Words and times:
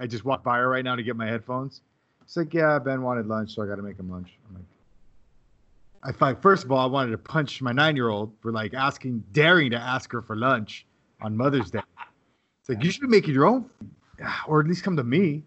I 0.00 0.06
just 0.06 0.24
walked 0.24 0.42
by 0.42 0.56
her 0.58 0.68
right 0.68 0.84
now 0.84 0.96
to 0.96 1.02
get 1.02 1.14
my 1.14 1.26
headphones. 1.26 1.82
She's 2.26 2.38
like, 2.38 2.54
yeah, 2.54 2.78
Ben 2.78 3.02
wanted 3.02 3.26
lunch, 3.26 3.54
so 3.54 3.62
I 3.62 3.66
got 3.66 3.76
to 3.76 3.82
make 3.82 3.98
him 3.98 4.10
lunch. 4.10 4.30
I'm 4.48 4.54
like, 4.54 4.64
I 6.02 6.12
find 6.12 6.40
first 6.40 6.64
of 6.64 6.72
all, 6.72 6.78
I 6.78 6.86
wanted 6.86 7.10
to 7.10 7.18
punch 7.18 7.60
my 7.60 7.72
nine 7.72 7.96
year 7.96 8.08
old 8.08 8.32
for 8.40 8.50
like 8.50 8.72
asking, 8.72 9.22
daring 9.32 9.70
to 9.72 9.76
ask 9.76 10.10
her 10.12 10.22
for 10.22 10.36
lunch 10.36 10.86
on 11.20 11.36
Mother's 11.36 11.70
Day. 11.70 11.80
It's 12.60 12.70
like 12.70 12.82
you 12.82 12.90
should 12.90 13.02
be 13.02 13.08
making 13.08 13.34
your 13.34 13.46
own, 13.46 13.68
or 14.46 14.60
at 14.60 14.66
least 14.66 14.82
come 14.82 14.96
to 14.96 15.04
me. 15.04 15.42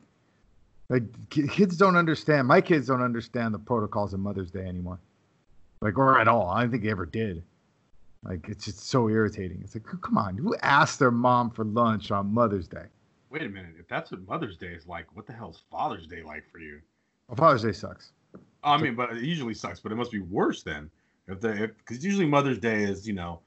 Like 0.89 1.03
kids 1.29 1.75
don't 1.75 1.95
understand. 1.95 2.47
My 2.47 2.61
kids 2.61 2.87
don't 2.87 3.01
understand 3.01 3.55
the 3.55 3.59
protocols 3.59 4.13
of 4.13 4.19
Mother's 4.19 4.51
Day 4.51 4.65
anymore. 4.65 4.99
Like 5.81 5.97
or 5.97 6.19
at 6.19 6.27
all. 6.27 6.49
I 6.49 6.61
don't 6.61 6.69
think 6.69 6.83
they 6.83 6.91
ever 6.91 7.07
did. 7.07 7.41
Like 8.23 8.47
it's 8.47 8.65
just 8.65 8.81
so 8.81 9.09
irritating. 9.09 9.61
It's 9.63 9.73
like, 9.73 9.85
come 10.01 10.17
on, 10.17 10.37
who 10.37 10.55
asked 10.57 10.99
their 10.99 11.11
mom 11.11 11.49
for 11.49 11.65
lunch 11.65 12.11
on 12.11 12.31
Mother's 12.31 12.67
Day? 12.67 12.85
Wait 13.33 13.41
a 13.41 13.49
minute. 13.49 13.73
If 13.79 13.87
that's 13.87 14.11
what 14.11 14.25
Mother's 14.27 14.57
Day 14.57 14.67
is 14.67 14.85
like, 14.85 15.07
what 15.15 15.25
the 15.25 15.33
hell 15.33 15.49
is 15.49 15.63
Father's 15.71 16.05
Day 16.05 16.21
like 16.21 16.47
for 16.51 16.59
you? 16.59 16.79
Well, 17.27 17.35
Father's 17.35 17.63
Day 17.63 17.71
sucks. 17.71 18.11
I 18.63 18.77
mean, 18.77 18.93
but 18.93 19.11
it 19.17 19.23
usually 19.23 19.55
sucks. 19.55 19.79
But 19.79 19.91
it 19.91 19.95
must 19.95 20.11
be 20.11 20.19
worse 20.19 20.61
then. 20.61 20.91
If 21.27 21.41
the 21.41 21.71
because 21.79 22.05
usually 22.05 22.27
Mother's 22.27 22.59
Day 22.59 22.83
is 22.83 23.07
you 23.07 23.15
know, 23.15 23.39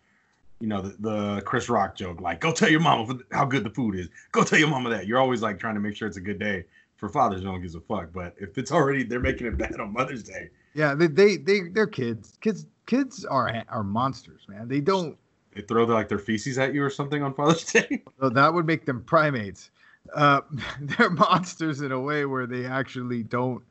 you 0.58 0.66
know 0.66 0.82
the, 0.82 0.96
the 0.98 1.40
Chris 1.42 1.68
Rock 1.68 1.94
joke 1.94 2.20
like 2.20 2.40
go 2.40 2.50
tell 2.50 2.68
your 2.68 2.80
mama 2.80 3.16
how 3.30 3.44
good 3.44 3.62
the 3.62 3.70
food 3.70 3.94
is. 3.94 4.08
Go 4.32 4.42
tell 4.42 4.58
your 4.58 4.66
mama 4.66 4.90
that. 4.90 5.06
You're 5.06 5.20
always 5.20 5.40
like 5.40 5.60
trying 5.60 5.76
to 5.76 5.80
make 5.80 5.94
sure 5.94 6.08
it's 6.08 6.16
a 6.16 6.20
good 6.20 6.40
day 6.40 6.64
for 6.96 7.08
fathers. 7.08 7.42
No 7.42 7.52
one 7.52 7.60
gives 7.60 7.76
a 7.76 7.80
fuck. 7.80 8.08
But 8.12 8.34
if 8.38 8.58
it's 8.58 8.72
already 8.72 9.04
they're 9.04 9.20
making 9.20 9.46
it 9.46 9.56
bad 9.56 9.78
on 9.78 9.92
Mother's 9.92 10.24
Day. 10.24 10.50
Yeah, 10.74 10.96
they 10.96 11.06
they, 11.06 11.36
they 11.36 11.60
they're 11.68 11.86
kids. 11.86 12.36
Kids 12.40 12.66
kids 12.86 13.24
are 13.24 13.62
are 13.68 13.84
monsters, 13.84 14.46
man. 14.48 14.66
They 14.66 14.80
don't. 14.80 15.16
They 15.54 15.62
throw 15.62 15.86
their, 15.86 15.94
like 15.94 16.08
their 16.08 16.18
feces 16.18 16.58
at 16.58 16.74
you 16.74 16.82
or 16.82 16.90
something 16.90 17.22
on 17.22 17.34
Father's 17.34 17.64
Day. 17.72 18.02
So 18.20 18.28
that 18.30 18.52
would 18.52 18.66
make 18.66 18.84
them 18.84 19.04
primates. 19.04 19.70
Uh, 20.14 20.40
they're 20.80 21.10
monsters 21.10 21.80
in 21.80 21.92
a 21.92 22.00
way 22.00 22.24
where 22.24 22.46
they 22.46 22.66
actually 22.66 23.22
don't 23.22 23.62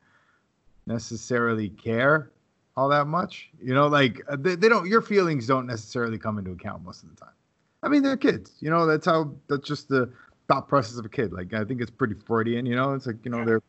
necessarily 0.86 1.70
care 1.70 2.30
all 2.76 2.88
that 2.88 3.06
much. 3.06 3.50
You 3.62 3.74
know, 3.74 3.86
like 3.86 4.22
uh, 4.28 4.36
they, 4.38 4.54
they 4.54 4.68
don't. 4.68 4.86
Your 4.86 5.02
feelings 5.02 5.46
don't 5.46 5.66
necessarily 5.66 6.18
come 6.18 6.38
into 6.38 6.52
account 6.52 6.84
most 6.84 7.02
of 7.02 7.10
the 7.10 7.16
time. 7.16 7.34
I 7.82 7.88
mean, 7.88 8.02
they're 8.02 8.16
kids. 8.16 8.52
You 8.60 8.70
know, 8.70 8.86
that's 8.86 9.06
how. 9.06 9.32
That's 9.48 9.66
just 9.66 9.88
the 9.88 10.10
thought 10.48 10.68
process 10.68 10.98
of 10.98 11.04
a 11.04 11.08
kid. 11.08 11.32
Like 11.32 11.52
I 11.54 11.64
think 11.64 11.80
it's 11.80 11.90
pretty 11.90 12.14
Freudian. 12.14 12.66
You 12.66 12.76
know, 12.76 12.94
it's 12.94 13.06
like 13.06 13.16
you 13.24 13.30
know 13.30 13.44
they're 13.44 13.62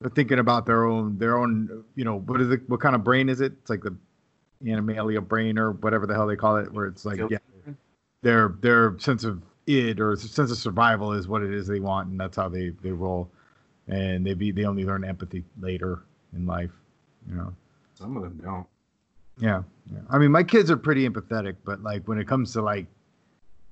they're 0.00 0.10
thinking 0.10 0.38
about 0.38 0.66
their 0.66 0.84
own 0.84 1.18
their 1.18 1.38
own. 1.38 1.84
You 1.94 2.04
know, 2.04 2.20
what 2.20 2.40
is 2.40 2.50
it? 2.50 2.68
What 2.68 2.80
kind 2.80 2.94
of 2.94 3.04
brain 3.04 3.28
is 3.28 3.40
it? 3.40 3.52
It's 3.60 3.70
like 3.70 3.82
the 3.82 3.94
animalia 4.66 5.20
brain 5.20 5.58
or 5.58 5.72
whatever 5.72 6.06
the 6.06 6.14
hell 6.14 6.26
they 6.26 6.36
call 6.36 6.56
it, 6.56 6.72
where 6.72 6.86
it's 6.86 7.04
like 7.04 7.20
yeah, 7.30 7.38
their 8.22 8.56
their 8.60 8.98
sense 8.98 9.24
of 9.24 9.42
id 9.66 10.00
or 10.00 10.16
sense 10.16 10.50
of 10.50 10.56
survival 10.56 11.12
is 11.12 11.28
what 11.28 11.42
it 11.42 11.52
is 11.52 11.66
they 11.66 11.80
want, 11.80 12.08
and 12.08 12.18
that's 12.18 12.36
how 12.36 12.48
they 12.48 12.70
they 12.82 12.90
roll. 12.90 13.30
And 13.88 14.24
they 14.24 14.34
be 14.34 14.52
they 14.52 14.64
only 14.64 14.84
learn 14.84 15.04
empathy 15.04 15.44
later 15.60 16.02
in 16.34 16.46
life. 16.46 16.70
You 17.28 17.36
know, 17.36 17.52
some 17.94 18.16
of 18.16 18.22
them 18.22 18.40
don't. 18.42 18.66
Yeah, 19.38 19.62
yeah. 19.92 20.00
I 20.10 20.18
mean, 20.18 20.30
my 20.30 20.42
kids 20.42 20.70
are 20.70 20.76
pretty 20.76 21.08
empathetic, 21.08 21.56
but 21.64 21.82
like 21.82 22.06
when 22.06 22.18
it 22.18 22.28
comes 22.28 22.52
to 22.52 22.62
like 22.62 22.86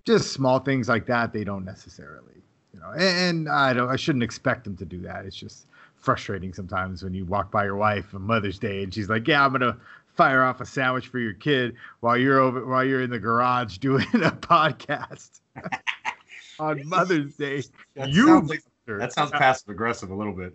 just 0.05 0.33
small 0.33 0.59
things 0.59 0.89
like 0.89 1.07
that, 1.07 1.33
they 1.33 1.45
don't 1.45 1.65
necessarily. 1.65 2.43
You 2.73 2.81
know, 2.81 2.91
and, 2.91 3.03
and 3.03 3.49
I 3.49 3.73
don't. 3.73 3.89
I 3.89 3.97
shouldn't 3.97 4.25
expect 4.25 4.65
them 4.65 4.77
to 4.77 4.85
do 4.85 5.01
that. 5.03 5.25
It's 5.25 5.37
just 5.37 5.67
frustrating 5.97 6.53
sometimes 6.55 7.03
when 7.03 7.13
you 7.13 7.25
walk 7.25 7.51
by 7.51 7.65
your 7.65 7.77
wife 7.77 8.15
on 8.15 8.23
Mother's 8.23 8.59
Day 8.59 8.83
and 8.83 8.93
she's 8.95 9.09
like, 9.09 9.27
"Yeah, 9.27 9.45
I'm 9.45 9.53
gonna 9.53 9.77
fire 10.19 10.43
off 10.43 10.61
a 10.61 10.67
sandwich 10.67 11.07
for 11.07 11.21
your 11.21 11.33
kid 11.33 11.77
while 12.01 12.19
you're 12.19 12.41
over 12.41 12.67
while 12.67 12.85
you're 12.85 13.01
in 13.01 13.09
the 13.09 13.19
garage 13.19 13.79
doing 13.89 14.05
a 14.13 14.33
podcast 14.33 15.41
on 16.59 16.87
Mother's 16.87 17.35
Day." 17.37 17.63
That 17.95 18.11
you 18.11 18.27
sounds 18.27 18.51
like, 18.51 18.63
that 18.87 19.15
sounds 19.15 19.31
passive 19.31 19.71
aggressive 19.71 20.11
a 20.11 20.15
little 20.15 20.35
bit. 20.35 20.55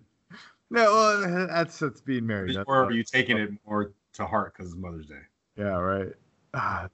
No, 0.69 0.93
well, 0.93 1.47
that's 1.47 1.79
that's 1.79 2.01
being 2.01 2.27
married. 2.27 2.55
That's 2.55 2.67
or 2.67 2.85
are 2.85 2.91
you 2.91 3.03
taking 3.03 3.37
it 3.37 3.51
more 3.65 3.93
to 4.13 4.25
heart 4.25 4.53
because 4.53 4.71
it's 4.71 4.79
Mother's 4.79 5.07
Day? 5.07 5.21
Yeah, 5.57 5.77
right. 5.77 6.13
Ah, 6.53 6.87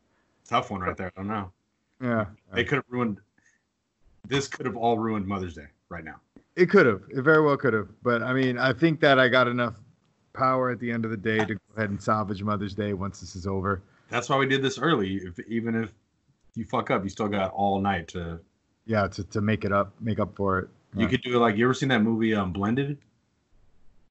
Tough 0.47 0.71
one 0.71 0.81
right 0.81 0.95
there. 0.95 1.11
I 1.15 1.19
don't 1.19 1.27
know. 1.27 1.51
Yeah, 2.01 2.25
they 2.53 2.63
could 2.63 2.77
have 2.77 2.85
ruined. 2.89 3.19
This 4.27 4.47
could 4.47 4.65
have 4.65 4.77
all 4.77 4.97
ruined 4.97 5.27
Mother's 5.27 5.55
Day 5.55 5.67
right 5.89 6.03
now. 6.03 6.15
It 6.55 6.69
could 6.69 6.85
have. 6.85 7.01
It 7.09 7.21
very 7.21 7.41
well 7.43 7.57
could 7.57 7.73
have. 7.73 7.89
But 8.03 8.21
I 8.21 8.33
mean, 8.33 8.57
I 8.57 8.73
think 8.73 8.99
that 8.99 9.17
I 9.19 9.27
got 9.27 9.47
enough 9.47 9.75
power 10.39 10.71
at 10.71 10.79
the 10.79 10.91
end 10.91 11.05
of 11.05 11.11
the 11.11 11.17
day 11.17 11.39
to 11.39 11.55
go 11.55 11.61
ahead 11.77 11.89
and 11.89 12.01
salvage 12.01 12.41
Mother's 12.41 12.73
Day 12.73 12.93
once 12.93 13.19
this 13.19 13.35
is 13.35 13.45
over. 13.45 13.81
That's 14.09 14.29
why 14.29 14.37
we 14.37 14.47
did 14.47 14.61
this 14.61 14.79
early. 14.79 15.17
If 15.17 15.39
even 15.47 15.75
if 15.75 15.91
you 16.55 16.65
fuck 16.65 16.89
up, 16.89 17.03
you 17.03 17.09
still 17.09 17.27
got 17.27 17.51
all 17.51 17.79
night 17.79 18.07
to. 18.09 18.39
Yeah, 18.85 19.07
to, 19.07 19.23
to 19.23 19.41
make 19.41 19.65
it 19.65 19.71
up, 19.71 19.93
make 19.99 20.19
up 20.19 20.35
for 20.35 20.59
it. 20.59 20.69
You 20.95 21.07
could 21.07 21.21
do 21.21 21.35
it 21.35 21.39
like 21.39 21.55
you 21.55 21.65
ever 21.65 21.75
seen 21.75 21.89
that 21.89 22.01
movie 22.01 22.33
um 22.33 22.51
Blended? 22.51 22.97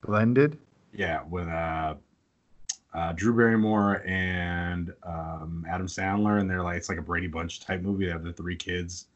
Blended. 0.02 0.56
Yeah, 0.92 1.22
with 1.28 1.48
uh, 1.48 1.94
uh, 2.94 3.12
Drew 3.12 3.36
Barrymore 3.36 4.02
and 4.06 4.94
um, 5.02 5.66
Adam 5.68 5.88
Sandler, 5.88 6.40
and 6.40 6.48
they're 6.48 6.62
like 6.62 6.76
it's 6.76 6.88
like 6.88 6.98
a 6.98 7.02
Brady 7.02 7.26
Bunch 7.26 7.60
type 7.60 7.82
movie. 7.82 8.06
They 8.06 8.12
have 8.12 8.22
the 8.22 8.32
three 8.32 8.56
kids, 8.56 9.06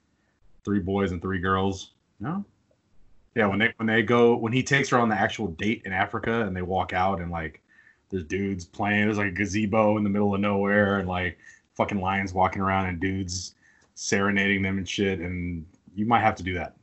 three 0.65 0.81
boys 0.81 1.13
and 1.13 1.23
three 1.23 1.39
girls. 1.39 1.93
No, 2.19 2.45
yeah, 3.35 3.47
when 3.47 3.59
they 3.59 3.73
when 3.77 3.87
they 3.87 4.03
go 4.03 4.37
when 4.37 4.53
he 4.53 4.63
takes 4.63 4.89
her 4.91 4.99
on 4.99 5.09
the 5.09 5.15
actual 5.15 5.49
date 5.49 5.83
in 5.85 5.93
Africa 5.93 6.43
and 6.43 6.55
they 6.57 6.63
walk 6.63 6.93
out 6.93 7.21
and 7.21 7.31
like 7.31 7.63
there's 8.13 8.25
dudes 8.25 8.65
playing. 8.65 9.07
There's 9.07 9.19
like 9.19 9.29
a 9.29 9.33
gazebo 9.33 9.97
in 9.97 10.05
the 10.05 10.11
middle 10.11 10.35
of 10.35 10.41
nowhere 10.41 10.99
and 10.99 11.09
like 11.09 11.39
fucking 11.75 12.01
lions 12.01 12.33
walking 12.33 12.61
around 12.61 12.87
and 12.87 13.01
dudes 13.01 13.55
serenading 13.95 14.63
them 14.63 14.79
and 14.79 14.89
shit. 14.89 15.21
And 15.21 15.67
you 15.95 16.05
might 16.07 16.21
have 16.21 16.37
to 16.37 16.43
do 16.43 16.55
that. 16.55 16.77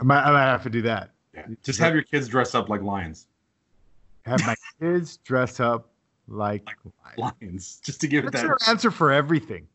I 0.00 0.04
might, 0.04 0.24
I 0.24 0.32
might 0.32 0.46
have 0.46 0.64
to 0.64 0.70
do 0.70 0.82
that. 0.82 1.10
Yeah. 1.34 1.46
Just 1.62 1.78
have 1.78 1.94
your 1.94 2.02
kids 2.02 2.26
dress 2.26 2.54
up 2.54 2.68
like 2.68 2.82
lions. 2.82 3.28
Have 4.26 4.44
my 4.44 4.56
kids 4.80 5.18
dress 5.18 5.60
up 5.60 5.88
like, 6.26 6.66
like 6.66 7.16
lions. 7.18 7.34
lions. 7.40 7.80
just 7.84 8.00
to 8.00 8.08
give 8.08 8.24
That's 8.24 8.34
it 8.34 8.38
that 8.38 8.46
your 8.48 8.58
answer 8.66 8.90
for 8.90 9.12
everything. 9.12 9.68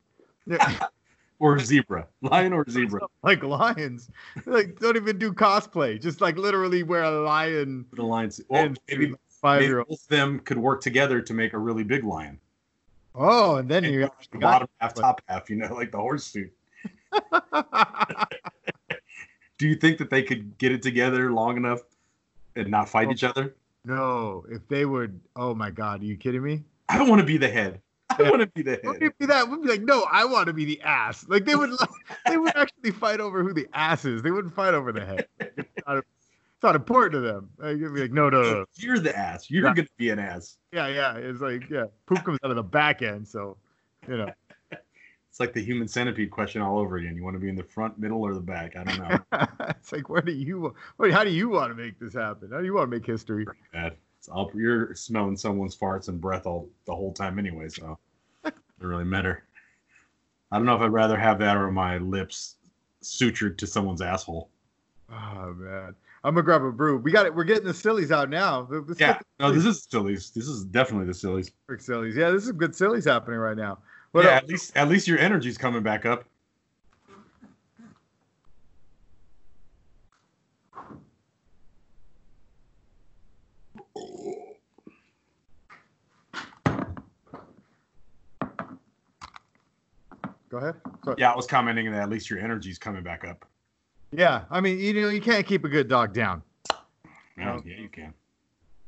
or 1.40 1.60
zebra, 1.60 2.08
lion 2.22 2.54
or 2.54 2.66
zebra. 2.70 3.02
Like 3.24 3.44
lions, 3.44 4.10
like 4.46 4.80
don't 4.80 4.96
even 4.96 5.18
do 5.18 5.34
cosplay. 5.34 6.00
Just 6.00 6.22
like 6.22 6.38
literally 6.38 6.84
wear 6.84 7.04
a 7.04 7.22
lion. 7.22 7.86
The 7.94 8.04
lions. 8.04 8.40
Well, 8.48 8.74
maybe 8.88 9.14
five 9.30 9.64
year 9.64 9.80
olds. 9.80 9.90
Both 9.90 10.02
of 10.04 10.08
them 10.10 10.40
could 10.40 10.58
work 10.58 10.82
together 10.82 11.22
to 11.22 11.34
make 11.34 11.54
a 11.54 11.58
really 11.58 11.84
big 11.84 12.04
lion. 12.04 12.40
Oh, 13.16 13.56
and 13.56 13.70
then 13.70 13.86
and 13.86 13.94
you 13.94 14.10
the 14.32 14.38
bottom 14.40 14.68
half, 14.80 14.94
top 14.94 15.22
half. 15.28 15.50
You 15.50 15.56
know, 15.58 15.74
like 15.74 15.92
the 15.92 15.98
horse 15.98 16.26
suit. 16.26 16.54
do 19.58 19.68
you 19.68 19.76
think 19.76 19.98
that 19.98 20.10
they 20.10 20.22
could 20.22 20.58
get 20.58 20.72
it 20.72 20.82
together 20.82 21.32
long 21.32 21.58
enough 21.58 21.82
and 22.56 22.70
not 22.70 22.90
fight 22.90 23.08
oh, 23.08 23.12
each 23.12 23.24
other? 23.24 23.56
No, 23.86 24.46
if 24.50 24.68
they 24.68 24.86
would. 24.86 25.20
Oh 25.36 25.56
my 25.56 25.72
God, 25.72 26.02
are 26.02 26.06
you 26.06 26.18
kidding 26.18 26.44
me? 26.44 26.64
I 26.90 26.98
don't 26.98 27.10
want 27.10 27.22
to 27.22 27.26
be 27.26 27.38
the 27.38 27.50
head. 27.50 27.82
I 28.20 28.30
want 28.30 28.42
to 28.42 28.48
be 28.48 28.62
the 28.62 28.80
head. 28.84 29.14
Be 29.20 29.26
that? 29.26 29.50
Would 29.50 29.62
be 29.62 29.70
like, 29.70 29.82
no, 29.82 30.06
I 30.12 30.26
want 30.26 30.48
to 30.48 30.54
be 30.54 30.66
the 30.66 30.82
ass. 30.82 31.26
Like 31.28 31.46
they 31.46 31.56
would, 31.56 31.72
they 32.28 32.38
would 32.38 32.56
actually 32.56 32.92
fight 32.92 33.20
over 33.20 33.44
who 33.44 33.54
the 33.54 33.68
ass 33.74 34.06
is. 34.06 34.22
They 34.22 34.32
wouldn't 34.32 34.54
fight 34.54 34.74
over 34.74 34.92
the 34.92 35.06
head. 35.06 35.28
It's 35.40 35.70
not, 35.88 35.98
it's 35.98 36.64
not 36.64 36.76
important 36.76 37.14
to 37.14 37.20
them. 37.22 37.50
Like, 37.58 37.78
be 37.78 38.02
like, 38.02 38.12
no, 38.12 38.30
no, 38.30 38.42
no. 38.42 38.66
You're 38.76 39.00
the 39.00 39.18
ass. 39.18 39.50
You're 39.50 39.66
yeah. 39.66 39.74
gonna 39.74 39.88
be 39.98 40.10
an 40.10 40.20
ass. 40.20 40.58
Yeah, 40.72 40.88
yeah. 40.88 41.16
It's 41.18 41.42
like, 41.42 41.70
yeah, 41.70 41.86
poop 42.06 42.24
comes 42.24 42.40
out 42.44 42.50
of 42.50 42.56
the 42.56 42.64
back 42.64 43.02
end, 43.02 43.28
so 43.28 43.58
you 44.08 44.18
know. 44.18 44.32
It's 45.36 45.42
like 45.42 45.52
the 45.52 45.62
human 45.62 45.90
centipede 45.90 46.32
question 46.32 46.62
all 46.62 46.80
over 46.80 46.96
again. 46.96 47.18
You 47.18 47.22
want 47.26 47.36
to 47.36 47.42
be 47.42 47.50
in 47.50 47.58
the 47.58 47.64
front, 47.64 48.00
middle, 48.00 48.22
or 48.22 48.34
the 48.34 48.40
back? 48.40 48.78
I 48.78 48.86
don't 48.86 48.98
know. 48.98 49.48
it's 49.70 49.92
like, 49.92 50.08
where 50.08 50.22
do 50.22 50.32
you? 50.32 50.74
Wait, 50.98 51.12
how 51.12 51.26
do 51.26 51.30
you 51.30 51.50
want 51.50 51.72
to 51.72 51.76
make 51.76 52.00
this 52.00 52.14
happen? 52.14 52.52
How 52.54 52.60
do 52.60 52.64
you 52.64 52.74
want 52.74 52.90
to 52.90 52.96
make 52.96 53.06
history? 53.06 53.44
Pretty 53.44 53.60
bad. 53.74 53.98
All, 54.32 54.50
you're 54.56 54.96
smelling 54.96 55.36
someone's 55.36 55.76
farts 55.76 56.08
and 56.08 56.22
breath 56.22 56.46
all 56.46 56.70
the 56.86 56.96
whole 56.96 57.12
time 57.12 57.38
anyway, 57.38 57.68
so 57.68 58.00
doesn't 58.78 58.90
really 58.90 59.04
matter. 59.04 59.44
I 60.52 60.58
don't 60.58 60.66
know 60.66 60.76
if 60.76 60.82
I'd 60.82 60.94
rather 60.94 61.18
have 61.18 61.40
that 61.40 61.58
or 61.58 61.72
my 61.72 61.98
lips 61.98 62.56
sutured 63.04 63.58
to 63.58 63.68
someone's 63.68 64.02
asshole. 64.02 64.50
Oh 65.12 65.54
man, 65.54 65.96
I'm 66.24 66.34
gonna 66.34 66.44
grab 66.44 66.64
a 66.64 66.72
brew. 66.72 66.98
We 66.98 67.12
got 67.12 67.26
it. 67.26 67.36
We're 67.36 67.44
getting 67.44 67.66
the 67.66 67.74
sillies 67.74 68.12
out 68.12 68.30
now. 68.30 68.68
Let's 68.70 69.00
yeah, 69.00 69.20
no, 69.40 69.52
this 69.52 69.66
is 69.66 69.88
sillies. 69.90 70.32
This 70.32 70.48
is 70.48 70.66
definitely 70.66 71.08
the 71.08 71.14
sillies. 71.14 71.52
Sillies. 71.78 72.16
Yeah, 72.16 72.32
this 72.32 72.46
is 72.46 72.52
good 72.52 72.76
sillies 72.76 73.06
happening 73.06 73.40
right 73.40 73.58
now. 73.58 73.80
What 74.12 74.26
yeah, 74.26 74.32
else? 74.32 74.44
at 74.44 74.50
least 74.50 74.78
at 74.78 74.90
least 74.90 75.08
your 75.08 75.20
energy's 75.20 75.58
coming 75.58 75.84
back 75.84 76.06
up. 76.06 76.26
Go 90.56 90.62
ahead. 90.62 90.76
Sorry. 91.04 91.18
Yeah, 91.20 91.34
I 91.34 91.36
was 91.36 91.48
commenting 91.48 91.92
that 91.92 92.04
at 92.04 92.10
least 92.10 92.30
your 92.30 92.40
energy's 92.40 92.80
coming 92.80 93.04
back 93.04 93.26
up. 93.26 93.44
Yeah, 94.14 94.46
I 94.50 94.62
mean, 94.62 94.80
you 94.80 94.94
know, 94.94 95.10
you 95.10 95.20
can't 95.20 95.46
keep 95.46 95.66
a 95.66 95.68
good 95.68 95.90
dog 95.90 96.14
down. 96.14 96.42
Yeah, 97.38 97.60
yeah, 97.66 97.76
you 97.78 97.90
can. 97.90 98.14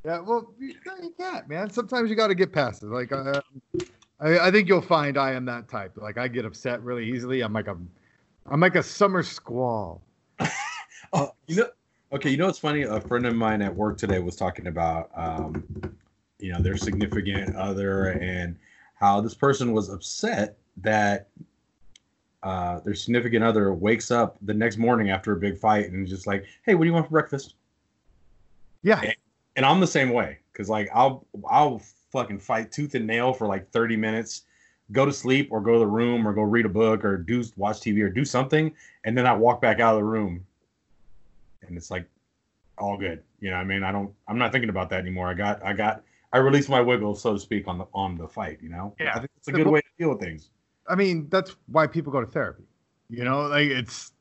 Yeah, 0.06 0.22
well, 0.22 0.54
you, 0.58 0.76
you 1.04 1.14
can't, 1.20 1.50
man. 1.50 1.70
Sometimes 1.70 2.10
you 2.10 2.16
got 2.16 2.28
to 2.28 2.36
get 2.36 2.54
past 2.54 2.84
it. 2.84 2.86
Like, 2.86 3.12
uh, 3.12 3.42
I, 4.22 4.48
I 4.48 4.50
think 4.50 4.70
you'll 4.70 4.80
find 4.80 5.18
I 5.18 5.34
am 5.34 5.44
that 5.48 5.68
type. 5.68 5.98
Like, 5.98 6.18
I 6.18 6.30
get 6.30 6.46
upset 6.46 6.82
really 6.84 7.06
easily. 7.06 7.42
I'm 7.42 7.52
like 7.52 7.68
a, 7.68 7.76
I'm 8.46 8.62
like 8.62 8.76
a 8.76 8.84
summer 8.84 9.22
squall. 9.22 10.02
oh, 11.12 11.34
you 11.48 11.58
know, 11.58 11.68
Okay, 12.14 12.30
you 12.30 12.38
know 12.38 12.46
what's 12.46 12.60
funny? 12.60 12.84
A 12.84 13.02
friend 13.02 13.26
of 13.26 13.36
mine 13.36 13.62
at 13.62 13.76
work 13.76 13.98
today 13.98 14.20
was 14.20 14.38
talking 14.38 14.68
about, 14.68 15.10
um, 15.18 15.66
you 16.40 16.54
know, 16.54 16.62
their 16.62 16.78
significant 16.78 17.58
other 17.58 18.12
and 18.12 18.56
how 18.94 19.20
this 19.20 19.36
person 19.36 19.74
was 19.74 19.90
upset 19.90 20.56
that 20.78 21.28
uh, 22.44 22.80
their 22.82 22.94
significant 22.94 23.44
other 23.44 23.74
wakes 23.74 24.12
up 24.12 24.38
the 24.42 24.54
next 24.54 24.78
morning 24.78 25.10
after 25.10 25.34
a 25.34 25.38
big 25.38 25.58
fight 25.58 25.90
and 25.90 26.06
is 26.06 26.10
just 26.10 26.28
like, 26.28 26.46
"Hey, 26.64 26.76
what 26.76 26.84
do 26.84 26.88
you 26.88 26.94
want 26.94 27.06
for 27.06 27.12
breakfast?" 27.12 27.56
Yeah. 28.84 29.12
And 29.56 29.66
I'm 29.66 29.80
the 29.80 29.88
same 29.88 30.12
way 30.12 30.40
because 30.52 30.70
like 30.70 30.90
I'll 30.94 31.26
I'll 31.50 31.82
fucking 32.12 32.40
fight 32.40 32.72
tooth 32.72 32.96
and 32.96 33.06
nail 33.06 33.34
for 33.34 33.48
like 33.48 33.70
30 33.72 33.98
minutes, 33.98 34.44
go 34.92 35.06
to 35.06 35.12
sleep 35.12 35.50
or 35.52 35.62
go 35.62 35.74
to 35.74 35.80
the 35.80 35.88
room 35.88 36.28
or 36.28 36.34
go 36.34 36.44
read 36.44 36.66
a 36.66 36.70
book 36.70 37.04
or 37.04 37.18
do 37.18 37.44
watch 37.56 37.78
TV 37.78 38.02
or 38.02 38.10
do 38.10 38.24
something, 38.24 38.74
and 39.04 39.18
then 39.18 39.26
I 39.26 39.34
walk 39.34 39.62
back 39.62 39.80
out 39.80 39.96
of 39.96 40.00
the 40.00 40.06
room, 40.06 40.46
and 41.62 41.76
it's 41.76 41.92
like 41.92 42.08
all 42.78 42.98
good. 42.98 43.24
You 43.40 43.50
know, 43.50 43.58
what 43.58 43.62
I 43.62 43.66
mean, 43.66 43.84
I 43.84 43.92
don't, 43.92 44.14
I'm 44.28 44.38
not 44.38 44.52
thinking 44.52 44.70
about 44.70 44.90
that 44.90 45.00
anymore. 45.00 45.28
I 45.28 45.34
got, 45.34 45.64
I 45.64 45.74
got, 45.74 46.04
I 46.34 46.38
released 46.40 46.70
my 46.70 46.82
wiggle, 46.82 47.16
so 47.16 47.34
to 47.34 47.40
speak, 47.40 47.68
on 47.68 47.78
the 47.78 47.88
on 47.94 48.18
the 48.18 48.28
fight. 48.28 48.60
You 48.62 48.70
know, 48.70 48.96
Yeah. 49.00 49.12
I 49.12 49.20
think 49.20 49.32
it's 49.38 49.48
a 49.48 49.52
good 49.52 49.68
way 49.68 49.82
to 49.82 49.88
deal 49.98 50.10
with 50.10 50.20
things. 50.20 50.50
I 50.90 50.96
mean, 50.96 51.28
that's 51.30 51.56
why 51.68 51.88
people 51.88 52.12
go 52.12 52.22
to 52.22 52.28
therapy. 52.28 52.64
You 53.10 53.24
know, 53.24 53.42
like 53.44 53.68
it's 53.68 54.12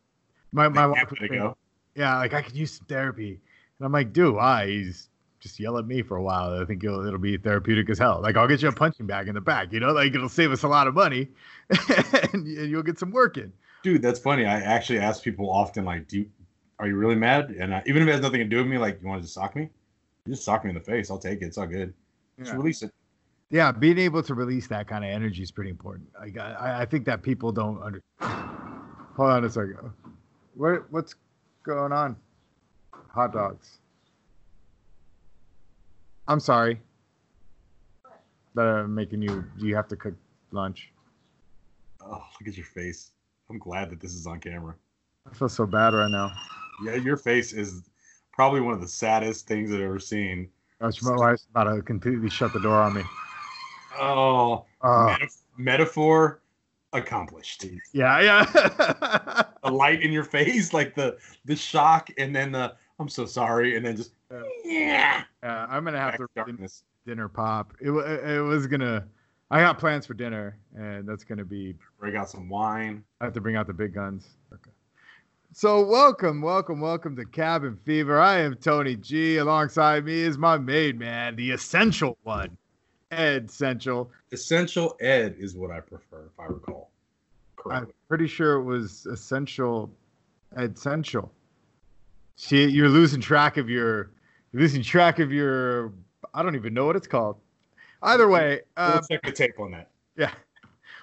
my 0.52 0.68
my 0.68 0.82
Yeah, 0.82 0.86
wife. 0.86 0.96
way 0.96 1.06
was 1.10 1.18
to 1.18 1.28
saying, 1.28 1.40
go. 1.40 1.56
Yeah, 1.94 2.16
like 2.18 2.34
I 2.34 2.42
could 2.42 2.54
use 2.54 2.72
some 2.72 2.86
therapy, 2.86 3.40
and 3.78 3.86
I'm 3.86 3.92
like, 3.92 4.12
dude, 4.12 4.34
why? 4.34 4.66
He's 4.66 5.08
just 5.40 5.58
yell 5.60 5.78
at 5.78 5.86
me 5.86 6.02
for 6.02 6.16
a 6.16 6.22
while. 6.22 6.60
I 6.60 6.64
think 6.64 6.82
it'll 6.84 7.06
it'll 7.06 7.18
be 7.18 7.36
therapeutic 7.36 7.90
as 7.90 7.98
hell. 7.98 8.20
Like 8.22 8.36
I'll 8.36 8.48
get 8.48 8.62
you 8.62 8.68
a 8.68 8.72
punching 8.72 9.06
bag 9.06 9.28
in 9.28 9.34
the 9.34 9.40
back. 9.40 9.72
You 9.72 9.80
know, 9.80 9.92
like 9.92 10.14
it'll 10.14 10.28
save 10.28 10.52
us 10.52 10.62
a 10.62 10.68
lot 10.68 10.86
of 10.86 10.94
money, 10.94 11.28
and, 12.32 12.46
and 12.46 12.70
you'll 12.70 12.82
get 12.82 12.98
some 12.98 13.10
work 13.10 13.36
in. 13.36 13.52
Dude, 13.82 14.02
that's 14.02 14.18
funny. 14.18 14.44
I 14.44 14.60
actually 14.60 14.98
ask 14.98 15.22
people 15.22 15.50
often, 15.50 15.84
like, 15.84 16.08
do 16.08 16.18
you, 16.18 16.30
are 16.78 16.88
you 16.88 16.96
really 16.96 17.14
mad? 17.14 17.50
And 17.50 17.74
I, 17.74 17.82
even 17.86 18.02
if 18.02 18.08
it 18.08 18.12
has 18.12 18.20
nothing 18.20 18.40
to 18.40 18.44
do 18.44 18.56
with 18.56 18.66
me, 18.66 18.78
like, 18.78 19.00
you 19.00 19.06
want 19.06 19.20
to 19.20 19.22
just 19.22 19.34
sock 19.34 19.54
me? 19.54 19.70
You 20.24 20.32
just 20.32 20.44
sock 20.44 20.64
me 20.64 20.70
in 20.70 20.74
the 20.74 20.80
face. 20.80 21.08
I'll 21.10 21.18
take 21.18 21.40
it. 21.42 21.46
It's 21.46 21.58
all 21.58 21.66
good. 21.68 21.94
Just 22.40 22.52
Yeah. 22.52 22.58
release 22.58 22.82
it. 22.82 22.90
Yeah, 23.50 23.72
being 23.72 23.98
able 23.98 24.22
to 24.22 24.34
release 24.34 24.66
that 24.68 24.88
kind 24.88 25.04
of 25.04 25.10
energy 25.10 25.42
is 25.42 25.50
pretty 25.50 25.70
important. 25.70 26.08
Like 26.18 26.38
I, 26.38 26.82
I 26.82 26.86
think 26.86 27.04
that 27.06 27.22
people 27.22 27.52
don't 27.52 27.80
under. 27.82 28.02
Hold 28.20 29.30
on 29.30 29.44
a 29.44 29.50
second. 29.50 29.78
What 30.54 30.90
what's 30.90 31.14
going 31.62 31.92
on? 31.92 32.16
Hot 33.08 33.32
dogs. 33.32 33.78
I'm 36.28 36.40
sorry. 36.40 36.80
That 38.54 38.66
I'm 38.66 38.94
making 38.94 39.22
you. 39.22 39.44
You 39.58 39.76
have 39.76 39.88
to 39.88 39.96
cook 39.96 40.14
lunch. 40.50 40.92
Oh, 42.00 42.22
look 42.40 42.48
at 42.48 42.56
your 42.56 42.66
face. 42.66 43.12
I'm 43.48 43.58
glad 43.58 43.90
that 43.90 44.00
this 44.00 44.14
is 44.14 44.26
on 44.26 44.40
camera. 44.40 44.74
I 45.30 45.34
feel 45.34 45.48
so 45.48 45.66
bad 45.66 45.94
right 45.94 46.10
now. 46.10 46.32
Yeah, 46.84 46.96
your 46.96 47.16
face 47.16 47.52
is 47.52 47.82
probably 48.32 48.60
one 48.60 48.74
of 48.74 48.80
the 48.80 48.88
saddest 48.88 49.46
things 49.46 49.72
I've 49.72 49.80
ever 49.80 49.98
seen. 49.98 50.48
Gosh, 50.80 51.02
my 51.02 51.16
wife's 51.16 51.46
about 51.50 51.74
to 51.74 51.82
completely 51.82 52.28
shut 52.28 52.52
the 52.52 52.60
door 52.60 52.76
on 52.76 52.94
me. 52.94 53.02
Oh, 53.98 54.64
Uh, 54.82 55.16
metaf- 55.16 55.42
metaphor 55.56 56.40
accomplished. 56.92 57.64
yeah, 57.92 58.20
yeah. 58.20 59.42
The 59.64 59.72
light 59.72 60.02
in 60.02 60.12
your 60.12 60.22
face, 60.24 60.72
like 60.72 60.94
the 60.94 61.16
the 61.44 61.56
shock, 61.56 62.08
and 62.18 62.34
then 62.34 62.52
the 62.52 62.74
I'm 63.00 63.08
so 63.08 63.26
sorry, 63.26 63.76
and 63.76 63.84
then 63.84 63.96
just 63.96 64.12
yeah, 64.64 65.24
yeah, 65.42 65.66
I'm 65.68 65.84
gonna 65.84 65.98
have 65.98 66.12
back 66.12 66.18
to 66.20 66.28
darkness. 66.36 66.84
dinner 67.04 67.28
pop. 67.28 67.74
It, 67.80 67.90
it 67.90 68.40
was 68.42 68.66
gonna. 68.68 69.04
I 69.50 69.60
got 69.60 69.78
plans 69.78 70.06
for 70.06 70.14
dinner, 70.14 70.56
and 70.76 71.04
that's 71.08 71.24
gonna 71.24 71.44
be. 71.44 71.74
bring 71.98 72.14
out 72.16 72.30
some 72.30 72.48
wine. 72.48 73.02
I 73.20 73.24
have 73.24 73.32
to 73.34 73.40
bring 73.40 73.56
out 73.56 73.66
the 73.66 73.72
big 73.74 73.92
guns. 73.94 74.28
Okay. 74.52 74.70
So 75.52 75.84
welcome, 75.84 76.40
welcome, 76.42 76.80
welcome 76.80 77.16
to 77.16 77.24
Cabin 77.24 77.76
Fever. 77.84 78.20
I 78.20 78.38
am 78.38 78.54
Tony 78.54 78.94
G. 78.94 79.38
Alongside 79.38 80.04
me 80.04 80.20
is 80.20 80.38
my 80.38 80.58
made 80.58 80.96
man, 80.98 81.34
the 81.34 81.50
essential 81.50 82.18
one, 82.22 82.56
Ed 83.10 83.50
Central. 83.50 84.10
Essential 84.32 84.96
Ed 85.00 85.36
is 85.38 85.54
what 85.54 85.70
I 85.70 85.80
prefer, 85.80 86.26
if 86.26 86.40
I 86.40 86.46
recall 86.46 86.90
I'm 87.70 87.88
pretty 88.08 88.26
sure 88.26 88.54
it 88.54 88.64
was 88.64 89.06
essential, 89.06 89.90
Ed 90.56 90.74
essential. 90.76 91.32
See, 92.36 92.66
you're 92.66 92.88
losing 92.88 93.20
track 93.20 93.56
of 93.56 93.68
your, 93.68 94.10
you're 94.52 94.62
losing 94.62 94.82
track 94.82 95.18
of 95.18 95.32
your. 95.32 95.92
I 96.34 96.42
don't 96.42 96.54
even 96.54 96.74
know 96.74 96.86
what 96.86 96.96
it's 96.96 97.06
called. 97.06 97.36
Either 98.02 98.28
way, 98.28 98.60
um, 98.76 98.92
we'll 98.92 99.02
check 99.02 99.22
the 99.22 99.32
tape 99.32 99.58
on 99.58 99.70
that. 99.72 99.90
Yeah. 100.16 100.30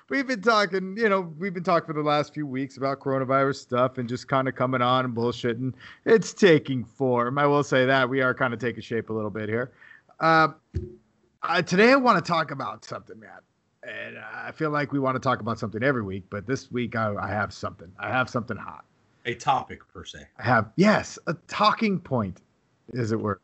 We've 0.10 0.28
been 0.28 0.42
talking, 0.42 0.96
you 0.98 1.10
know, 1.10 1.34
we've 1.40 1.54
been 1.54 1.64
talking 1.64 1.88
for 1.88 1.94
the 1.94 2.08
last 2.08 2.34
few 2.34 2.46
weeks 2.46 2.78
about 2.78 3.00
coronavirus 3.00 3.56
stuff 3.56 3.98
and 3.98 4.08
just 4.08 4.28
kind 4.28 4.48
of 4.48 4.54
coming 4.54 4.82
on 4.82 5.06
and 5.06 5.16
bullshitting. 5.16 5.74
It's 6.06 6.34
taking 6.34 6.84
form. 6.84 7.38
I 7.38 7.48
will 7.48 7.64
say 7.64 7.86
that. 7.86 8.08
We 8.10 8.22
are 8.22 8.34
kind 8.34 8.54
of 8.54 8.60
taking 8.60 8.84
shape 8.84 9.10
a 9.10 9.14
little 9.14 9.32
bit 9.32 9.50
here. 9.50 9.72
Uh, 10.20 10.50
uh, 11.44 11.62
today, 11.62 11.92
I 11.92 11.96
want 11.96 12.24
to 12.24 12.28
talk 12.32 12.52
about 12.52 12.86
something, 12.86 13.20
man. 13.20 13.30
And 13.84 14.18
I 14.18 14.52
feel 14.52 14.70
like 14.70 14.94
we 14.94 15.00
want 15.00 15.16
to 15.16 15.20
talk 15.20 15.42
about 15.42 15.60
something 15.60 15.84
every 15.84 16.04
week, 16.04 16.24
but 16.30 16.48
this 16.48 16.72
week 16.72 16.96
I, 16.96 17.14
I 17.16 17.28
have 17.28 17.54
something. 17.54 17.92
I 18.00 18.10
have 18.10 18.30
something 18.30 18.56
hot. 18.56 18.86
A 19.26 19.34
topic 19.36 19.82
per 19.94 20.04
se, 20.06 20.20
I 20.38 20.44
have, 20.44 20.70
yes, 20.76 21.18
a 21.28 21.34
talking 21.48 22.00
point, 22.00 22.42
as 22.98 23.12
it 23.12 23.20
were. 23.20 23.40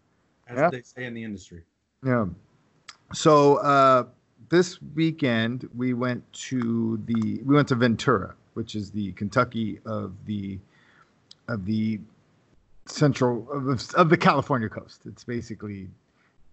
as 0.48 0.57
Yeah. 0.57 0.69
they 0.69 0.81
say 0.81 1.06
in 1.06 1.13
the 1.13 1.24
industry. 1.24 1.63
Yeah. 2.06 2.25
So 3.13 3.57
uh, 3.57 4.06
this 4.50 4.81
weekend 4.96 5.69
we 5.75 5.94
went 5.94 6.22
to 6.34 7.01
the 7.06 7.42
we 7.46 7.56
went 7.56 7.68
to 7.69 7.75
Ventura, 7.75 8.36
which 8.56 8.75
is 8.75 8.92
the 8.92 9.12
Kentucky 9.13 9.80
of 9.86 10.13
the 10.25 10.60
of 11.48 11.66
the 11.66 12.00
central 12.86 13.48
of, 13.51 13.94
of 13.96 14.10
the 14.10 14.18
California 14.18 14.69
coast. 14.69 15.04
It's 15.06 15.24
basically 15.24 15.88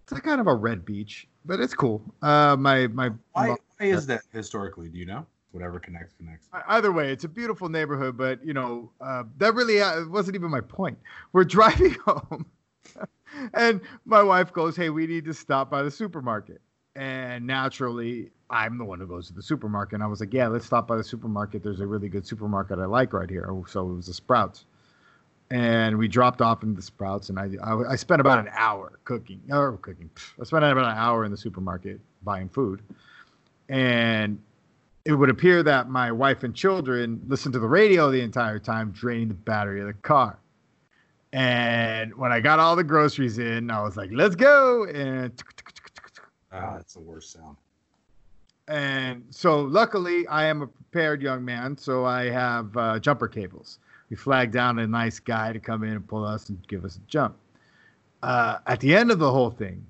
it's 0.07 0.17
a 0.17 0.21
kind 0.21 0.39
of 0.39 0.47
a 0.47 0.55
red 0.55 0.85
beach, 0.85 1.27
but 1.43 1.59
it's 1.59 1.73
cool. 1.73 2.01
Uh, 2.21 2.55
my 2.57 2.87
my 2.87 3.09
Why, 3.33 3.49
why 3.49 3.57
is 3.81 4.07
that 4.07 4.21
historically? 4.31 4.87
Do 4.87 4.97
you 4.97 5.05
know? 5.05 5.25
Whatever 5.51 5.79
connects, 5.79 6.13
connects. 6.13 6.47
either 6.67 6.91
way, 6.91 7.11
it's 7.11 7.23
a 7.23 7.27
beautiful 7.27 7.67
neighborhood, 7.67 8.15
but 8.15 8.43
you 8.45 8.53
know 8.53 8.89
uh, 9.01 9.23
that 9.37 9.53
really 9.53 9.81
uh, 9.81 10.05
wasn't 10.07 10.35
even 10.35 10.49
my 10.49 10.61
point. 10.61 10.97
We're 11.33 11.43
driving 11.57 11.95
home, 12.05 12.45
and 13.53 13.81
my 14.05 14.23
wife 14.23 14.53
goes, 14.53 14.77
"Hey, 14.77 14.89
we 14.89 15.07
need 15.07 15.25
to 15.25 15.33
stop 15.33 15.69
by 15.69 15.83
the 15.83 15.91
supermarket." 15.91 16.61
And 16.95 17.45
naturally, 17.45 18.31
I'm 18.49 18.77
the 18.77 18.85
one 18.85 18.99
who 18.99 19.07
goes 19.07 19.27
to 19.27 19.33
the 19.33 19.43
supermarket. 19.43 19.95
And 19.95 20.03
I 20.03 20.07
was 20.07 20.21
like, 20.21 20.33
"Yeah, 20.33 20.47
let's 20.47 20.65
stop 20.65 20.87
by 20.87 20.95
the 20.95 21.03
supermarket. 21.03 21.63
There's 21.63 21.81
a 21.81 21.87
really 21.87 22.07
good 22.07 22.25
supermarket 22.25 22.79
I 22.79 22.85
like 22.85 23.11
right 23.11 23.29
here." 23.29 23.49
So 23.67 23.89
it 23.89 23.93
was 23.93 24.07
the 24.07 24.13
Sprouts, 24.13 24.65
and 25.49 25.97
we 25.97 26.07
dropped 26.07 26.41
off 26.41 26.63
in 26.63 26.75
the 26.75 26.81
Sprouts, 26.81 27.29
and 27.29 27.39
I 27.39 27.49
I, 27.63 27.91
I 27.91 27.95
spent 27.95 28.21
about 28.21 28.39
an 28.39 28.49
hour 28.53 28.99
cooking 29.03 29.41
or 29.51 29.77
cooking. 29.77 30.09
I 30.39 30.43
spent 30.43 30.63
about 30.63 30.77
an 30.85 30.97
hour 30.97 31.23
in 31.25 31.31
the 31.31 31.37
supermarket 31.37 31.99
buying 32.23 32.49
food, 32.49 32.81
and 33.69 34.39
it 35.05 35.13
would 35.13 35.29
appear 35.29 35.63
that 35.63 35.89
my 35.89 36.11
wife 36.11 36.43
and 36.43 36.53
children 36.53 37.21
listened 37.27 37.53
to 37.53 37.59
the 37.59 37.67
radio 37.67 38.11
the 38.11 38.21
entire 38.21 38.59
time, 38.59 38.91
draining 38.91 39.29
the 39.29 39.33
battery 39.33 39.79
of 39.81 39.87
the 39.87 39.93
car. 39.93 40.37
And 41.33 42.13
when 42.15 42.31
I 42.31 42.39
got 42.39 42.59
all 42.59 42.75
the 42.75 42.83
groceries 42.83 43.37
in, 43.37 43.69
I 43.71 43.81
was 43.83 43.95
like, 43.97 44.09
let's 44.11 44.35
go. 44.35 44.85
And 44.85 45.31
Ah, 46.51 46.75
that's 46.75 46.93
the 46.93 47.01
worst 47.01 47.31
sound. 47.33 47.57
and 48.67 49.23
so 49.29 49.61
luckily 49.61 50.25
I 50.27 50.45
am 50.45 50.61
a 50.61 50.67
prepared 50.67 51.21
young 51.21 51.43
man, 51.45 51.77
so 51.77 52.05
I 52.05 52.29
have 52.29 52.75
uh, 52.75 52.99
jumper 52.99 53.27
cables. 53.27 53.79
We 54.09 54.15
flagged 54.15 54.53
down 54.53 54.79
a 54.79 54.87
nice 54.87 55.19
guy 55.19 55.53
to 55.53 55.59
come 55.59 55.83
in 55.83 55.91
and 55.91 56.07
pull 56.07 56.23
us 56.23 56.49
and 56.49 56.65
give 56.67 56.85
us 56.85 56.95
a 56.95 56.99
jump. 57.07 57.35
Uh, 58.23 58.59
at 58.65 58.79
the 58.79 58.95
end 58.95 59.11
of 59.11 59.19
the 59.19 59.31
whole 59.31 59.51
thing, 59.51 59.85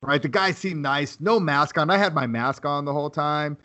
right, 0.00 0.22
the 0.22 0.28
guy 0.28 0.52
seemed 0.52 0.82
nice, 0.82 1.18
no 1.20 1.40
mask 1.40 1.76
on. 1.78 1.90
I 1.90 1.96
had 1.98 2.14
my 2.14 2.26
mask 2.26 2.64
on 2.64 2.84
the 2.84 2.92
whole 2.92 3.10
time, 3.10 3.56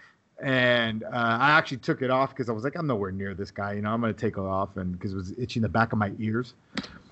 and 0.42 1.04
uh, 1.04 1.10
I 1.14 1.52
actually 1.52 1.78
took 1.78 2.02
it 2.02 2.10
off 2.10 2.32
because 2.32 2.50
I 2.50 2.54
was 2.54 2.64
like, 2.64 2.76
I'm 2.76 2.88
nowhere 2.88 3.12
near 3.12 3.34
this 3.34 3.52
guy. 3.52 3.74
You 3.74 3.82
know, 3.82 3.92
I'm 3.92 4.02
gonna 4.02 4.14
take 4.14 4.34
it 4.34 4.40
off, 4.40 4.78
and 4.78 4.94
because 4.94 5.14
it 5.14 5.18
was 5.18 5.34
itching 5.38 5.62
the 5.62 5.70
back 5.70 5.94
of 5.94 6.00
my 6.00 6.12
ears. 6.20 6.54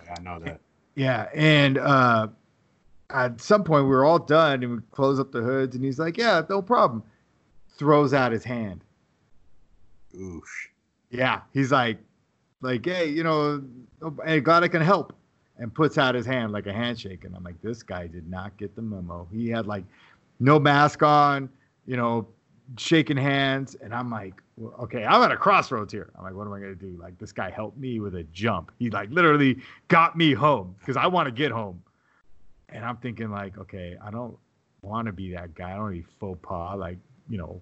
I 0.09 0.21
know 0.21 0.39
that. 0.39 0.59
Yeah, 0.95 1.27
and 1.33 1.77
uh, 1.77 2.27
at 3.09 3.39
some 3.39 3.63
point 3.63 3.83
we 3.85 3.89
were 3.89 4.05
all 4.05 4.19
done, 4.19 4.63
and 4.63 4.75
we 4.75 4.81
close 4.91 5.19
up 5.19 5.31
the 5.31 5.41
hoods, 5.41 5.75
and 5.75 5.85
he's 5.85 5.99
like, 5.99 6.17
"Yeah, 6.17 6.41
no 6.49 6.61
problem." 6.61 7.03
Throws 7.77 8.13
out 8.13 8.31
his 8.31 8.43
hand. 8.43 8.81
Oosh. 10.15 10.69
Yeah, 11.09 11.41
he's 11.53 11.71
like, 11.71 11.97
like, 12.65 12.85
hey, 12.85 13.07
you 13.07 13.23
know, 13.23 13.63
hey, 14.25 14.41
glad 14.41 14.63
I 14.63 14.67
can 14.67 14.81
help, 14.81 15.13
and 15.57 15.73
puts 15.73 15.97
out 15.97 16.15
his 16.15 16.25
hand 16.25 16.51
like 16.51 16.67
a 16.67 16.73
handshake, 16.73 17.23
and 17.23 17.35
I'm 17.35 17.43
like, 17.43 17.61
this 17.61 17.83
guy 17.83 18.07
did 18.07 18.29
not 18.29 18.57
get 18.57 18.75
the 18.75 18.81
memo. 18.81 19.27
He 19.31 19.49
had 19.49 19.67
like 19.67 19.85
no 20.39 20.59
mask 20.59 21.01
on, 21.03 21.49
you 21.85 21.95
know, 21.95 22.27
shaking 22.77 23.15
hands, 23.15 23.75
and 23.75 23.93
I'm 23.93 24.09
like, 24.09 24.33
well, 24.57 24.73
okay, 24.83 25.05
I'm 25.05 25.21
at 25.21 25.31
a 25.31 25.37
crossroads 25.37 25.93
here. 25.93 26.11
I'm 26.17 26.23
like, 26.23 26.33
what 26.33 26.47
am 26.47 26.53
I 26.53 26.59
gonna 26.59 26.75
do? 26.75 26.97
Like, 26.99 27.17
this 27.19 27.31
guy 27.31 27.49
helped 27.49 27.77
me 27.77 27.99
with 27.99 28.15
a 28.15 28.23
jump. 28.33 28.71
He 28.79 28.89
like 28.89 29.09
literally 29.11 29.59
got 29.87 30.17
me 30.17 30.33
home 30.33 30.75
because 30.79 30.97
I 30.97 31.07
want 31.07 31.27
to 31.27 31.31
get 31.31 31.51
home, 31.51 31.81
and 32.69 32.83
I'm 32.83 32.97
thinking 32.97 33.31
like, 33.31 33.57
okay, 33.57 33.95
I 34.03 34.11
don't 34.11 34.37
want 34.81 35.05
to 35.07 35.13
be 35.13 35.31
that 35.33 35.55
guy. 35.55 35.71
I 35.71 35.73
don't 35.73 35.83
want 35.83 35.95
to 35.95 36.01
be 36.01 36.07
faux 36.19 36.39
pas. 36.41 36.77
Like, 36.77 36.97
you 37.29 37.37
know, 37.37 37.61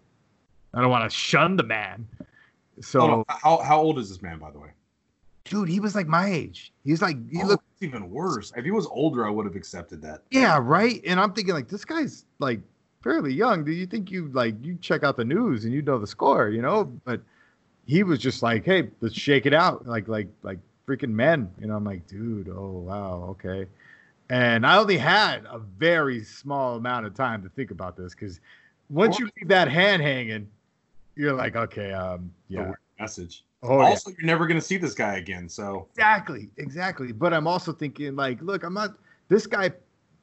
I 0.73 0.81
don't 0.81 0.89
want 0.89 1.09
to 1.09 1.15
shun 1.15 1.57
the 1.57 1.63
man. 1.63 2.07
So 2.81 3.23
How, 3.29 3.57
how 3.57 3.79
old 3.79 3.99
is 3.99 4.09
this 4.09 4.21
man, 4.21 4.39
by 4.39 4.49
the 4.51 4.59
way? 4.59 4.69
Dude, 5.45 5.69
he 5.69 5.79
was 5.79 5.95
like 5.95 6.07
my 6.07 6.27
age. 6.27 6.73
He's 6.83 7.01
like 7.01 7.17
he 7.31 7.41
Oh, 7.43 7.47
looked 7.47 7.65
even 7.81 8.09
worse. 8.09 8.51
If 8.55 8.65
he 8.65 8.71
was 8.71 8.87
older, 8.87 9.25
I 9.25 9.29
would 9.29 9.45
have 9.45 9.55
accepted 9.55 10.01
that. 10.03 10.21
Yeah, 10.31 10.59
right. 10.61 11.01
And 11.05 11.19
I'm 11.19 11.33
thinking 11.33 11.53
like 11.53 11.67
this 11.67 11.85
guy's 11.85 12.25
like 12.39 12.61
fairly 13.01 13.33
young. 13.33 13.63
Do 13.65 13.71
you 13.71 13.85
think 13.85 14.11
you 14.11 14.29
like 14.33 14.55
you 14.63 14.77
check 14.81 15.03
out 15.03 15.17
the 15.17 15.25
news 15.25 15.65
and 15.65 15.73
you 15.73 15.81
know 15.81 15.99
the 15.99 16.07
score, 16.07 16.49
you 16.49 16.61
know? 16.61 16.85
But 17.05 17.21
he 17.85 18.03
was 18.03 18.19
just 18.19 18.41
like, 18.41 18.65
hey, 18.65 18.89
let's 19.01 19.15
shake 19.15 19.45
it 19.45 19.53
out, 19.53 19.85
like 19.85 20.07
like 20.07 20.27
like 20.43 20.59
freaking 20.87 21.11
men. 21.11 21.51
You 21.59 21.67
know, 21.67 21.75
I'm 21.75 21.83
like, 21.83 22.07
dude, 22.07 22.49
oh 22.49 22.83
wow, 22.87 23.27
okay. 23.31 23.67
And 24.29 24.65
I 24.65 24.77
only 24.77 24.97
had 24.97 25.45
a 25.45 25.59
very 25.59 26.23
small 26.23 26.77
amount 26.77 27.05
of 27.05 27.13
time 27.13 27.43
to 27.43 27.49
think 27.49 27.71
about 27.71 27.97
this 27.97 28.15
because 28.15 28.39
once 28.89 29.19
you 29.19 29.29
leave 29.37 29.49
that 29.49 29.67
hand 29.67 30.01
hanging, 30.01 30.47
you're 31.15 31.33
like, 31.33 31.55
okay, 31.55 31.91
um, 31.91 32.31
yeah. 32.47 32.71
Message. 33.03 33.43
Oh, 33.61 33.81
also, 33.81 34.11
you're 34.11 34.25
never 34.25 34.47
gonna 34.47 34.61
see 34.61 34.77
this 34.77 34.93
guy 34.93 35.17
again. 35.17 35.49
So 35.49 35.87
Exactly, 35.91 36.49
exactly. 36.55 37.11
But 37.11 37.33
I'm 37.33 37.47
also 37.47 37.73
thinking, 37.73 38.15
like, 38.15 38.41
look, 38.41 38.63
I'm 38.63 38.73
not. 38.73 38.95
This 39.27 39.45
guy 39.45 39.71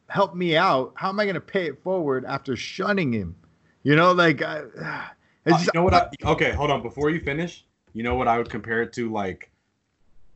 helped 0.08 0.34
me 0.34 0.56
out. 0.56 0.92
How 0.94 1.10
am 1.10 1.20
I 1.20 1.24
going 1.24 1.34
to 1.34 1.42
pay 1.42 1.66
it 1.66 1.82
forward 1.82 2.24
after 2.24 2.56
shunning 2.56 3.12
him? 3.12 3.36
You 3.82 3.96
know, 3.96 4.12
like, 4.12 4.40
uh, 4.40 4.62
it's 5.44 5.56
Uh, 5.56 5.58
you 5.60 5.68
know 5.74 5.82
what? 5.82 5.92
I, 5.92 6.08
okay, 6.24 6.52
hold 6.52 6.70
on. 6.70 6.82
Before 6.82 7.10
you 7.10 7.20
finish, 7.20 7.66
you 7.92 8.02
know 8.02 8.14
what 8.14 8.28
I 8.28 8.38
would 8.38 8.48
compare 8.48 8.80
it 8.80 8.94
to, 8.94 9.12
like, 9.12 9.50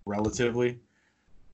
relatively, 0.05 0.79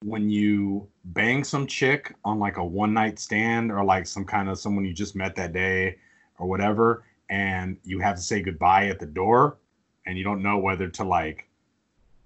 when 0.03 0.29
you 0.29 0.89
bang 1.05 1.45
some 1.45 1.69
chick 1.69 2.15
on 2.25 2.41
like 2.41 2.57
a 2.57 2.65
one 2.65 2.93
night 2.93 3.21
stand 3.21 3.71
or 3.71 3.85
like 3.85 4.07
some 4.07 4.25
kind 4.25 4.49
of 4.49 4.59
someone 4.59 4.85
you 4.85 4.93
just 4.93 5.15
met 5.15 5.37
that 5.37 5.53
day 5.53 5.99
or 6.39 6.49
whatever, 6.49 7.05
and 7.29 7.77
you 7.85 8.01
have 8.01 8.17
to 8.17 8.23
say 8.23 8.43
goodbye 8.43 8.87
at 8.89 8.99
the 8.99 9.07
door, 9.07 9.59
and 10.07 10.17
you 10.17 10.25
don't 10.25 10.43
know 10.43 10.59
whether 10.59 10.89
to 10.89 11.05
like 11.05 11.47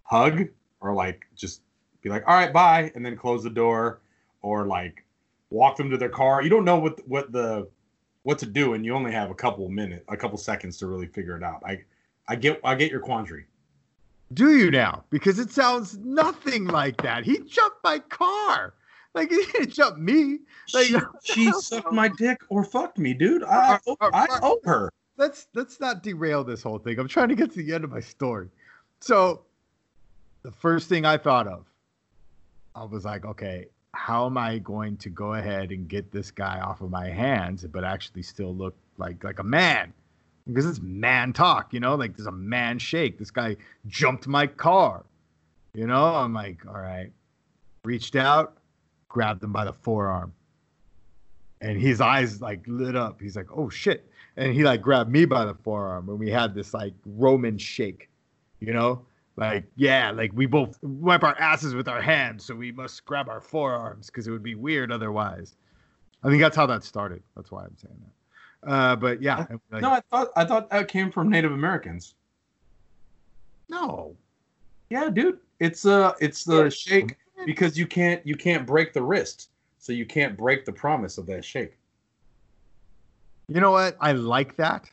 hug 0.02 0.48
or 0.80 0.94
like 0.94 1.26
just 1.34 1.62
be 2.02 2.10
like, 2.10 2.22
all 2.26 2.34
right, 2.34 2.52
bye, 2.52 2.92
and 2.94 3.04
then 3.04 3.16
close 3.16 3.42
the 3.42 3.50
door, 3.50 4.00
or 4.42 4.66
like 4.66 5.04
walk 5.50 5.76
them 5.76 5.90
to 5.90 5.96
their 5.96 6.10
car. 6.10 6.42
You 6.42 6.50
don't 6.50 6.64
know 6.64 6.78
what 6.78 7.06
what 7.08 7.32
the 7.32 7.68
what 8.22 8.38
to 8.38 8.46
do, 8.46 8.74
and 8.74 8.84
you 8.84 8.94
only 8.94 9.12
have 9.12 9.30
a 9.30 9.34
couple 9.34 9.68
minutes, 9.68 10.04
a 10.08 10.16
couple 10.16 10.38
seconds 10.38 10.76
to 10.78 10.86
really 10.86 11.06
figure 11.06 11.36
it 11.36 11.42
out. 11.42 11.62
I 11.66 11.82
I 12.28 12.36
get 12.36 12.60
I 12.62 12.74
get 12.74 12.90
your 12.90 13.00
quandary. 13.00 13.46
do 14.32 14.56
you 14.56 14.70
now? 14.70 15.04
Because 15.10 15.38
it 15.38 15.50
sounds 15.50 15.98
nothing 15.98 16.66
like 16.66 16.98
that. 17.02 17.24
He 17.24 17.38
jumped 17.40 17.82
my 17.82 17.98
car. 17.98 18.74
Like 19.14 19.30
he 19.30 19.44
didn't 19.52 19.70
jump 19.72 19.98
me. 19.98 20.40
Like 20.72 20.86
she, 20.86 20.98
she 21.22 21.52
sucked 21.60 21.92
my 21.92 22.08
dick 22.08 22.40
or 22.48 22.64
fucked 22.64 22.98
me, 22.98 23.14
dude. 23.14 23.44
I, 23.44 23.78
I, 24.00 24.08
I 24.12 24.26
owe 24.42 24.60
her. 24.64 24.92
Let's 25.16 25.46
let's 25.54 25.80
not 25.80 26.02
derail 26.02 26.44
this 26.44 26.62
whole 26.62 26.78
thing. 26.78 26.98
I'm 26.98 27.08
trying 27.08 27.28
to 27.28 27.34
get 27.34 27.52
to 27.52 27.62
the 27.62 27.74
end 27.74 27.84
of 27.84 27.90
my 27.90 28.00
story. 28.00 28.48
So 29.00 29.42
the 30.42 30.50
first 30.50 30.88
thing 30.88 31.04
I 31.04 31.16
thought 31.16 31.46
of, 31.46 31.66
I 32.74 32.84
was 32.84 33.04
like, 33.04 33.24
okay, 33.24 33.66
how 33.92 34.26
am 34.26 34.36
I 34.36 34.58
going 34.58 34.96
to 34.98 35.10
go 35.10 35.34
ahead 35.34 35.70
and 35.70 35.88
get 35.88 36.10
this 36.10 36.30
guy 36.30 36.60
off 36.60 36.80
of 36.80 36.90
my 36.90 37.08
hands, 37.08 37.64
but 37.64 37.84
actually 37.84 38.22
still 38.22 38.54
look 38.54 38.76
like 38.98 39.22
like 39.24 39.38
a 39.38 39.44
man? 39.44 39.92
Because 40.46 40.66
it's 40.66 40.80
man 40.80 41.32
talk, 41.32 41.72
you 41.72 41.80
know, 41.80 41.94
like 41.94 42.16
there's 42.16 42.26
a 42.26 42.32
man 42.32 42.78
shake. 42.78 43.18
This 43.18 43.30
guy 43.30 43.56
jumped 43.86 44.26
my 44.26 44.46
car. 44.46 45.04
You 45.72 45.86
know, 45.86 46.04
I'm 46.14 46.34
like, 46.34 46.66
all 46.66 46.74
right. 46.80 47.10
Reached 47.84 48.14
out, 48.16 48.58
grabbed 49.08 49.42
him 49.42 49.52
by 49.52 49.64
the 49.64 49.72
forearm. 49.72 50.32
And 51.60 51.80
his 51.80 52.00
eyes 52.00 52.42
like 52.42 52.62
lit 52.66 52.94
up. 52.94 53.20
He's 53.20 53.36
like, 53.36 53.48
oh 53.56 53.70
shit 53.70 54.10
and 54.36 54.52
he 54.52 54.64
like 54.64 54.82
grabbed 54.82 55.10
me 55.10 55.24
by 55.24 55.44
the 55.44 55.54
forearm 55.54 56.08
and 56.08 56.18
we 56.18 56.30
had 56.30 56.54
this 56.54 56.74
like 56.74 56.94
Roman 57.06 57.58
shake, 57.58 58.08
you 58.60 58.72
know, 58.72 59.04
like 59.36 59.64
yeah, 59.76 60.10
like 60.10 60.32
we 60.34 60.46
both 60.46 60.78
wipe 60.82 61.24
our 61.24 61.36
asses 61.38 61.74
with 61.74 61.88
our 61.88 62.00
hands, 62.00 62.44
so 62.44 62.54
we 62.54 62.70
must 62.70 63.04
grab 63.04 63.28
our 63.28 63.40
forearms 63.40 64.06
because 64.06 64.28
it 64.28 64.30
would 64.30 64.42
be 64.42 64.54
weird 64.54 64.92
otherwise. 64.92 65.56
I 66.22 66.28
think 66.28 66.40
that's 66.40 66.56
how 66.56 66.66
that 66.66 66.84
started. 66.84 67.22
That's 67.36 67.50
why 67.50 67.64
I'm 67.64 67.76
saying 67.76 68.00
that. 68.00 68.70
Uh, 68.70 68.96
but 68.96 69.20
yeah, 69.20 69.44
like, 69.70 69.82
No, 69.82 69.90
I 69.90 70.00
thought 70.10 70.28
I 70.36 70.44
thought 70.44 70.70
that 70.70 70.88
came 70.88 71.10
from 71.10 71.28
Native 71.28 71.52
Americans. 71.52 72.14
no, 73.68 74.16
Yeah, 74.90 75.10
dude. 75.10 75.38
It's 75.60 75.84
uh 75.86 76.12
it's 76.20 76.44
the 76.44 76.70
shake 76.70 77.16
because 77.46 77.76
you 77.78 77.86
can't 77.86 78.24
you 78.26 78.36
can't 78.36 78.66
break 78.66 78.92
the 78.92 79.02
wrist. 79.02 79.50
So 79.78 79.92
you 79.92 80.06
can't 80.06 80.36
break 80.36 80.64
the 80.64 80.72
promise 80.72 81.18
of 81.18 81.26
that 81.26 81.44
shake. 81.44 81.76
You 83.48 83.60
know 83.60 83.70
what? 83.70 83.96
I 84.00 84.12
like 84.12 84.56
that. 84.56 84.88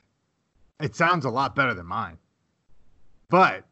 It 0.79 0.95
sounds 0.95 1.25
a 1.25 1.29
lot 1.29 1.55
better 1.55 1.73
than 1.73 1.85
mine. 1.85 2.17
But 3.29 3.63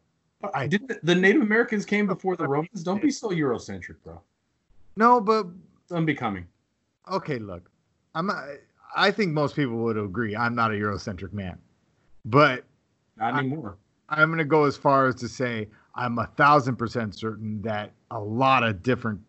I 0.54 0.66
didn't 0.66 1.04
the 1.04 1.14
Native 1.14 1.42
Americans 1.42 1.84
came 1.84 2.06
before 2.06 2.36
the 2.36 2.48
Romans. 2.48 2.82
Don't 2.82 3.02
be 3.02 3.10
so 3.10 3.28
Eurocentric, 3.30 3.96
bro. 4.04 4.20
no, 4.96 5.20
but 5.20 5.46
It's 5.82 5.92
unbecoming. 5.92 6.46
okay, 7.10 7.38
look, 7.38 7.70
I'm 8.14 8.30
I 8.96 9.10
think 9.10 9.32
most 9.32 9.54
people 9.54 9.76
would 9.78 9.98
agree 9.98 10.34
I'm 10.34 10.54
not 10.54 10.70
a 10.70 10.74
Eurocentric 10.74 11.32
man, 11.32 11.58
but 12.24 12.64
Not 13.16 13.34
I- 13.34 13.38
anymore. 13.40 13.76
I'm 14.08 14.28
going 14.28 14.38
to 14.38 14.44
go 14.44 14.64
as 14.64 14.76
far 14.76 15.06
as 15.06 15.14
to 15.16 15.28
say 15.28 15.68
I'm 15.94 16.18
a 16.18 16.26
thousand 16.36 16.76
percent 16.76 17.14
certain 17.14 17.60
that 17.62 17.92
a 18.10 18.18
lot 18.18 18.64
of 18.64 18.82
different 18.82 19.20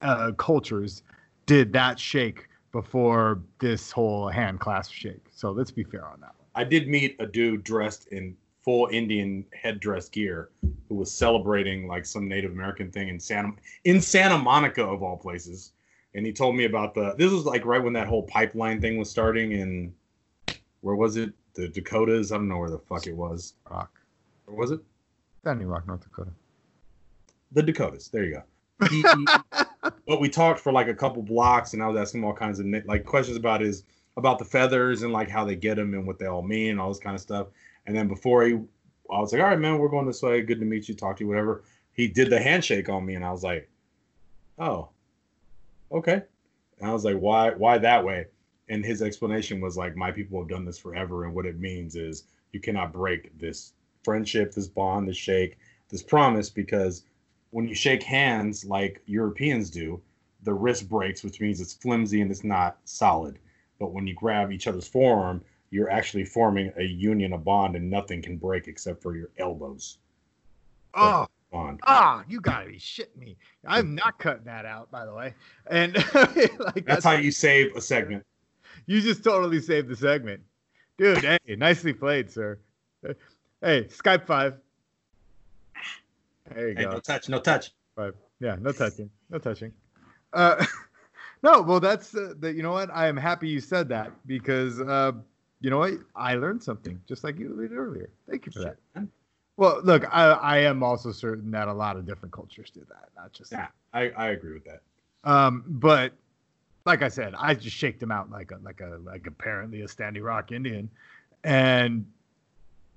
uh, 0.00 0.32
cultures 0.32 1.02
did 1.46 1.72
that 1.74 2.00
shake 2.00 2.47
before 2.72 3.40
this 3.58 3.90
whole 3.90 4.28
hand 4.28 4.60
clasp 4.60 4.92
shake. 4.92 5.24
So 5.30 5.50
let's 5.50 5.70
be 5.70 5.84
fair 5.84 6.06
on 6.06 6.20
that 6.20 6.34
one. 6.38 6.46
I 6.54 6.64
did 6.64 6.88
meet 6.88 7.16
a 7.18 7.26
dude 7.26 7.64
dressed 7.64 8.08
in 8.08 8.36
full 8.64 8.88
Indian 8.88 9.44
headdress 9.54 10.08
gear 10.08 10.50
who 10.88 10.94
was 10.94 11.10
celebrating 11.10 11.86
like 11.86 12.04
some 12.04 12.28
Native 12.28 12.52
American 12.52 12.90
thing 12.90 13.08
in 13.08 13.18
Santa 13.18 13.52
in 13.84 14.00
Santa 14.00 14.36
Monica 14.36 14.84
of 14.84 15.02
all 15.02 15.16
places. 15.16 15.72
And 16.14 16.26
he 16.26 16.32
told 16.32 16.56
me 16.56 16.64
about 16.64 16.94
the 16.94 17.14
this 17.16 17.30
was 17.30 17.44
like 17.44 17.64
right 17.64 17.82
when 17.82 17.92
that 17.94 18.08
whole 18.08 18.24
pipeline 18.24 18.80
thing 18.80 18.98
was 18.98 19.10
starting 19.10 19.52
in 19.52 19.94
where 20.80 20.96
was 20.96 21.16
it? 21.16 21.32
The 21.54 21.68
Dakotas? 21.68 22.30
I 22.30 22.36
don't 22.36 22.48
know 22.48 22.58
where 22.58 22.70
the 22.70 22.78
fuck 22.78 23.06
it 23.06 23.16
was. 23.16 23.54
Rock. 23.70 23.90
Or 24.46 24.54
was 24.54 24.70
it? 24.70 24.80
Standing 25.40 25.68
Rock, 25.68 25.86
North 25.86 26.02
Dakota. 26.02 26.30
The 27.52 27.62
Dakotas. 27.62 28.08
There 28.08 28.24
you 28.24 28.34
go. 28.34 28.42
But 28.78 30.20
we 30.20 30.28
talked 30.28 30.60
for 30.60 30.72
like 30.72 30.88
a 30.88 30.94
couple 30.94 31.22
blocks, 31.22 31.74
and 31.74 31.82
I 31.82 31.86
was 31.86 32.00
asking 32.00 32.20
him 32.20 32.26
all 32.26 32.34
kinds 32.34 32.60
of 32.60 32.66
like 32.86 33.04
questions 33.04 33.36
about 33.36 33.60
his 33.60 33.84
about 34.16 34.38
the 34.38 34.44
feathers 34.44 35.02
and 35.02 35.12
like 35.12 35.28
how 35.28 35.44
they 35.44 35.54
get 35.54 35.76
them 35.76 35.94
and 35.94 36.06
what 36.06 36.18
they 36.18 36.26
all 36.26 36.42
mean 36.42 36.72
and 36.72 36.80
all 36.80 36.88
this 36.88 36.98
kind 36.98 37.14
of 37.14 37.20
stuff. 37.20 37.48
And 37.86 37.96
then 37.96 38.08
before 38.08 38.44
he, 38.44 38.54
I 39.10 39.20
was 39.20 39.32
like, 39.32 39.40
"All 39.40 39.48
right, 39.48 39.58
man, 39.58 39.78
we're 39.78 39.88
going 39.88 40.06
this 40.06 40.22
way. 40.22 40.42
Good 40.42 40.60
to 40.60 40.66
meet 40.66 40.88
you. 40.88 40.94
Talk 40.94 41.16
to 41.18 41.24
you. 41.24 41.28
Whatever." 41.28 41.62
He 41.92 42.08
did 42.08 42.30
the 42.30 42.40
handshake 42.40 42.88
on 42.88 43.04
me, 43.04 43.14
and 43.14 43.24
I 43.24 43.32
was 43.32 43.42
like, 43.42 43.68
"Oh, 44.58 44.90
okay." 45.92 46.22
And 46.78 46.88
I 46.88 46.92
was 46.92 47.04
like, 47.04 47.16
"Why? 47.16 47.50
Why 47.50 47.78
that 47.78 48.04
way?" 48.04 48.26
And 48.68 48.84
his 48.84 49.02
explanation 49.02 49.60
was 49.60 49.76
like, 49.76 49.96
"My 49.96 50.10
people 50.12 50.38
have 50.40 50.48
done 50.48 50.64
this 50.64 50.78
forever, 50.78 51.24
and 51.24 51.34
what 51.34 51.46
it 51.46 51.58
means 51.58 51.96
is 51.96 52.24
you 52.52 52.60
cannot 52.60 52.92
break 52.92 53.38
this 53.38 53.72
friendship, 54.04 54.52
this 54.52 54.68
bond, 54.68 55.08
this 55.08 55.16
shake, 55.16 55.58
this 55.88 56.02
promise 56.02 56.50
because." 56.50 57.04
When 57.50 57.68
you 57.68 57.74
shake 57.74 58.02
hands 58.02 58.64
like 58.64 59.02
Europeans 59.06 59.70
do, 59.70 60.00
the 60.42 60.52
wrist 60.52 60.88
breaks, 60.88 61.22
which 61.24 61.40
means 61.40 61.60
it's 61.60 61.74
flimsy 61.74 62.20
and 62.20 62.30
it's 62.30 62.44
not 62.44 62.78
solid. 62.84 63.38
But 63.78 63.92
when 63.92 64.06
you 64.06 64.14
grab 64.14 64.52
each 64.52 64.66
other's 64.66 64.88
forearm, 64.88 65.42
you're 65.70 65.90
actually 65.90 66.24
forming 66.24 66.72
a 66.78 66.84
union, 66.84 67.32
a 67.32 67.38
bond, 67.38 67.76
and 67.76 67.90
nothing 67.90 68.22
can 68.22 68.36
break 68.36 68.68
except 68.68 69.02
for 69.02 69.16
your 69.16 69.28
elbows. 69.38 69.98
Oh, 70.94 71.26
Bond. 71.52 71.80
ah, 71.84 72.24
you 72.28 72.40
got 72.40 72.62
to 72.62 72.68
be 72.70 72.78
shitting 72.78 73.16
me. 73.18 73.36
I'm 73.66 73.94
not 73.94 74.18
cutting 74.18 74.44
that 74.44 74.64
out, 74.64 74.90
by 74.90 75.04
the 75.04 75.12
way. 75.14 75.34
And 75.66 75.94
like 76.14 76.84
That's 76.86 77.04
how 77.04 77.12
you 77.12 77.30
save 77.30 77.74
a 77.76 77.80
segment. 77.80 78.24
you 78.86 79.00
just 79.00 79.22
totally 79.22 79.60
saved 79.60 79.88
the 79.88 79.96
segment. 79.96 80.40
Dude, 80.96 81.18
hey, 81.18 81.38
nicely 81.56 81.92
played, 81.92 82.30
sir. 82.30 82.58
Hey, 83.62 83.84
Skype 83.84 84.26
5. 84.26 84.54
There 86.54 86.68
you 86.68 86.74
Hey, 86.74 86.84
go. 86.84 86.92
no 86.92 87.00
touch, 87.00 87.28
no 87.28 87.40
touch. 87.40 87.70
Five. 87.96 88.14
Yeah, 88.40 88.56
no 88.60 88.72
touching. 88.72 89.10
No 89.30 89.38
touching. 89.38 89.72
Uh, 90.32 90.64
no, 91.42 91.62
well, 91.62 91.80
that's 91.80 92.14
uh, 92.14 92.34
the, 92.38 92.52
you 92.52 92.62
know 92.62 92.72
what? 92.72 92.90
I 92.92 93.08
am 93.08 93.16
happy 93.16 93.48
you 93.48 93.60
said 93.60 93.88
that 93.88 94.12
because 94.26 94.80
uh, 94.80 95.12
you 95.60 95.70
know 95.70 95.78
what? 95.78 95.94
I 96.14 96.34
learned 96.34 96.62
something 96.62 97.00
just 97.08 97.24
like 97.24 97.38
you 97.38 97.48
did 97.56 97.72
earlier. 97.72 98.10
Thank 98.28 98.46
you 98.46 98.52
for 98.52 98.60
that. 98.60 98.76
Well, 99.56 99.80
look, 99.82 100.04
I, 100.14 100.30
I 100.30 100.58
am 100.58 100.84
also 100.84 101.10
certain 101.10 101.50
that 101.50 101.66
a 101.66 101.72
lot 101.72 101.96
of 101.96 102.06
different 102.06 102.32
cultures 102.32 102.70
do 102.70 102.86
that, 102.88 103.08
not 103.16 103.32
just 103.32 103.50
Yeah, 103.50 103.66
I, 103.92 104.10
I 104.10 104.28
agree 104.28 104.52
with 104.54 104.64
that. 104.66 104.82
um, 105.24 105.64
but 105.66 106.12
like 106.86 107.02
I 107.02 107.08
said, 107.08 107.34
I 107.36 107.54
just 107.54 107.76
shaked 107.76 108.00
him 108.00 108.12
out 108.12 108.30
like 108.30 108.52
a 108.52 108.58
like 108.62 108.80
a 108.80 108.98
like 109.04 109.26
apparently 109.26 109.82
a 109.82 109.88
Standing 109.88 110.22
Rock 110.22 110.52
Indian, 110.52 110.88
and 111.42 112.06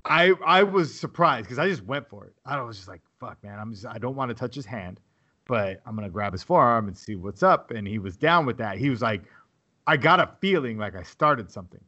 I 0.05 0.33
I 0.45 0.61
was 0.61 0.97
surprised 0.97 1.45
because 1.45 1.57
I 1.57 1.67
just 1.67 1.83
went 1.83 2.07
for 2.07 2.25
it. 2.25 2.33
I 2.45 2.61
was 2.61 2.77
just 2.77 2.87
like, 2.87 3.01
fuck, 3.21 3.41
man, 3.43 3.59
I'm 3.59 3.71
just 3.71 3.85
I 3.85 3.97
don't 3.99 4.15
want 4.15 4.29
to 4.29 4.35
touch 4.35 4.55
his 4.55 4.65
hand, 4.65 4.99
but 5.47 5.79
I'm 5.85 5.95
gonna 5.95 6.09
grab 6.09 6.33
his 6.33 6.43
forearm 6.43 6.87
and 6.87 6.97
see 6.97 7.15
what's 7.15 7.43
up. 7.43 7.71
And 7.71 7.87
he 7.87 7.99
was 7.99 8.17
down 8.17 8.45
with 8.45 8.57
that. 8.57 8.77
He 8.77 8.89
was 8.89 9.01
like, 9.01 9.21
I 9.87 9.95
got 9.95 10.19
a 10.19 10.29
feeling 10.41 10.77
like 10.77 10.95
I 10.95 11.03
started 11.03 11.49
something. 11.49 11.79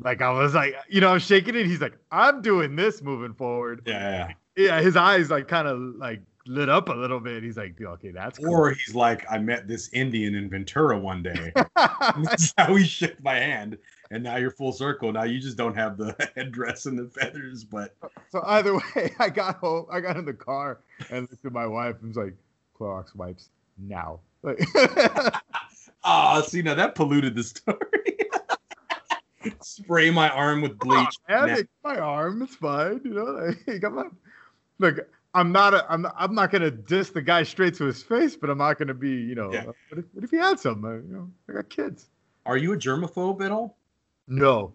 Like 0.00 0.22
I 0.22 0.30
was 0.30 0.54
like, 0.54 0.74
you 0.88 1.00
know, 1.00 1.12
I'm 1.12 1.18
shaking 1.20 1.54
it. 1.54 1.66
He's 1.66 1.80
like, 1.80 1.96
I'm 2.10 2.40
doing 2.40 2.74
this 2.76 3.02
moving 3.02 3.34
forward 3.34 3.82
Yeah, 3.84 4.32
yeah. 4.56 4.80
his 4.80 4.96
eyes 4.96 5.30
like 5.30 5.48
kind 5.48 5.68
of 5.68 5.78
like 5.96 6.22
lit 6.46 6.68
up 6.68 6.88
a 6.88 6.92
little 6.92 7.20
bit. 7.20 7.42
He's 7.42 7.56
like, 7.56 7.80
okay, 7.80 8.10
that's 8.10 8.38
cool. 8.38 8.50
Or 8.54 8.70
he's 8.70 8.94
like, 8.94 9.26
I 9.30 9.38
met 9.38 9.68
this 9.68 9.90
Indian 9.92 10.34
in 10.34 10.48
Ventura 10.48 10.98
one 10.98 11.22
day. 11.22 11.52
That's 11.76 12.54
how 12.56 12.74
he 12.74 12.84
shook 12.84 13.22
my 13.22 13.34
hand. 13.34 13.76
And 14.10 14.22
now 14.22 14.36
you're 14.36 14.50
full 14.50 14.72
circle. 14.72 15.12
Now 15.12 15.24
you 15.24 15.38
just 15.38 15.56
don't 15.58 15.74
have 15.74 15.98
the 15.98 16.14
headdress 16.36 16.86
and 16.86 16.98
the 16.98 17.08
feathers, 17.08 17.64
but 17.64 17.94
so 18.30 18.42
either 18.46 18.74
way, 18.74 19.12
I 19.18 19.28
got 19.28 19.56
home. 19.56 19.86
I 19.90 20.00
got 20.00 20.16
in 20.16 20.24
the 20.24 20.32
car 20.32 20.80
and 21.10 21.28
looked 21.30 21.44
at 21.44 21.52
my 21.52 21.66
wife 21.66 21.96
and 22.00 22.08
was 22.08 22.16
like, 22.16 22.34
Clorox 22.78 23.14
wipes 23.14 23.50
now. 23.76 24.20
Like, 24.42 24.60
ah, 26.04 26.40
see 26.46 26.62
now 26.62 26.74
that 26.74 26.94
polluted 26.94 27.34
the 27.34 27.42
story. 27.42 27.76
Spray 29.60 30.10
my 30.10 30.28
arm 30.30 30.62
with 30.62 30.78
bleach. 30.78 31.14
yeah, 31.28 31.44
Nah. 31.46 31.56
my 31.84 31.98
arm. 31.98 32.42
It's 32.42 32.54
fine. 32.56 33.00
You 33.04 33.14
know, 33.14 33.24
like, 33.66 33.80
come 33.80 33.98
on. 33.98 34.16
Look, 34.78 34.98
I'm 35.34 35.52
not. 35.52 35.74
A, 35.74 35.90
I'm. 35.90 36.06
I'm 36.16 36.34
not 36.34 36.50
gonna 36.50 36.70
diss 36.70 37.10
the 37.10 37.22
guy 37.22 37.42
straight 37.42 37.74
to 37.76 37.84
his 37.84 38.02
face, 38.02 38.36
but 38.36 38.50
I'm 38.50 38.58
not 38.58 38.78
gonna 38.78 38.94
be. 38.94 39.10
You 39.10 39.34
know. 39.34 39.52
Yeah. 39.52 39.64
What, 39.66 39.76
if, 39.98 40.04
what 40.12 40.24
if 40.24 40.30
he 40.30 40.36
had 40.36 40.58
some? 40.58 40.84
Uh, 40.84 40.94
you 40.94 41.02
know, 41.08 41.30
I 41.48 41.52
got 41.54 41.68
kids. 41.70 42.08
Are 42.46 42.56
you 42.56 42.72
a 42.72 42.76
germaphobe 42.76 43.44
at 43.44 43.52
all? 43.52 43.76
No. 44.28 44.72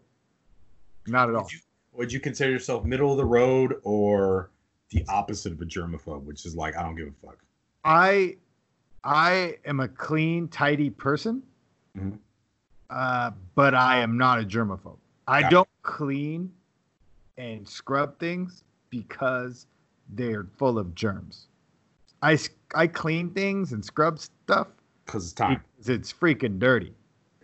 Not 1.07 1.29
at 1.29 1.35
all. 1.35 1.43
Would 1.43 1.51
you, 1.53 1.59
would 1.93 2.13
you 2.13 2.19
consider 2.19 2.51
yourself 2.51 2.83
middle 2.85 3.11
of 3.11 3.17
the 3.17 3.25
road 3.25 3.75
or 3.83 4.49
the 4.89 5.05
opposite 5.09 5.51
of 5.53 5.61
a 5.61 5.65
germaphobe, 5.65 6.23
which 6.23 6.45
is 6.45 6.55
like 6.55 6.75
I 6.75 6.81
don't 6.83 6.95
give 6.95 7.07
a 7.07 7.25
fuck? 7.27 7.37
I 7.85 8.37
I 9.03 9.57
am 9.65 9.79
a 9.81 9.87
clean, 9.87 10.47
tidy 10.47 10.89
person, 10.89 11.43
Mhm. 11.97 12.17
uh, 12.89 13.31
but 13.55 13.75
I 13.75 13.99
am 13.99 14.17
not 14.17 14.39
a 14.39 14.43
germaphobe. 14.43 14.97
I 15.27 15.41
Gotcha. 15.41 15.51
don't 15.51 15.69
clean 15.81 16.51
and 17.37 17.67
scrub 17.67 18.17
things 18.19 18.63
because 18.89 19.67
they're 20.09 20.45
full 20.57 20.79
of 20.79 20.93
germs. 20.95 21.47
I, 22.21 22.37
I 22.75 22.87
clean 22.87 23.31
things 23.31 23.73
and 23.73 23.83
scrub 23.83 24.19
stuff 24.19 24.67
Because 25.05 25.25
it's 25.25 25.33
time. 25.33 25.61
because 25.75 25.89
it's 25.89 26.13
freaking 26.13 26.59
dirty. 26.59 26.93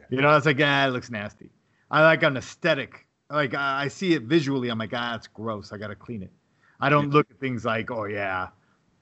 You 0.10 0.22
know, 0.22 0.36
it's 0.38 0.46
like, 0.46 0.60
ah, 0.62 0.88
it 0.88 0.92
looks 0.92 1.10
nasty. 1.12 1.50
I 1.92 2.02
like 2.04 2.24
an 2.24 2.38
aesthetic. 2.38 3.06
Like, 3.30 3.54
I 3.54 3.84
I 3.84 3.88
see 3.88 4.14
it 4.14 4.24
visually. 4.24 4.70
I'm 4.70 4.80
like, 4.80 4.94
ah, 4.94 5.16
it's 5.16 5.28
gross. 5.28 5.72
I 5.72 5.78
got 5.78 5.88
to 5.88 5.96
clean 5.96 6.24
it. 6.24 6.32
I 6.80 6.90
don't 6.90 7.10
look 7.10 7.30
at 7.30 7.40
things 7.40 7.66
like, 7.66 7.92
oh, 7.92 8.06
yeah, 8.06 8.48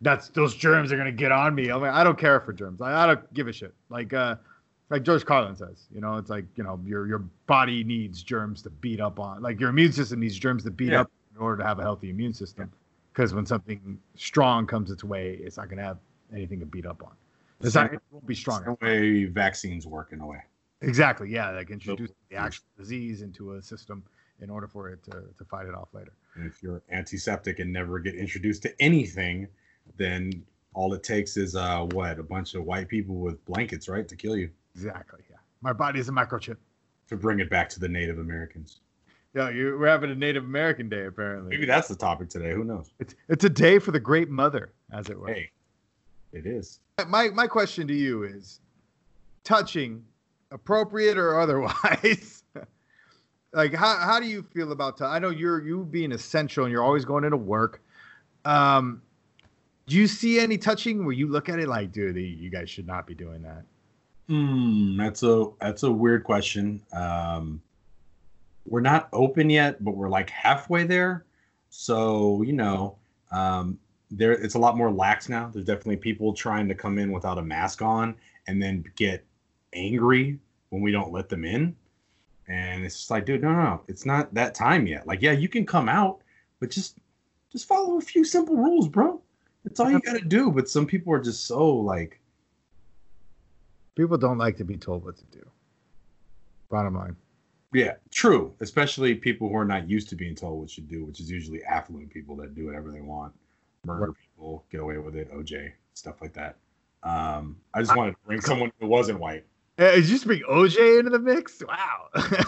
that's 0.01 0.29
those 0.29 0.55
germs 0.55 0.91
are 0.91 0.95
going 0.95 1.05
to 1.05 1.11
get 1.11 1.31
on 1.31 1.53
me. 1.53 1.69
I'm 1.69 1.81
like, 1.81 1.93
I 1.93 2.03
don't 2.03 2.17
care 2.17 2.39
for 2.39 2.51
germs. 2.53 2.81
I, 2.81 3.03
I 3.03 3.05
don't 3.07 3.33
give 3.33 3.47
a 3.47 3.53
shit. 3.53 3.73
Like, 3.89 4.13
uh, 4.13 4.35
like 4.89 5.03
George 5.03 5.25
Carlin 5.25 5.55
says, 5.55 5.87
you 5.93 6.01
know, 6.01 6.15
it's 6.15 6.29
like, 6.29 6.45
you 6.55 6.63
know, 6.63 6.79
your, 6.85 7.07
your 7.07 7.19
body 7.45 7.83
needs 7.83 8.23
germs 8.23 8.61
to 8.63 8.69
beat 8.69 8.99
up 8.99 9.19
on. 9.19 9.41
Like, 9.41 9.59
your 9.59 9.69
immune 9.69 9.91
system 9.91 10.19
needs 10.19 10.37
germs 10.37 10.63
to 10.63 10.71
beat 10.71 10.89
Yeah. 10.91 11.01
up 11.01 11.11
in 11.35 11.41
order 11.41 11.61
to 11.61 11.67
have 11.67 11.79
a 11.79 11.83
healthy 11.83 12.09
immune 12.09 12.33
system. 12.33 12.71
Because 13.13 13.33
when 13.33 13.45
something 13.45 13.99
strong 14.15 14.65
comes 14.65 14.89
its 14.89 15.03
way, 15.03 15.39
it's 15.43 15.57
not 15.57 15.67
going 15.67 15.77
to 15.77 15.83
have 15.83 15.97
anything 16.33 16.59
to 16.59 16.65
beat 16.65 16.85
up 16.85 17.03
on. 17.03 17.11
It's 17.61 17.75
not, 17.75 17.93
it 17.93 18.01
won't 18.11 18.25
be 18.25 18.35
strong. 18.35 18.63
The 18.63 18.77
way 18.85 19.25
vaccines 19.25 19.85
work 19.87 20.13
in 20.13 20.21
a 20.21 20.25
way. 20.25 20.41
Exactly. 20.81 21.29
Yeah, 21.29 21.51
like 21.51 21.69
introduce 21.69 22.11
the 22.29 22.35
actual 22.35 22.65
disease 22.77 23.21
into 23.21 23.53
a 23.53 23.61
system 23.61 24.03
in 24.39 24.49
order 24.49 24.67
for 24.67 24.89
it 24.89 25.03
to, 25.05 25.23
to 25.37 25.45
fight 25.45 25.65
it 25.65 25.73
off 25.73 25.89
later. 25.93 26.13
And 26.35 26.45
if 26.45 26.61
you're 26.61 26.81
antiseptic 26.91 27.59
and 27.59 27.73
never 27.73 27.99
get 27.99 28.13
introduced 28.15 28.61
to 28.63 28.81
anything, 28.81 29.47
then 29.97 30.43
all 30.73 30.93
it 30.93 31.01
takes 31.01 31.37
is 31.37 31.55
uh 31.55 31.83
what 31.91 32.19
a 32.19 32.23
bunch 32.23 32.53
of 32.53 32.63
white 32.63 32.87
people 32.87 33.15
with 33.15 33.43
blankets, 33.45 33.89
right, 33.89 34.07
to 34.07 34.15
kill 34.15 34.37
you. 34.37 34.49
Exactly. 34.75 35.21
Yeah. 35.29 35.37
My 35.61 35.73
body 35.73 35.99
is 35.99 36.09
a 36.09 36.11
microchip. 36.11 36.57
To 37.09 37.15
bring 37.15 37.39
it 37.39 37.49
back 37.49 37.69
to 37.69 37.79
the 37.79 37.87
Native 37.87 38.19
Americans. 38.19 38.81
Yeah, 39.33 39.49
you, 39.49 39.77
we're 39.79 39.87
having 39.87 40.11
a 40.11 40.15
Native 40.15 40.43
American 40.43 40.89
Day 40.89 41.05
apparently. 41.05 41.49
Maybe 41.49 41.65
that's 41.65 41.87
the 41.87 41.95
topic 41.95 42.29
today. 42.29 42.53
Who 42.53 42.63
knows? 42.63 42.91
It's 42.99 43.15
it's 43.29 43.43
a 43.43 43.49
day 43.49 43.79
for 43.79 43.91
the 43.91 43.99
Great 43.99 44.29
Mother, 44.29 44.73
as 44.91 45.09
it 45.09 45.19
were. 45.19 45.27
Hey, 45.27 45.51
it 46.33 46.45
is. 46.45 46.79
My 47.07 47.29
my 47.29 47.47
question 47.47 47.87
to 47.87 47.93
you 47.93 48.23
is, 48.23 48.59
touching, 49.43 50.03
appropriate 50.51 51.17
or 51.17 51.39
otherwise, 51.39 52.43
like 53.53 53.73
how 53.73 53.97
how 53.97 54.19
do 54.19 54.27
you 54.27 54.43
feel 54.43 54.71
about? 54.71 55.01
I 55.01 55.19
know 55.19 55.29
you're 55.29 55.61
you 55.61 55.83
being 55.85 56.11
essential 56.11 56.65
and 56.65 56.71
you're 56.71 56.83
always 56.83 57.05
going 57.05 57.23
into 57.23 57.37
work. 57.37 57.81
Um, 58.45 59.01
do 59.87 59.95
you 59.95 60.07
see 60.07 60.39
any 60.39 60.57
touching 60.57 61.05
where 61.05 61.13
you 61.13 61.27
look 61.27 61.49
at 61.49 61.59
it 61.59 61.67
like, 61.67 61.91
dude, 61.91 62.17
you 62.17 62.49
guys 62.49 62.69
should 62.69 62.87
not 62.87 63.07
be 63.07 63.15
doing 63.15 63.41
that? 63.41 63.63
Hmm, 64.27 64.97
that's 64.97 65.23
a 65.23 65.47
that's 65.61 65.83
a 65.83 65.91
weird 65.91 66.23
question. 66.23 66.81
Um, 66.91 67.61
we're 68.65 68.81
not 68.81 69.07
open 69.13 69.49
yet, 69.49 69.83
but 69.83 69.95
we're 69.95 70.09
like 70.09 70.29
halfway 70.29 70.83
there. 70.83 71.25
So 71.69 72.41
you 72.41 72.53
know, 72.53 72.97
um, 73.31 73.79
there 74.11 74.33
it's 74.33 74.55
a 74.55 74.59
lot 74.59 74.77
more 74.77 74.91
lax 74.91 75.29
now. 75.29 75.49
There's 75.53 75.65
definitely 75.65 75.97
people 75.97 76.33
trying 76.33 76.67
to 76.67 76.75
come 76.75 76.97
in 76.97 77.11
without 77.11 77.37
a 77.37 77.41
mask 77.41 77.81
on 77.81 78.15
and 78.47 78.61
then 78.61 78.83
get 78.97 79.25
angry 79.73 80.39
when 80.69 80.81
we 80.81 80.91
don't 80.91 81.11
let 81.11 81.29
them 81.29 81.45
in. 81.45 81.75
And 82.47 82.85
it's 82.85 82.95
just 82.95 83.11
like, 83.11 83.25
dude, 83.25 83.41
no, 83.41 83.51
no, 83.51 83.81
it's 83.87 84.05
not 84.05 84.33
that 84.33 84.55
time 84.55 84.87
yet. 84.87 85.05
Like, 85.05 85.21
yeah, 85.21 85.33
you 85.33 85.49
can 85.49 85.65
come 85.65 85.89
out, 85.89 86.21
but 86.59 86.69
just 86.69 86.97
just 87.51 87.67
follow 87.67 87.97
a 87.97 88.01
few 88.01 88.23
simple 88.23 88.55
rules, 88.55 88.87
bro. 88.87 89.21
That's 89.63 89.79
all 89.79 89.91
you 89.91 89.99
gotta 89.99 90.23
do. 90.23 90.51
But 90.51 90.69
some 90.69 90.85
people 90.85 91.11
are 91.13 91.21
just 91.21 91.45
so 91.45 91.69
like 91.73 92.21
People 93.97 94.15
don't 94.15 94.37
like 94.37 94.55
to 94.57 94.63
be 94.63 94.77
told 94.77 95.03
what 95.03 95.17
to 95.17 95.25
do. 95.25 95.43
Bottom 96.69 96.93
line. 96.93 97.15
Yeah, 97.73 97.95
true. 98.11 98.53
Especially 98.59 99.15
people 99.15 99.49
who 99.49 99.57
are 99.57 99.65
not 99.65 99.89
used 99.89 100.07
to 100.09 100.15
being 100.15 100.35
told 100.35 100.59
what 100.59 100.69
to 100.69 100.81
do, 100.81 101.03
which 101.03 101.19
is 101.19 101.31
usually 101.31 101.63
affluent 101.63 102.11
people 102.11 102.35
that 102.35 102.53
do 102.53 102.67
whatever 102.67 102.91
they 102.91 103.01
want, 103.01 103.33
murder 103.85 104.13
people, 104.13 104.63
get 104.71 104.81
away 104.81 104.99
with 104.99 105.15
it, 105.15 105.33
OJ, 105.33 105.71
stuff 105.95 106.21
like 106.21 106.33
that. 106.33 106.57
Um, 107.01 107.57
I 107.73 107.81
just 107.81 107.95
wanted 107.95 108.11
to 108.11 108.17
bring 108.27 108.39
someone 108.39 108.71
who 108.79 108.85
wasn't 108.85 109.19
white. 109.19 109.45
Did 109.77 110.03
you 110.05 110.09
just 110.09 110.25
bring 110.25 110.41
OJ 110.49 110.99
into 110.99 111.11
the 111.11 111.19
mix? 111.19 111.61
Wow. 111.67 112.07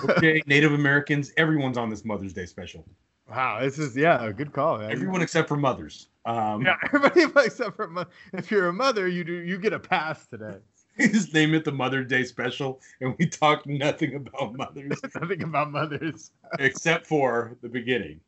Okay, 0.09 0.41
Native 0.47 0.73
Americans, 0.73 1.31
everyone's 1.37 1.77
on 1.77 1.89
this 1.89 2.03
Mother's 2.03 2.33
Day 2.33 2.45
special. 2.45 2.83
wow. 3.29 3.59
This 3.61 3.77
is 3.77 3.95
yeah, 3.95 4.23
a 4.25 4.33
good 4.33 4.51
call. 4.51 4.79
man. 4.79 4.91
Everyone 4.91 5.21
except 5.21 5.47
for 5.47 5.57
mothers. 5.57 6.07
Um, 6.25 6.63
Yeah, 6.65 6.75
everybody 6.93 7.21
except 7.45 7.75
for 7.75 7.87
mo- 7.87 8.05
if 8.33 8.49
you're 8.49 8.67
a 8.69 8.73
mother, 8.73 9.07
you 9.07 9.23
do 9.23 9.33
you 9.33 9.57
get 9.59 9.73
a 9.73 9.79
pass 9.79 10.25
today. 10.27 10.57
just 10.99 11.33
name 11.33 11.53
it 11.53 11.63
the 11.63 11.71
Mother's 11.71 12.07
Day 12.07 12.23
special, 12.23 12.81
and 12.99 13.15
we 13.19 13.25
talk 13.27 13.65
nothing 13.65 14.15
about 14.15 14.55
mothers 14.55 14.99
Nothing 15.15 15.43
about 15.43 15.71
mothers. 15.71 16.31
except 16.59 17.05
for 17.07 17.55
the 17.61 17.69
beginning 17.69 18.19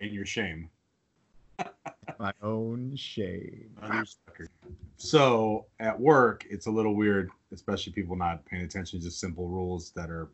and 0.00 0.10
your 0.12 0.26
shame. 0.26 0.68
My 2.18 2.32
own 2.42 2.96
shame. 2.96 3.70
So 4.96 5.64
at 5.78 5.98
work, 5.98 6.46
it's 6.50 6.66
a 6.66 6.70
little 6.70 6.94
weird, 6.94 7.30
especially 7.52 7.94
people 7.94 8.16
not 8.16 8.44
paying 8.44 8.64
attention 8.64 9.00
to 9.00 9.10
simple 9.10 9.48
rules 9.48 9.92
that 9.92 10.10
are 10.10 10.28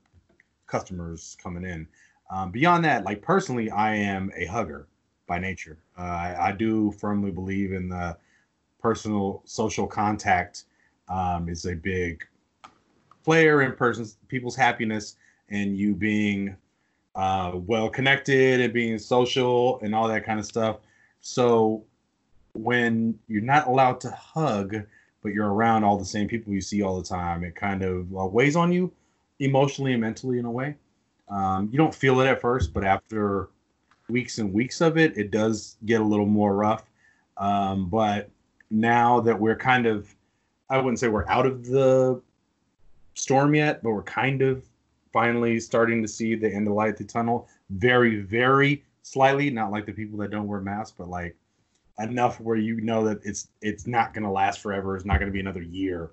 customers 0.67 1.37
coming 1.41 1.65
in. 1.65 1.87
Um, 2.31 2.51
beyond 2.51 2.85
that, 2.85 3.05
like 3.05 3.23
personally, 3.23 3.71
I 3.71 3.95
am 3.95 4.33
a 4.37 4.47
hugger 4.47 4.89
by 5.29 5.39
nature. 5.39 5.79
Uh, 5.97 6.03
I, 6.03 6.49
I 6.49 6.53
do 6.53 6.91
firmly 6.91 7.31
believe 7.31 7.73
in 7.73 7.89
the 7.89 8.17
personal 8.81 9.43
social 9.45 9.87
contact 9.87 10.65
um, 11.09 11.49
is 11.49 11.67
a 11.67 11.75
big 11.75 12.27
player 13.25 13.63
in 13.63 13.73
persons 13.73 14.17
people's 14.29 14.57
happiness 14.57 15.17
and 15.49 15.77
you 15.77 15.95
being 15.95 16.57
uh, 17.15 17.53
well 17.55 17.89
connected 17.89 18.61
and 18.61 18.73
being 18.73 18.99
social 18.99 19.81
and 19.81 19.95
all 19.95 20.09
that 20.09 20.25
kind 20.25 20.39
of 20.39 20.47
stuff. 20.47 20.79
So 21.21 21.85
when 22.53 23.19
you're 23.29 23.43
not 23.43 23.67
allowed 23.67 24.01
to 24.01 24.11
hug, 24.11 24.77
but 25.23 25.33
you're 25.33 25.53
around 25.53 25.85
all 25.85 25.99
the 25.99 26.05
same 26.05 26.29
people 26.29 26.53
you 26.53 26.61
see 26.61 26.83
all 26.83 26.97
the 26.97 27.07
time, 27.07 27.45
it 27.45 27.55
kind 27.55 27.83
of 27.83 28.15
uh, 28.17 28.27
weighs 28.27 28.57
on 28.57 28.73
you 28.73 28.93
emotionally 29.41 29.93
and 29.93 30.01
mentally 30.01 30.39
in 30.39 30.45
a 30.45 30.51
way. 30.51 30.77
Um, 31.29 31.69
you 31.73 31.79
don't 31.79 31.95
feel 31.95 32.21
it 32.21 32.27
at 32.27 32.41
first, 32.41 32.73
but 32.73 32.85
after 32.85 33.49
weeks 34.09 34.39
and 34.39 34.53
weeks 34.53 34.81
of 34.81 34.97
it, 34.97 35.17
it 35.17 35.31
does 35.31 35.77
get 35.85 36.01
a 36.01 36.05
little 36.05 36.27
more 36.27 36.55
rough. 36.55 36.89
Um, 37.37 37.89
but 37.89 38.31
now 38.71 39.21
that 39.21 39.39
we're 39.39 39.57
kind 39.57 39.87
of, 39.87 40.15
I 40.71 40.79
wouldn't 40.79 40.99
say 40.99 41.09
we're 41.09 41.29
out 41.29 41.47
of 41.47 41.67
the 41.67 42.21
storm 43.15 43.55
yet, 43.55 43.83
but 43.83 43.91
we're 43.91 44.03
kind 44.03 44.43
of 44.43 44.65
finally 45.13 45.59
starting 45.59 46.03
to 46.03 46.09
see 46.09 46.35
the 46.35 46.53
end 46.53 46.69
of 46.69 46.75
light 46.75 46.91
at 46.91 46.97
the 46.97 47.05
tunnel. 47.05 47.49
Very, 47.71 48.21
very 48.21 48.85
slightly, 49.07 49.51
not 49.51 49.71
like 49.71 49.87
the 49.87 49.93
people 49.93 50.19
that 50.19 50.31
don't 50.31 50.49
wear 50.49 50.61
masks, 50.61 50.95
but 50.99 51.09
like 51.09 51.37
enough 52.01 52.41
where 52.41 52.57
you 52.57 52.81
know 52.81 53.05
that 53.05 53.21
it's 53.23 53.49
it's 53.63 53.87
not 53.87 54.13
going 54.13 54.25
to 54.25 54.31
last 54.31 54.61
forever. 54.61 54.97
It's 54.97 55.05
not 55.05 55.19
going 55.21 55.29
to 55.29 55.33
be 55.33 55.41
another 55.41 55.63
year 55.63 56.11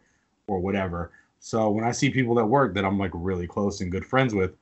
or 0.48 0.60
whatever. 0.60 1.12
So 1.40 1.72
when 1.72 1.84
I 1.84 1.92
see 1.92 2.10
people 2.10 2.40
at 2.40 2.48
work 2.48 2.74
that 2.76 2.86
I'm 2.86 3.00
like 3.00 3.12
really 3.14 3.48
close 3.48 3.82
and 3.82 3.92
good 3.92 4.06
friends 4.06 4.34
with, 4.34 4.56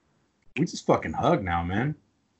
we 0.57 0.65
just 0.65 0.85
fucking 0.85 1.13
hug 1.13 1.43
now, 1.43 1.63
man. 1.63 1.93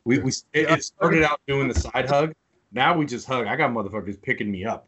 We 0.05 0.19
we 0.19 0.31
it, 0.53 0.69
it 0.69 0.83
started 0.83 1.23
out 1.23 1.41
doing 1.47 1.67
the 1.67 1.75
side 1.75 2.09
hug. 2.09 2.33
Now 2.71 2.97
we 2.97 3.05
just 3.05 3.27
hug. 3.27 3.47
I 3.47 3.55
got 3.57 3.71
motherfuckers 3.71 4.19
picking 4.21 4.49
me 4.49 4.65
up. 4.65 4.87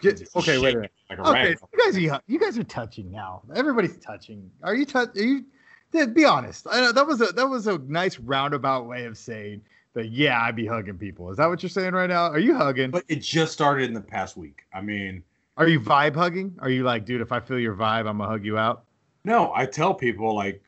Get, 0.00 0.20
okay, 0.34 0.58
wait 0.58 0.74
a 0.74 0.78
minute. 0.78 0.92
Like 1.10 1.18
a 1.18 1.28
Okay, 1.28 1.54
so 1.54 1.68
you 1.72 1.78
guys, 1.78 2.10
are, 2.10 2.22
you 2.26 2.38
guys 2.40 2.58
are 2.58 2.64
touching 2.64 3.12
now. 3.12 3.42
Everybody's 3.54 3.98
touching. 3.98 4.50
Are 4.62 4.74
you 4.74 4.84
touch? 4.84 5.16
Are 5.16 5.22
you? 5.22 5.44
Be 5.92 6.24
honest. 6.24 6.66
I 6.70 6.80
know 6.80 6.92
that 6.92 7.06
was 7.06 7.20
a 7.20 7.26
that 7.26 7.48
was 7.48 7.66
a 7.66 7.78
nice 7.78 8.18
roundabout 8.18 8.86
way 8.86 9.04
of 9.06 9.16
saying 9.16 9.62
That 9.94 10.10
yeah, 10.10 10.40
I'd 10.42 10.56
be 10.56 10.66
hugging 10.66 10.98
people. 10.98 11.30
Is 11.30 11.38
that 11.38 11.46
what 11.46 11.62
you're 11.62 11.70
saying 11.70 11.92
right 11.94 12.08
now? 12.08 12.30
Are 12.30 12.38
you 12.38 12.54
hugging? 12.54 12.90
But 12.90 13.04
it 13.08 13.22
just 13.22 13.52
started 13.52 13.88
in 13.88 13.94
the 13.94 14.00
past 14.00 14.36
week. 14.36 14.64
I 14.74 14.80
mean, 14.82 15.22
Are 15.56 15.66
you 15.68 15.80
vibe 15.80 16.14
hugging? 16.14 16.54
Are 16.60 16.68
you 16.68 16.82
like, 16.84 17.06
dude, 17.06 17.20
if 17.22 17.32
I 17.32 17.40
feel 17.40 17.58
your 17.58 17.74
vibe, 17.74 18.00
I'm 18.08 18.18
gonna 18.18 18.28
hug 18.28 18.44
you 18.44 18.58
out? 18.58 18.84
no, 19.24 19.52
I 19.54 19.66
tell 19.66 19.92
people 19.94 20.34
like, 20.36 20.62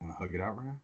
want 0.00 0.12
to 0.12 0.18
hug 0.18 0.34
it 0.34 0.40
out 0.40 0.56
right 0.56 0.66
now? 0.66 0.78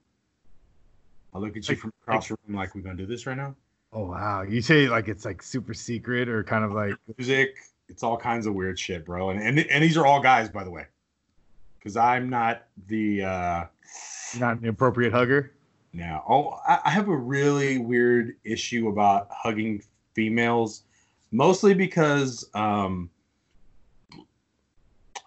I 1.35 1.39
look 1.39 1.51
at 1.51 1.69
you 1.69 1.73
Like- 1.75 1.79
from 1.79 1.93
across 2.03 2.29
the 2.29 2.37
room 2.47 2.57
like 2.57 2.75
we're 2.75 2.81
gonna 2.81 2.97
do 2.97 3.07
this 3.07 3.27
right 3.27 3.37
now. 3.37 3.55
Oh 3.93 4.07
wow. 4.07 4.43
You 4.43 4.61
say 4.63 4.89
like 4.89 5.09
it's 5.09 5.25
like 5.25 5.43
super 5.43 5.75
secret 5.75 6.29
or 6.29 6.43
kind 6.45 6.65
of 6.65 6.73
like 6.73 6.95
Music, 7.17 7.57
it's 7.89 8.03
all 8.03 8.17
kinds 8.17 8.47
of 8.47 8.55
weird 8.55 8.79
shit, 8.79 9.05
bro. 9.05 9.31
And 9.31 9.41
and, 9.41 9.59
and 9.59 9.83
these 9.85 9.97
are 9.97 10.07
all 10.07 10.21
guys, 10.21 10.49
by 10.49 10.65
the 10.65 10.71
way, 10.71 10.85
because 11.89 11.97
I'm 11.97 12.29
not 12.29 12.65
the. 12.87 13.23
uh 13.23 13.65
not 14.39 14.61
an 14.61 14.69
appropriate 14.69 15.11
hugger. 15.11 15.55
Now, 15.95 16.23
oh, 16.29 16.61
I, 16.69 16.81
I 16.85 16.91
have 16.91 17.09
a 17.09 17.17
really 17.17 17.79
weird 17.79 18.37
issue 18.45 18.89
about 18.89 19.29
hugging 19.31 19.83
females, 20.13 20.83
mostly 21.33 21.73
because 21.73 22.47
um, 22.53 23.09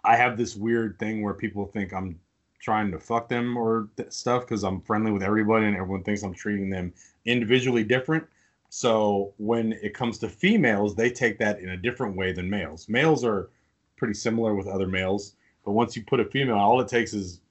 I 0.04 0.16
have 0.16 0.38
this 0.38 0.56
weird 0.56 1.00
thing 1.00 1.24
where 1.24 1.34
people 1.34 1.66
think 1.66 1.94
I'm 1.94 2.20
trying 2.60 2.92
to 2.92 3.00
fuck 3.00 3.28
them 3.28 3.58
or 3.58 3.90
th- 3.98 4.12
stuff 4.12 4.44
because 4.44 4.64
I'm 4.64 4.82
friendly 4.82 5.12
with 5.12 5.24
everybody 5.24 5.66
and 5.66 5.76
everyone 5.76 6.04
thinks 6.04 6.22
I'm 6.22 6.36
treating 6.36 6.70
them 6.70 6.94
individually 7.26 7.84
different. 7.84 8.24
So 8.70 9.34
when 9.38 9.74
it 9.82 9.96
comes 9.96 10.20
to 10.20 10.30
females, 10.30 10.96
they 10.96 11.10
take 11.10 11.40
that 11.40 11.60
in 11.60 11.70
a 11.70 11.78
different 11.78 12.16
way 12.16 12.34
than 12.34 12.48
males. 12.48 12.88
Males 12.88 13.26
are 13.26 13.50
pretty 13.98 14.14
similar 14.14 14.54
with 14.54 14.68
other 14.68 14.88
males, 14.88 15.34
but 15.66 15.72
once 15.72 15.96
you 15.96 16.04
put 16.04 16.20
a 16.20 16.26
female, 16.26 16.56
all 16.56 16.80
it 16.82 16.88
takes 16.88 17.14
is 17.14 17.42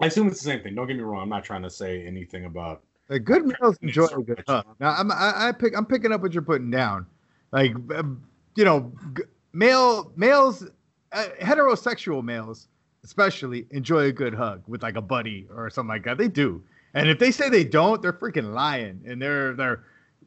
I 0.00 0.06
assume 0.06 0.28
it's 0.28 0.40
the 0.40 0.44
same 0.44 0.62
thing. 0.62 0.74
Don't 0.74 0.86
get 0.86 0.96
me 0.96 1.02
wrong. 1.02 1.22
I'm 1.22 1.28
not 1.28 1.44
trying 1.44 1.62
to 1.62 1.70
say 1.70 2.06
anything 2.06 2.46
about. 2.46 2.82
Like 3.08 3.24
good 3.24 3.44
males 3.44 3.76
enjoy 3.82 4.06
a 4.06 4.22
good 4.22 4.42
hug. 4.46 4.64
Now 4.78 4.90
I'm 4.92 5.10
I, 5.10 5.48
I 5.48 5.52
pick 5.52 5.76
I'm 5.76 5.86
picking 5.86 6.12
up 6.12 6.22
what 6.22 6.32
you're 6.32 6.42
putting 6.42 6.70
down. 6.70 7.06
Like 7.52 7.72
um, 7.94 8.22
you 8.54 8.64
know, 8.64 8.92
g- 9.16 9.24
male 9.52 10.12
males, 10.16 10.64
uh, 11.12 11.26
heterosexual 11.40 12.22
males 12.22 12.68
especially 13.04 13.66
enjoy 13.70 14.04
a 14.04 14.12
good 14.12 14.34
hug 14.34 14.62
with 14.66 14.82
like 14.82 14.96
a 14.96 15.00
buddy 15.00 15.46
or 15.54 15.70
something 15.70 15.88
like 15.88 16.04
that. 16.04 16.18
They 16.18 16.28
do. 16.28 16.62
And 16.94 17.08
if 17.08 17.18
they 17.18 17.30
say 17.30 17.48
they 17.48 17.64
don't, 17.64 18.02
they're 18.02 18.12
freaking 18.12 18.52
lying 18.52 19.00
and 19.06 19.20
they're 19.20 19.54
they're 19.54 19.84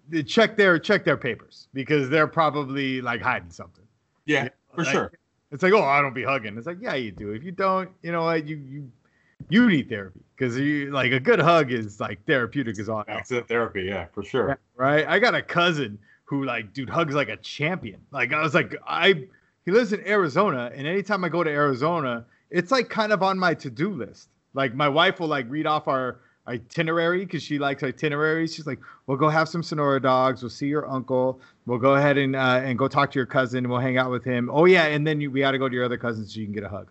they 0.10 0.24
check 0.24 0.58
their 0.58 0.80
check 0.80 1.06
their 1.06 1.18
papers 1.18 1.68
because 1.74 2.10
they're 2.10 2.28
probably 2.28 3.02
like 3.02 3.22
hiding 3.22 3.52
something. 3.52 3.84
Yeah, 4.26 4.50
for 4.74 4.84
Like, 4.84 4.94
sure. 4.94 5.12
It's 5.54 5.62
like, 5.62 5.74
oh, 5.74 5.84
I 5.84 6.02
don't 6.02 6.16
be 6.16 6.24
hugging. 6.24 6.58
It's 6.58 6.66
like, 6.66 6.80
yeah, 6.82 6.96
you 6.96 7.12
do. 7.12 7.32
If 7.32 7.44
you 7.44 7.52
don't, 7.52 7.92
you 8.02 8.12
know 8.12 8.24
what, 8.24 8.48
you 8.48 8.58
you 8.58 8.92
you 9.50 9.70
need 9.70 9.88
therapy 9.88 10.22
because 10.36 10.58
you 10.58 10.92
like 10.92 11.12
a 11.12 11.20
good 11.20 11.40
hug 11.40 11.72
is 11.72 12.00
like 12.00 12.26
therapeutic 12.26 12.80
as 12.80 12.90
all. 12.90 13.04
Exit 13.08 13.48
therapy. 13.48 13.84
Yeah, 13.84 14.08
for 14.14 14.24
sure. 14.24 14.58
right? 14.76 15.08
I 15.08 15.20
got 15.20 15.36
a 15.36 15.44
cousin 15.44 16.00
who 16.26 16.44
like, 16.44 16.74
dude, 16.74 16.90
hugs 16.90 17.14
like 17.14 17.30
a 17.30 17.38
champion. 17.38 18.02
Like 18.12 18.34
I 18.34 18.42
was 18.42 18.56
like, 18.56 18.76
I 18.88 19.28
he 19.64 19.72
lives 19.72 19.94
in 19.94 20.06
Arizona, 20.08 20.72
and 20.74 20.88
anytime 20.88 21.24
I 21.24 21.30
go 21.30 21.44
to 21.44 21.50
Arizona, 21.52 22.26
it's 22.50 22.72
like 22.72 22.90
kind 22.90 23.14
of 23.14 23.22
on 23.22 23.38
my 23.38 23.54
to-do 23.54 23.94
list. 23.94 24.30
Like 24.56 24.74
my 24.74 24.90
wife 24.90 25.20
will 25.20 25.28
like 25.28 25.46
read 25.50 25.68
off 25.68 25.88
our 25.88 26.22
itinerary 26.48 27.26
because 27.26 27.42
she 27.44 27.58
likes 27.60 27.84
itineraries. 27.84 28.54
She's 28.54 28.68
like, 28.68 28.80
we'll 29.08 29.18
go 29.18 29.30
have 29.30 29.48
some 29.50 29.64
Sonora 29.64 30.02
dogs. 30.02 30.42
We'll 30.42 30.50
see 30.50 30.68
your 30.68 30.90
uncle. 30.90 31.40
We'll 31.66 31.80
go 31.80 31.96
ahead 31.96 32.18
and 32.18 32.36
uh, 32.36 32.62
and 32.64 32.78
go 32.78 32.88
talk 32.88 33.12
to 33.12 33.20
your 33.20 33.26
cousin. 33.26 33.60
and 33.60 33.70
We'll 33.70 33.80
hang 33.80 33.98
out 33.98 34.12
with 34.12 34.24
him. 34.24 34.50
Oh 34.52 34.66
yeah, 34.66 34.86
and 34.86 35.06
then 35.08 35.22
you, 35.22 35.32
we 35.32 35.40
got 35.42 35.52
to 35.52 35.58
go 35.60 35.70
to 35.70 35.76
your 35.76 35.86
other 35.86 35.98
cousin 35.98 36.26
so 36.28 36.40
you 36.40 36.46
can 36.46 36.54
get 36.54 36.64
a 36.64 36.70
hug. 36.70 36.90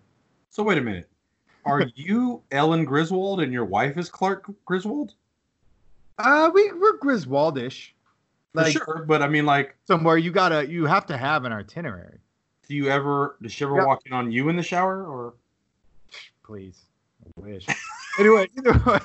So 0.51 0.62
wait 0.62 0.79
a 0.79 0.81
minute. 0.81 1.09
Are 1.65 1.83
you 1.95 2.43
Ellen 2.51 2.85
Griswold 2.85 3.41
and 3.41 3.53
your 3.53 3.65
wife 3.65 3.97
is 3.99 4.09
Clark 4.09 4.51
Griswold? 4.65 5.15
Uh, 6.19 6.51
we 6.53 6.73
we're 6.73 6.99
Griswoldish. 6.99 7.91
For 8.55 8.65
sure, 8.71 9.05
but 9.09 9.23
I 9.23 9.29
mean, 9.29 9.47
like, 9.47 9.77
somewhere 9.87 10.19
you 10.19 10.31
gotta 10.31 10.69
you 10.71 10.85
have 10.85 11.07
to 11.07 11.17
have 11.17 11.45
an 11.47 11.53
itinerary. 11.53 12.19
do 12.69 12.75
you 12.75 12.88
ever 12.88 13.37
does 13.41 13.53
she 13.53 13.65
ever 13.65 13.77
Yeah. 13.77 13.87
walk 13.87 14.03
in 14.05 14.12
on 14.12 14.31
you 14.31 14.49
in 14.51 14.57
the 14.57 14.62
shower 14.62 15.05
or? 15.07 15.35
please. 16.45 16.83
I 17.25 17.41
wish. 17.41 17.67
anyway, 18.19 18.47
either 18.59 18.73
way, 18.87 18.99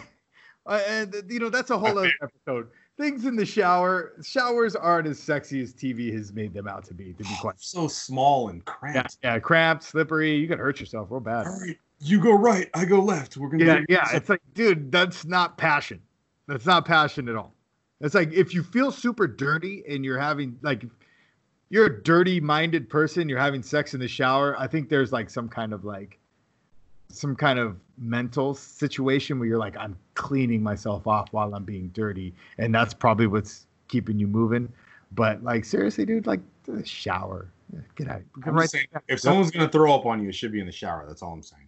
uh, 0.68 0.82
and 0.88 1.24
you 1.30 1.40
know 1.40 1.50
that's 1.50 1.70
a 1.70 1.78
whole 1.78 1.98
other 1.98 2.12
episode. 2.22 2.68
Things 2.98 3.26
in 3.26 3.36
the 3.36 3.46
shower. 3.46 4.14
Showers 4.24 4.76
aren't 4.76 5.08
as 5.08 5.20
sexy 5.20 5.62
as 5.62 5.74
TV 5.74 6.12
has 6.14 6.34
made 6.34 6.54
them 6.54 6.68
out 6.68 6.84
to 6.86 6.94
be. 6.94 7.14
To 7.14 7.24
be 7.24 7.36
quite. 7.40 7.56
So 7.58 7.88
small 7.88 8.50
and 8.50 8.64
cramped. 8.66 9.18
yeah, 9.24 9.40
cramped, 9.40 9.84
slippery. 9.84 10.36
You 10.36 10.48
could 10.48 10.60
hurt 10.60 10.80
yourself 10.80 11.08
real 11.10 11.20
bad. 11.20 11.48
All 11.48 11.60
right, 11.60 11.78
you 12.00 12.20
go 12.20 12.34
right, 12.34 12.70
I 12.74 12.86
go 12.86 13.00
left. 13.00 13.38
We're 13.38 13.50
gonna. 13.50 13.66
Yeah, 13.66 13.80
yeah. 13.88 14.08
It's 14.14 14.30
like, 14.30 14.42
dude, 14.54 14.92
that's 14.92 15.26
not 15.26 15.58
passion. 15.58 16.02
That's 16.48 16.66
not 16.66 16.86
passion 16.86 17.30
at 17.30 17.36
all. 17.36 17.54
It's 18.02 18.16
like 18.16 18.32
if 18.34 18.54
you 18.54 18.64
feel 18.64 18.92
super 18.92 19.28
dirty 19.28 19.84
and 19.88 20.04
you're 20.06 20.20
having 20.20 20.58
like 20.62 20.84
you're 21.70 21.86
a 21.86 22.04
dirty 22.04 22.40
minded 22.40 22.90
person, 22.90 23.28
you're 23.28 23.40
having 23.40 23.64
sex 23.64 23.94
in 23.94 24.00
the 24.00 24.08
shower, 24.08 24.58
I 24.60 24.68
think 24.68 24.90
there's 24.90 25.12
like 25.12 25.30
some 25.30 25.50
kind 25.50 25.74
of 25.74 25.84
like 25.86 26.20
some 27.10 27.36
kind 27.36 27.60
of 27.60 27.78
mental 27.98 28.54
situation 28.54 29.40
where 29.40 29.48
you're 29.48 29.58
like, 29.58 29.76
I'm 29.78 29.98
cleaning 30.18 30.64
myself 30.64 31.06
off 31.08 31.32
while 31.32 31.54
I'm 31.54 31.64
being 31.64 31.90
dirty. 31.90 32.34
And 32.58 32.74
that's 32.74 32.94
probably 32.94 33.28
what's 33.28 33.68
keeping 33.88 34.20
you 34.20 34.28
moving. 34.28 34.68
But 35.14 35.44
like 35.44 35.64
seriously, 35.64 36.06
dude, 36.06 36.28
like 36.28 36.42
shower. 36.84 37.52
Get 37.96 38.10
out. 38.10 38.22
I'm 38.46 38.56
Right 38.56 38.70
saying, 38.70 38.88
if 39.08 39.20
someone's 39.20 39.52
gonna 39.52 39.70
throw 39.70 39.94
up 39.94 40.06
on 40.06 40.22
you, 40.22 40.30
it 40.30 40.36
should 40.36 40.52
be 40.52 40.60
in 40.60 40.66
the 40.66 40.72
shower. 40.72 41.06
That's 41.08 41.22
all 41.22 41.32
I'm 41.32 41.44
saying. 41.44 41.68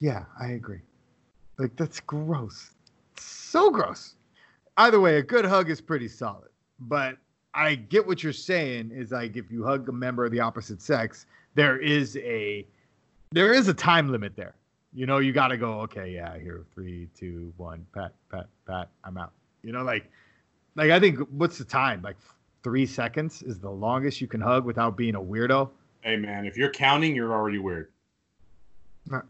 Yeah, 0.00 0.24
I 0.40 0.52
agree. 0.52 0.80
Like 1.58 1.76
that's 1.76 2.00
gross. 2.00 2.70
So 3.16 3.70
gross. 3.70 4.16
Either 4.78 5.00
way, 5.00 5.18
a 5.18 5.22
good 5.22 5.44
hug 5.44 5.70
is 5.70 5.80
pretty 5.80 6.08
solid. 6.08 6.48
But 6.80 7.18
I 7.54 7.74
get 7.74 8.06
what 8.06 8.22
you're 8.22 8.32
saying 8.32 8.90
is 8.92 9.12
like 9.12 9.36
if 9.36 9.50
you 9.50 9.64
hug 9.64 9.88
a 9.88 9.92
member 9.92 10.24
of 10.24 10.32
the 10.32 10.40
opposite 10.40 10.80
sex, 10.80 11.26
there 11.54 11.78
is 11.78 12.16
a 12.16 12.66
there 13.32 13.52
is 13.52 13.68
a 13.68 13.74
time 13.74 14.10
limit 14.10 14.34
there. 14.34 14.54
You 14.94 15.06
know, 15.06 15.18
you 15.18 15.32
gotta 15.32 15.56
go, 15.56 15.80
okay, 15.82 16.10
yeah, 16.10 16.38
here, 16.38 16.64
three, 16.74 17.08
two, 17.18 17.52
one, 17.56 17.86
pat, 17.94 18.12
pat, 18.30 18.46
pat, 18.66 18.88
I'm 19.04 19.16
out. 19.16 19.32
You 19.62 19.72
know, 19.72 19.82
like 19.82 20.10
like 20.74 20.90
I 20.90 21.00
think 21.00 21.18
what's 21.30 21.58
the 21.58 21.64
time? 21.64 22.02
Like 22.02 22.16
three 22.62 22.86
seconds 22.86 23.42
is 23.42 23.58
the 23.58 23.70
longest 23.70 24.20
you 24.20 24.26
can 24.26 24.40
hug 24.40 24.64
without 24.64 24.96
being 24.96 25.14
a 25.14 25.20
weirdo. 25.20 25.70
Hey 26.02 26.16
man, 26.16 26.44
if 26.44 26.56
you're 26.56 26.70
counting, 26.70 27.14
you're 27.14 27.32
already 27.32 27.58
weird. 27.58 27.90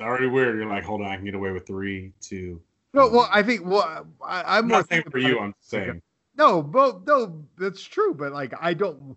It's 0.00 0.06
already 0.06 0.28
weird. 0.28 0.56
You're 0.56 0.66
like, 0.66 0.82
hold 0.82 1.02
on, 1.02 1.08
I 1.08 1.16
can 1.16 1.26
get 1.26 1.34
away 1.34 1.50
with 1.50 1.66
three, 1.66 2.10
two. 2.22 2.58
No, 2.94 3.06
well, 3.08 3.28
I 3.30 3.42
think 3.42 3.66
well, 3.66 4.06
I, 4.24 4.40
I'm 4.40 4.44
I'm 4.46 4.68
more 4.68 4.78
not 4.78 4.88
saying 4.88 5.02
for 5.10 5.18
you. 5.18 5.38
I'm 5.38 5.54
saying. 5.60 6.00
No, 6.38 6.62
but 6.62 7.06
no, 7.06 7.44
that's 7.58 7.82
true. 7.82 8.14
But 8.14 8.32
like, 8.32 8.54
I 8.58 8.72
don't, 8.72 9.14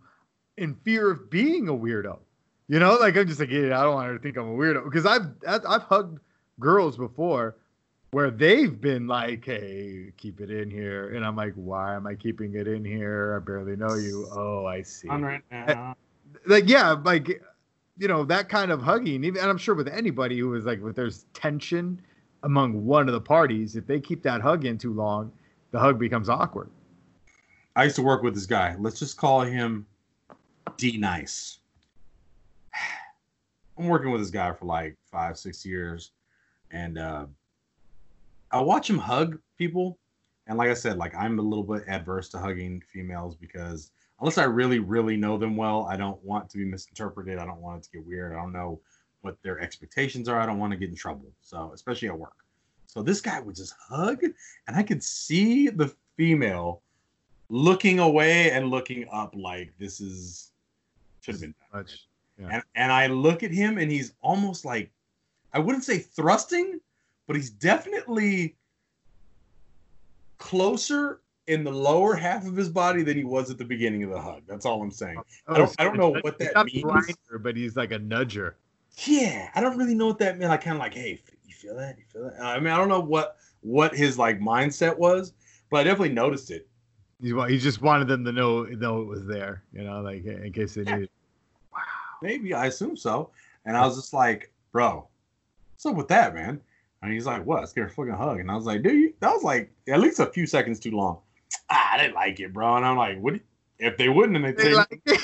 in 0.57 0.75
fear 0.83 1.09
of 1.09 1.29
being 1.29 1.69
a 1.69 1.71
weirdo, 1.71 2.19
you 2.73 2.79
know, 2.79 2.95
like 2.95 3.15
I'm 3.15 3.27
just 3.27 3.39
like, 3.39 3.51
yeah, 3.51 3.79
I 3.79 3.83
don't 3.83 3.93
want 3.93 4.07
her 4.07 4.17
to 4.17 4.19
think 4.19 4.36
I'm 4.36 4.47
a 4.47 4.51
weirdo 4.51 4.86
because 4.86 5.05
I've 5.05 5.27
I've 5.47 5.62
I've 5.63 5.83
hugged 5.83 6.19
girls 6.59 6.97
before 6.97 7.55
where 8.09 8.31
they've 8.31 8.81
been 8.81 9.05
like, 9.05 9.45
hey, 9.45 10.12
keep 10.17 10.41
it 10.41 10.49
in 10.49 10.71
here, 10.71 11.13
and 11.13 11.23
I'm 11.23 11.36
like, 11.36 11.53
why 11.53 11.93
am 11.93 12.07
I 12.07 12.15
keeping 12.15 12.55
it 12.55 12.67
in 12.67 12.83
here? 12.83 13.39
I 13.39 13.45
barely 13.45 13.75
know 13.75 13.93
you. 13.93 14.27
Oh, 14.31 14.65
I 14.65 14.81
see. 14.81 15.07
On 15.07 15.21
right 15.21 15.43
eh, 15.51 15.65
now. 15.65 15.95
Like, 16.47 16.67
yeah, 16.67 16.95
like, 17.03 17.43
you 17.99 18.07
know, 18.07 18.23
that 18.25 18.49
kind 18.49 18.71
of 18.71 18.81
hugging, 18.81 19.23
even, 19.23 19.39
and 19.39 19.51
I'm 19.51 19.59
sure 19.59 19.75
with 19.75 19.88
anybody 19.88 20.39
who 20.39 20.55
is 20.55 20.65
like, 20.65 20.79
if 20.83 20.95
there's 20.95 21.25
tension 21.36 22.01
among 22.41 22.86
one 22.86 23.07
of 23.07 23.13
the 23.13 23.21
parties, 23.21 23.75
if 23.75 23.86
they 23.86 23.99
keep 23.99 24.23
that 24.23 24.41
hug 24.41 24.65
in 24.65 24.79
too 24.79 24.93
long, 24.93 25.31
the 25.69 25.79
hug 25.79 25.99
becomes 25.99 26.27
awkward. 26.27 26.69
I 27.75 27.83
used 27.83 27.97
to 27.97 28.03
work 28.03 28.23
with 28.23 28.33
this 28.33 28.47
guy. 28.47 28.75
Let's 28.79 28.97
just 28.97 29.17
call 29.17 29.41
him 29.41 29.86
D 30.77 30.97
Nice. 30.97 31.59
I'm 33.77 33.88
working 33.88 34.12
with 34.12 34.21
this 34.21 34.29
guy 34.29 34.51
for 34.53 34.65
like 34.65 34.97
five, 35.12 35.38
six 35.38 35.65
years, 35.65 36.12
and 36.71 36.97
uh, 36.97 37.25
I 38.51 38.62
watch 38.62 38.89
him 38.89 38.97
hug 38.97 39.39
people. 39.57 39.97
And 40.47 40.57
like 40.57 40.69
I 40.69 40.73
said, 40.73 40.97
like 40.97 41.15
I'm 41.15 41.39
a 41.39 41.41
little 41.41 41.63
bit 41.63 41.83
adverse 41.88 42.29
to 42.29 42.38
hugging 42.38 42.83
females 42.91 43.36
because 43.36 43.91
unless 44.19 44.38
I 44.38 44.43
really, 44.43 44.79
really 44.79 45.17
know 45.17 45.38
them 45.38 45.55
well, 45.55 45.88
I 45.89 45.97
don't 45.97 46.21
want 46.23 46.49
to 46.49 46.57
be 46.57 46.65
misinterpreted. 46.65 47.39
I 47.39 47.45
don't 47.45 47.62
want 47.62 47.79
it 47.79 47.83
to 47.86 47.97
get 47.97 48.05
weird. 48.05 48.33
I 48.33 48.36
don't 48.36 48.53
know 48.53 48.79
what 49.21 49.41
their 49.41 49.59
expectations 49.59 50.27
are. 50.27 50.39
I 50.39 50.45
don't 50.45 50.59
want 50.59 50.71
to 50.71 50.77
get 50.77 50.89
in 50.89 50.95
trouble. 50.95 51.31
So 51.41 51.71
especially 51.73 52.09
at 52.09 52.17
work. 52.17 52.36
So 52.88 53.01
this 53.01 53.21
guy 53.21 53.39
would 53.39 53.55
just 53.55 53.73
hug, 53.89 54.21
and 54.23 54.75
I 54.75 54.83
could 54.83 55.03
see 55.03 55.69
the 55.69 55.91
female 56.15 56.81
looking 57.49 57.99
away 57.99 58.51
and 58.51 58.69
looking 58.69 59.07
up 59.12 59.33
like 59.36 59.73
this 59.79 59.99
is 59.99 60.51
should 61.21 61.36
have 61.36 61.41
been. 61.41 61.55
Much. 61.73 62.05
Yeah. 62.39 62.47
And 62.51 62.63
and 62.75 62.91
I 62.91 63.07
look 63.07 63.43
at 63.43 63.51
him 63.51 63.77
and 63.77 63.91
he's 63.91 64.13
almost 64.21 64.65
like 64.65 64.91
I 65.53 65.59
wouldn't 65.59 65.83
say 65.83 65.99
thrusting, 65.99 66.79
but 67.27 67.35
he's 67.35 67.49
definitely 67.49 68.55
closer 70.37 71.21
in 71.47 71.63
the 71.63 71.71
lower 71.71 72.15
half 72.15 72.45
of 72.47 72.55
his 72.55 72.69
body 72.69 73.03
than 73.03 73.17
he 73.17 73.23
was 73.23 73.49
at 73.51 73.57
the 73.57 73.65
beginning 73.65 74.03
of 74.03 74.09
the 74.09 74.19
hug. 74.19 74.41
That's 74.47 74.65
all 74.65 74.81
I'm 74.81 74.91
saying. 74.91 75.17
Oh, 75.47 75.53
I 75.53 75.57
don't- 75.57 75.75
I 75.79 75.83
don't 75.83 75.97
know 75.97 76.09
what 76.21 76.39
that 76.39 76.65
means. 76.65 76.83
grinder, 76.83 77.39
but 77.39 77.55
he's 77.57 77.75
like 77.75 77.91
a 77.91 77.99
nudger. 77.99 78.53
Yeah, 79.05 79.49
I 79.55 79.61
don't 79.61 79.77
really 79.77 79.95
know 79.95 80.07
what 80.07 80.19
that 80.19 80.37
meant. 80.37 80.51
I 80.51 80.57
kind 80.57 80.75
of 80.75 80.79
like, 80.79 80.93
hey, 80.93 81.21
you 81.45 81.53
feel 81.53 81.75
that? 81.75 81.97
You 81.97 82.03
feel 82.07 82.23
that? 82.29 82.39
I 82.41 82.59
mean, 82.59 82.67
I 82.73 82.77
don't 82.77 82.89
know 82.89 82.99
what 82.99 83.37
what 83.61 83.95
his 83.95 84.17
like 84.17 84.39
mindset 84.39 84.97
was, 84.97 85.33
but 85.69 85.79
I 85.81 85.83
definitely 85.83 86.13
noticed 86.13 86.51
it. 86.51 86.67
He, 87.21 87.29
he 87.47 87.57
just 87.57 87.81
wanted 87.81 88.07
them 88.09 88.25
to 88.25 88.31
know 88.31 88.63
know 88.63 89.01
it 89.01 89.07
was 89.07 89.25
there, 89.25 89.63
you 89.73 89.83
know, 89.83 90.01
like 90.01 90.25
in 90.25 90.51
case 90.53 90.73
they 90.75 90.83
Yeah. 90.83 90.95
needed. 90.95 91.09
Maybe 92.23 92.53
I 92.53 92.67
assume 92.67 92.95
so. 92.97 93.29
And 93.65 93.77
I 93.77 93.86
was 93.86 93.95
just 93.97 94.13
like, 94.13 94.51
bro, 94.71 95.07
what's 95.73 95.86
up 95.86 95.95
with 95.95 96.07
that, 96.07 96.33
man? 96.33 96.59
And 97.01 97.12
he's 97.13 97.25
like, 97.25 97.45
what? 97.45 97.59
Let's 97.59 97.73
get 97.73 97.86
a 97.86 97.89
fucking 97.89 98.13
hug. 98.13 98.39
And 98.39 98.49
I 98.49 98.55
was 98.55 98.65
like, 98.65 98.81
dude, 98.81 98.93
you, 98.93 99.13
that 99.19 99.31
was 99.33 99.43
like 99.43 99.69
at 99.89 99.99
least 99.99 100.19
a 100.21 100.25
few 100.27 100.47
seconds 100.47 100.79
too 100.79 100.91
long. 100.91 101.19
Ah, 101.69 101.91
I 101.93 101.97
didn't 101.97 102.15
like 102.15 102.39
it, 102.39 102.53
bro. 102.53 102.77
And 102.77 102.86
I'm 102.86 102.97
like, 102.97 103.19
what? 103.19 103.33
you- 103.36 103.41
If 103.77 103.97
they 103.97 104.07
wouldn't, 104.09 104.38
and 104.38 104.45
they 104.45 104.51
They 104.53 104.73
like 104.73 105.01
it. 105.05 105.19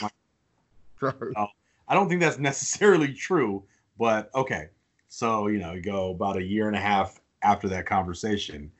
Sorry. 0.99 1.33
I 1.87 1.95
don't 1.95 2.07
think 2.09 2.21
that's 2.21 2.37
necessarily 2.37 3.13
true, 3.13 3.63
but 3.97 4.29
okay. 4.35 4.67
So, 5.07 5.47
you 5.47 5.57
know, 5.57 5.71
you 5.73 5.81
go 5.81 6.11
about 6.11 6.37
a 6.37 6.43
year 6.43 6.67
and 6.67 6.75
a 6.75 6.79
half 6.79 7.19
after 7.41 7.67
that 7.69 7.85
conversation. 7.87 8.71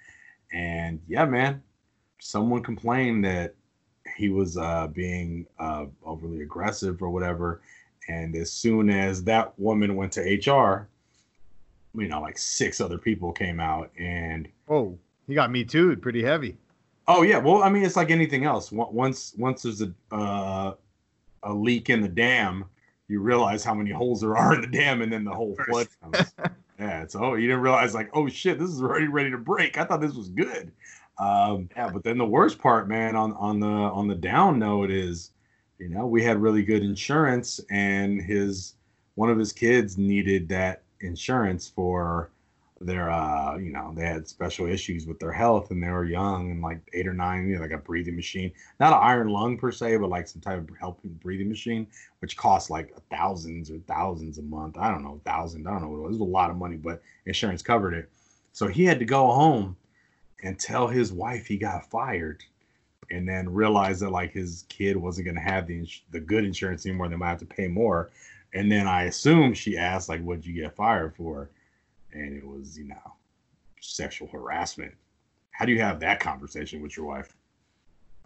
And 0.54 1.00
yeah, 1.08 1.26
man, 1.26 1.64
someone 2.20 2.62
complained 2.62 3.24
that 3.26 3.56
he 4.16 4.30
was 4.30 4.58
uh, 4.58 4.88
being 4.88 5.48
uh, 5.58 5.86
overly 6.04 6.42
aggressive 6.42 7.02
or 7.02 7.10
whatever. 7.10 7.62
And 8.10 8.36
as 8.36 8.52
soon 8.52 8.90
as 8.90 9.24
that 9.26 9.58
woman 9.60 9.96
went 9.96 10.12
to 10.14 10.22
HR, 10.22 10.90
you 11.96 12.08
know, 12.08 12.22
like 12.22 12.38
six 12.38 12.82
other 12.82 12.98
people 12.98 13.32
came 13.32 13.60
out 13.60 13.92
and 13.98 14.50
Oh, 14.68 14.98
he 15.28 15.36
got 15.36 15.52
me 15.52 15.64
too, 15.64 15.96
pretty 15.98 16.24
heavy. 16.24 16.58
Oh 17.08 17.22
yeah, 17.22 17.38
well, 17.38 17.64
I 17.64 17.70
mean, 17.70 17.84
it's 17.84 17.96
like 17.96 18.12
anything 18.12 18.46
else. 18.46 18.72
Once 18.72 19.34
once 19.38 19.62
there's 19.64 19.82
a 19.82 19.94
uh, 20.12 20.74
a 21.44 21.54
leak 21.54 21.90
in 21.90 22.02
the 22.02 22.08
dam, 22.08 22.66
you 23.08 23.20
realize 23.20 23.64
how 23.64 23.74
many 23.74 23.92
holes 23.92 24.22
there 24.22 24.36
are 24.36 24.56
in 24.56 24.62
the 24.62 24.68
dam, 24.68 25.02
and 25.02 25.14
then 25.14 25.24
the 25.24 25.34
whole 25.34 25.56
flood 25.68 25.88
comes. 26.02 26.34
yeah, 26.80 27.04
it's 27.04 27.16
oh, 27.16 27.36
you 27.36 27.48
didn't 27.48 27.62
realize 27.62 27.94
like, 27.94 28.10
oh 28.14 28.28
shit, 28.28 28.58
this 28.60 28.70
is 28.70 28.82
already 28.82 29.08
ready 29.08 29.32
to 29.32 29.38
break. 29.38 29.78
I 29.78 29.86
thought 29.86 30.02
this 30.02 30.16
was 30.16 30.30
good. 30.30 30.72
Um, 31.20 31.70
yeah, 31.76 31.90
but 31.90 32.04
then 32.04 32.18
the 32.18 32.26
worst 32.26 32.60
part, 32.60 32.88
man, 32.88 33.16
on 33.16 33.34
on 33.34 33.60
the 33.60 33.68
on 33.68 34.08
the 34.08 34.16
down 34.16 34.58
note 34.58 34.90
is, 34.90 35.32
you 35.80 35.90
know, 35.90 36.06
we 36.06 36.24
had 36.24 36.42
really 36.42 36.64
good 36.64 36.84
insurance, 36.84 37.60
and 37.70 38.22
his 38.22 38.76
one 39.16 39.30
of 39.30 39.38
his 39.38 39.54
kids 39.54 39.98
needed 39.98 40.50
that 40.50 40.84
insurance 41.02 41.68
for 41.68 42.30
their 42.82 43.10
uh 43.10 43.58
you 43.58 43.72
know 43.72 43.92
they 43.94 44.06
had 44.06 44.26
special 44.26 44.66
issues 44.66 45.06
with 45.06 45.20
their 45.20 45.34
health 45.34 45.70
and 45.70 45.84
they 45.84 45.90
were 45.90 46.06
young 46.06 46.52
and 46.52 46.62
like 46.62 46.80
eight 46.94 47.08
or 47.08 47.14
nine 47.14 47.46
you 47.46 47.56
know 47.56 47.62
like 47.62 47.72
a 47.72 47.78
breathing 47.78 48.16
machine. 48.16 48.52
Not 48.80 48.94
an 48.94 49.00
iron 49.02 49.30
lung 49.30 49.58
per 49.58 49.72
se 49.72 49.98
but 49.98 50.10
like 50.10 50.28
some 50.28 50.42
type 50.42 50.60
of 50.60 50.70
helping 50.80 51.12
breathing 51.22 51.50
machine 51.50 51.88
which 52.20 52.38
costs 52.38 52.70
like 52.70 52.94
thousands 53.10 53.70
or 53.70 53.80
thousands 53.80 54.38
a 54.38 54.44
month. 54.44 54.78
I 54.78 54.90
don't 54.92 55.04
know 55.04 55.20
thousand 55.26 55.68
i 55.68 55.72
don't 55.72 55.82
know 55.82 55.90
what 55.90 55.98
it 55.98 56.02
was. 56.02 56.16
It 56.16 56.20
was 56.20 56.30
a 56.30 56.32
lot 56.32 56.50
of 56.52 56.58
money 56.58 56.78
but 56.78 57.02
insurance 57.26 57.62
covered 57.62 57.94
it. 57.94 58.10
So 58.54 58.68
he 58.68 58.86
had 58.86 59.00
to 59.00 59.06
go 59.06 59.32
home 59.32 59.76
and 60.42 60.58
tell 60.58 60.88
his 60.88 61.12
wife 61.12 61.48
he 61.48 61.58
got 61.58 61.90
fired 61.90 62.44
and 63.12 63.28
then 63.28 63.52
realize 63.52 64.00
that 64.00 64.10
like 64.12 64.32
his 64.32 64.66
kid 64.70 64.96
wasn't 64.98 65.26
going 65.26 65.36
to 65.36 65.42
have 65.42 65.68
the 65.68 65.78
ins- 65.80 66.02
the 66.12 66.20
good 66.20 66.44
insurance 66.46 66.86
anymore 66.86 67.08
they 67.10 67.16
might 67.16 67.30
have 67.30 67.40
to 67.40 67.46
pay 67.46 67.68
more 67.68 68.10
and 68.54 68.72
then 68.72 68.88
i 68.88 69.04
assume 69.04 69.54
she 69.54 69.78
asked 69.78 70.10
like 70.10 70.22
what'd 70.22 70.46
you 70.46 70.54
get 70.54 70.76
fired 70.76 71.16
for 71.16 71.50
and 72.14 72.36
it 72.36 72.46
was 72.46 72.78
you 72.78 72.86
know 72.86 73.14
sexual 73.82 74.28
harassment 74.28 74.94
how 75.52 75.66
do 75.66 75.72
you 75.72 75.82
have 75.82 76.00
that 76.00 76.20
conversation 76.20 76.82
with 76.82 76.96
your 76.98 77.06
wife 77.06 77.36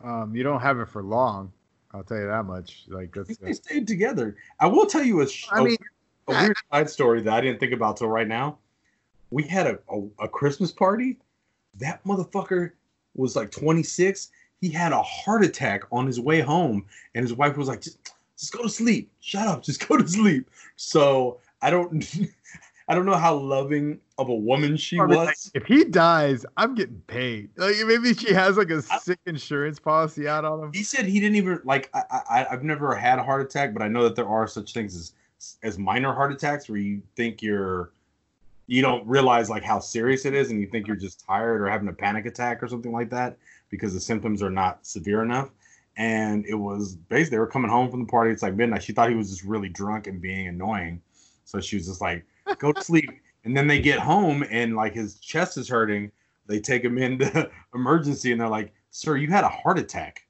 Um, 0.04 0.36
you 0.36 0.43
don't 0.43 0.62
have 0.62 0.80
it 0.80 0.89
for 0.89 1.02
long. 1.04 1.52
I'll 1.93 2.04
tell 2.04 2.17
you 2.17 2.28
that 2.28 2.43
much. 2.43 2.86
Like 2.88 3.13
that's. 3.13 3.38
they 3.38 3.54
stayed 3.54 3.88
together 3.88 4.36
i 4.60 4.65
will 4.67 4.86
tell 4.86 5.04
you 5.04 5.22
a, 5.22 5.28
sh- 5.28 5.48
I 5.52 5.60
a 5.60 5.63
mean, 5.63 5.78
a 6.28 6.32
weird 6.32 6.58
side 6.72 6.89
story 6.89 7.22
that 7.22 7.34
I 7.34 7.41
didn't 7.41 7.60
think 7.60 7.74
about 7.74 7.98
till 7.98 8.08
right 8.10 8.28
now. 8.28 8.58
We 9.30 9.43
had 9.43 9.67
a, 9.67 9.80
a, 9.89 10.26
a 10.26 10.28
Christmas 10.28 10.72
party. 10.72 11.17
That 11.80 12.04
motherfucker 12.04 12.72
was 13.15 13.36
like 13.36 13.52
26. 13.52 14.30
He 14.63 14.69
had 14.69 14.93
a 14.93 15.04
heart 15.04 15.43
attack 15.43 15.84
on 15.91 16.08
his 16.08 16.21
way 16.21 16.39
home, 16.39 16.86
and 17.15 17.21
his 17.21 17.34
wife 17.34 17.58
was 17.58 17.67
like, 17.67 17.82
"Just, 17.82 18.13
just 18.39 18.54
go 18.54 18.63
to 18.63 18.69
sleep. 18.69 19.12
Shut 19.19 19.45
up. 19.45 19.62
Just 19.69 19.86
go 19.86 19.97
to 19.97 20.08
sleep." 20.08 20.49
So 20.78 21.41
I 21.62 21.69
don't, 21.69 22.02
I 22.88 22.95
don't 22.95 23.06
know 23.06 23.17
how 23.17 23.36
loving 23.36 23.99
of 24.17 24.30
a 24.30 24.34
woman 24.34 24.78
she 24.78 24.97
like, 24.97 25.10
was. 25.10 25.52
if 25.54 25.65
he 25.65 25.84
dies, 25.84 26.45
I'm 26.56 26.76
getting 26.76 27.02
paid. 27.08 27.49
Like 27.58 27.76
maybe 27.86 28.13
she 28.13 28.34
has 28.34 28.56
like 28.56 28.69
a 28.69 28.82
I- 28.89 28.99
sick 28.99 29.19
insurance 29.26 29.80
policy 29.80 30.30
out 30.30 30.45
on 30.45 30.63
him. 30.63 30.71
He 30.73 30.84
said 30.84 31.08
he 31.08 31.19
didn't 31.19 31.36
even 31.36 31.60
like. 31.65 31.89
I, 31.93 32.21
I 32.30 32.47
I've 32.49 32.63
never 32.63 32.95
had 32.95 33.19
a 33.19 33.23
heart 33.23 33.41
attack, 33.41 33.73
but 33.73 33.82
I 33.82 33.89
know 33.89 34.04
that 34.04 34.15
there 34.15 34.30
are 34.30 34.47
such 34.47 34.71
things 34.71 34.95
as 34.95 35.58
as 35.62 35.78
minor 35.78 36.13
heart 36.13 36.32
attacks 36.32 36.69
where 36.69 36.80
you 36.80 37.02
think 37.17 37.41
you're 37.41 37.91
you 38.67 38.82
don't 38.82 39.06
realize 39.06 39.49
like 39.49 39.63
how 39.63 39.78
serious 39.78 40.23
it 40.26 40.34
is 40.34 40.52
and 40.52 40.62
you 40.62 40.67
think 40.67 40.88
you're 40.88 40.95
just 40.95 41.26
tired 41.26 41.62
or 41.62 41.67
having 41.67 41.89
a 41.89 41.93
panic 41.93 42.26
attack 42.26 42.63
or 42.63 42.67
something 42.69 42.93
like 42.93 43.10
that 43.10 43.38
because 43.73 43.91
the 43.91 43.99
symptoms 43.99 44.43
are 44.43 44.51
not 44.51 44.86
severe 44.86 45.23
enough. 45.23 45.49
And 45.97 46.45
it 46.45 46.53
was 46.53 46.95
basically 46.95 47.38
they 47.38 47.39
were 47.39 47.47
coming 47.47 47.71
home 47.71 47.89
from 47.89 48.01
the 48.01 48.05
party. 48.05 48.31
It's 48.31 48.43
like 48.43 48.53
midnight. 48.53 48.83
She 48.83 48.93
thought 48.93 49.09
he 49.09 49.15
was 49.15 49.31
just 49.31 49.43
really 49.43 49.67
drunk 49.67 50.05
and 50.05 50.21
being 50.21 50.47
annoying. 50.47 51.01
So 51.43 51.59
she 51.59 51.77
was 51.77 51.88
just 51.88 51.99
like 51.99 52.23
go 52.59 52.71
to 52.71 52.83
sleep. 52.83 53.09
And 53.45 53.57
then 53.57 53.67
they 53.67 53.81
get 53.81 53.99
home 53.99 54.45
and 54.49 54.73
like 54.73 54.93
his 54.93 55.19
chest 55.19 55.57
is 55.57 55.67
hurting. 55.67 56.13
They 56.47 56.62
take 56.62 56.81
him 56.81 56.97
into 56.97 57.51
emergency 57.75 58.31
and 58.31 58.39
they're 58.39 58.47
like 58.47 58.73
sir 58.89 59.17
you 59.17 59.27
had 59.27 59.43
a 59.43 59.49
heart 59.49 59.77
attack. 59.77 60.25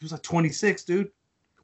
He 0.00 0.04
was 0.04 0.10
like 0.10 0.22
26 0.22 0.82
dude. 0.82 1.12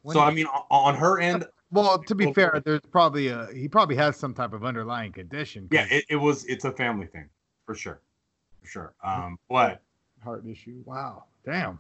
So 0.09 0.21
i 0.21 0.31
mean 0.31 0.47
on 0.47 0.95
her 0.95 1.19
end 1.19 1.47
well, 1.73 1.99
to 1.99 2.15
be 2.15 2.33
fair, 2.33 2.61
there's 2.65 2.81
probably 2.91 3.29
a 3.29 3.49
he 3.55 3.69
probably 3.69 3.97
has 3.97 4.17
some 4.17 4.35
type 4.35 4.53
of 4.53 4.65
underlying 4.65 5.13
condition. 5.13 5.69
Yeah, 5.71 5.87
it, 5.91 6.05
it 6.09 6.17
was. 6.17 6.45
It's 6.47 6.65
a 6.65 6.73
family 6.73 7.07
thing, 7.07 7.29
for 7.65 7.75
sure, 7.75 8.01
for 8.61 8.69
sure. 8.69 8.95
Um, 9.05 9.39
but 9.49 9.81
heart 10.23 10.45
issue. 10.47 10.83
Wow, 10.85 11.25
damn. 11.45 11.79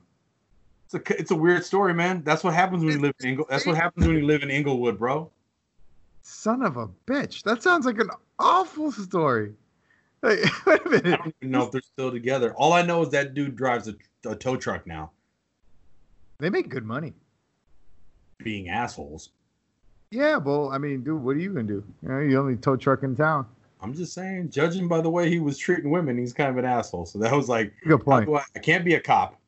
it's 0.87 0.94
a 0.94 1.18
it's 1.20 1.31
a 1.31 1.37
weird 1.37 1.64
story, 1.64 1.94
man. 1.94 2.22
That's 2.24 2.42
what 2.44 2.55
happens 2.55 2.85
when 2.85 2.92
you 2.94 3.00
live 3.00 3.14
in 3.20 3.29
Ingle. 3.31 3.46
That's 3.48 3.66
what 3.66 3.76
happens 3.76 4.07
when 4.07 4.16
you 4.16 4.26
live 4.26 4.42
in 4.42 4.50
Inglewood, 4.50 4.98
bro. 4.98 5.31
Son 6.22 6.62
of 6.62 6.76
a 6.76 6.88
bitch. 7.07 7.42
That 7.44 7.62
sounds 7.62 7.87
like 7.87 7.98
an 7.98 8.11
awful 8.38 8.92
story. 8.92 9.55
Wait 10.22 10.38
a 10.44 10.50
I 10.66 10.79
minute. 10.88 11.07
I 11.07 11.16
don't 11.16 11.35
even 11.40 11.50
know 11.50 11.64
if 11.64 11.70
they're 11.72 11.81
still 11.81 12.11
together. 12.11 12.53
All 12.55 12.74
I 12.74 12.83
know 12.83 13.03
is 13.03 13.09
that 13.11 13.33
dude 13.33 13.57
drives 13.57 13.88
a, 13.88 13.94
a 14.29 14.37
tow 14.37 14.57
truck 14.57 14.87
now, 14.87 15.12
They 16.38 16.50
make 16.50 16.68
good 16.68 16.85
money. 16.85 17.14
being 18.42 18.68
assholes. 18.68 19.31
Yeah, 20.11 20.37
well, 20.37 20.70
I 20.70 20.79
mean, 20.79 21.03
dude, 21.05 21.22
what 21.22 21.37
are 21.37 21.38
you 21.38 21.55
gonna 21.55 21.68
do? 21.68 21.85
You 22.03 22.09
know, 22.09 22.18
you 22.18 22.38
only 22.38 22.57
tow 22.57 22.76
truck 22.76 23.03
in 23.03 23.16
town. 23.16 23.46
I'm 23.82 23.94
just 23.94 24.12
saying, 24.12 24.50
judging 24.50 24.88
by 24.88 25.00
the 25.00 25.10
way 25.10 25.28
he 25.28 25.40
was 25.40 25.56
treating 25.58 25.90
women, 25.90 26.18
he's 26.18 26.32
kind 26.32 26.50
of 26.50 26.56
an 26.58 26.64
asshole. 26.64 27.06
So 27.06 27.18
that 27.18 27.32
was 27.32 27.48
like, 27.48 27.72
Good 27.86 28.04
point. 28.04 28.28
I, 28.28 28.42
I 28.56 28.58
can't 28.58 28.84
be 28.84 28.94
a 28.94 29.00
cop. 29.00 29.40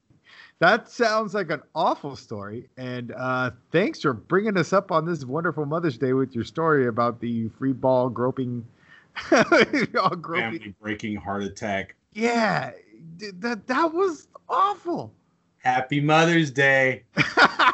That 0.59 0.89
sounds 0.89 1.35
like 1.35 1.51
an 1.51 1.61
awful 1.75 2.15
story. 2.15 2.69
And 2.77 3.13
uh, 3.17 3.51
thanks 3.73 4.01
for 4.01 4.13
bringing 4.13 4.57
us 4.57 4.73
up 4.73 4.93
on 4.93 5.05
this 5.05 5.25
wonderful 5.25 5.67
Mother's 5.67 5.99
Day 5.99 6.13
with 6.13 6.37
your 6.37 6.45
story 6.45 6.87
about 6.87 7.21
the 7.21 7.49
free 7.59 7.73
ball 7.73 8.09
groping. 8.09 8.65
all 9.33 10.11
groping. 10.11 10.59
Family 10.59 10.75
breaking 10.81 11.17
heart 11.17 11.43
attack. 11.43 11.97
Yeah, 12.13 12.71
th- 13.19 13.35
that 13.41 13.67
that 13.67 13.93
was 13.93 14.29
awful. 14.49 15.13
Happy 15.59 16.01
Mother's 16.01 16.53
Day. 16.53 17.03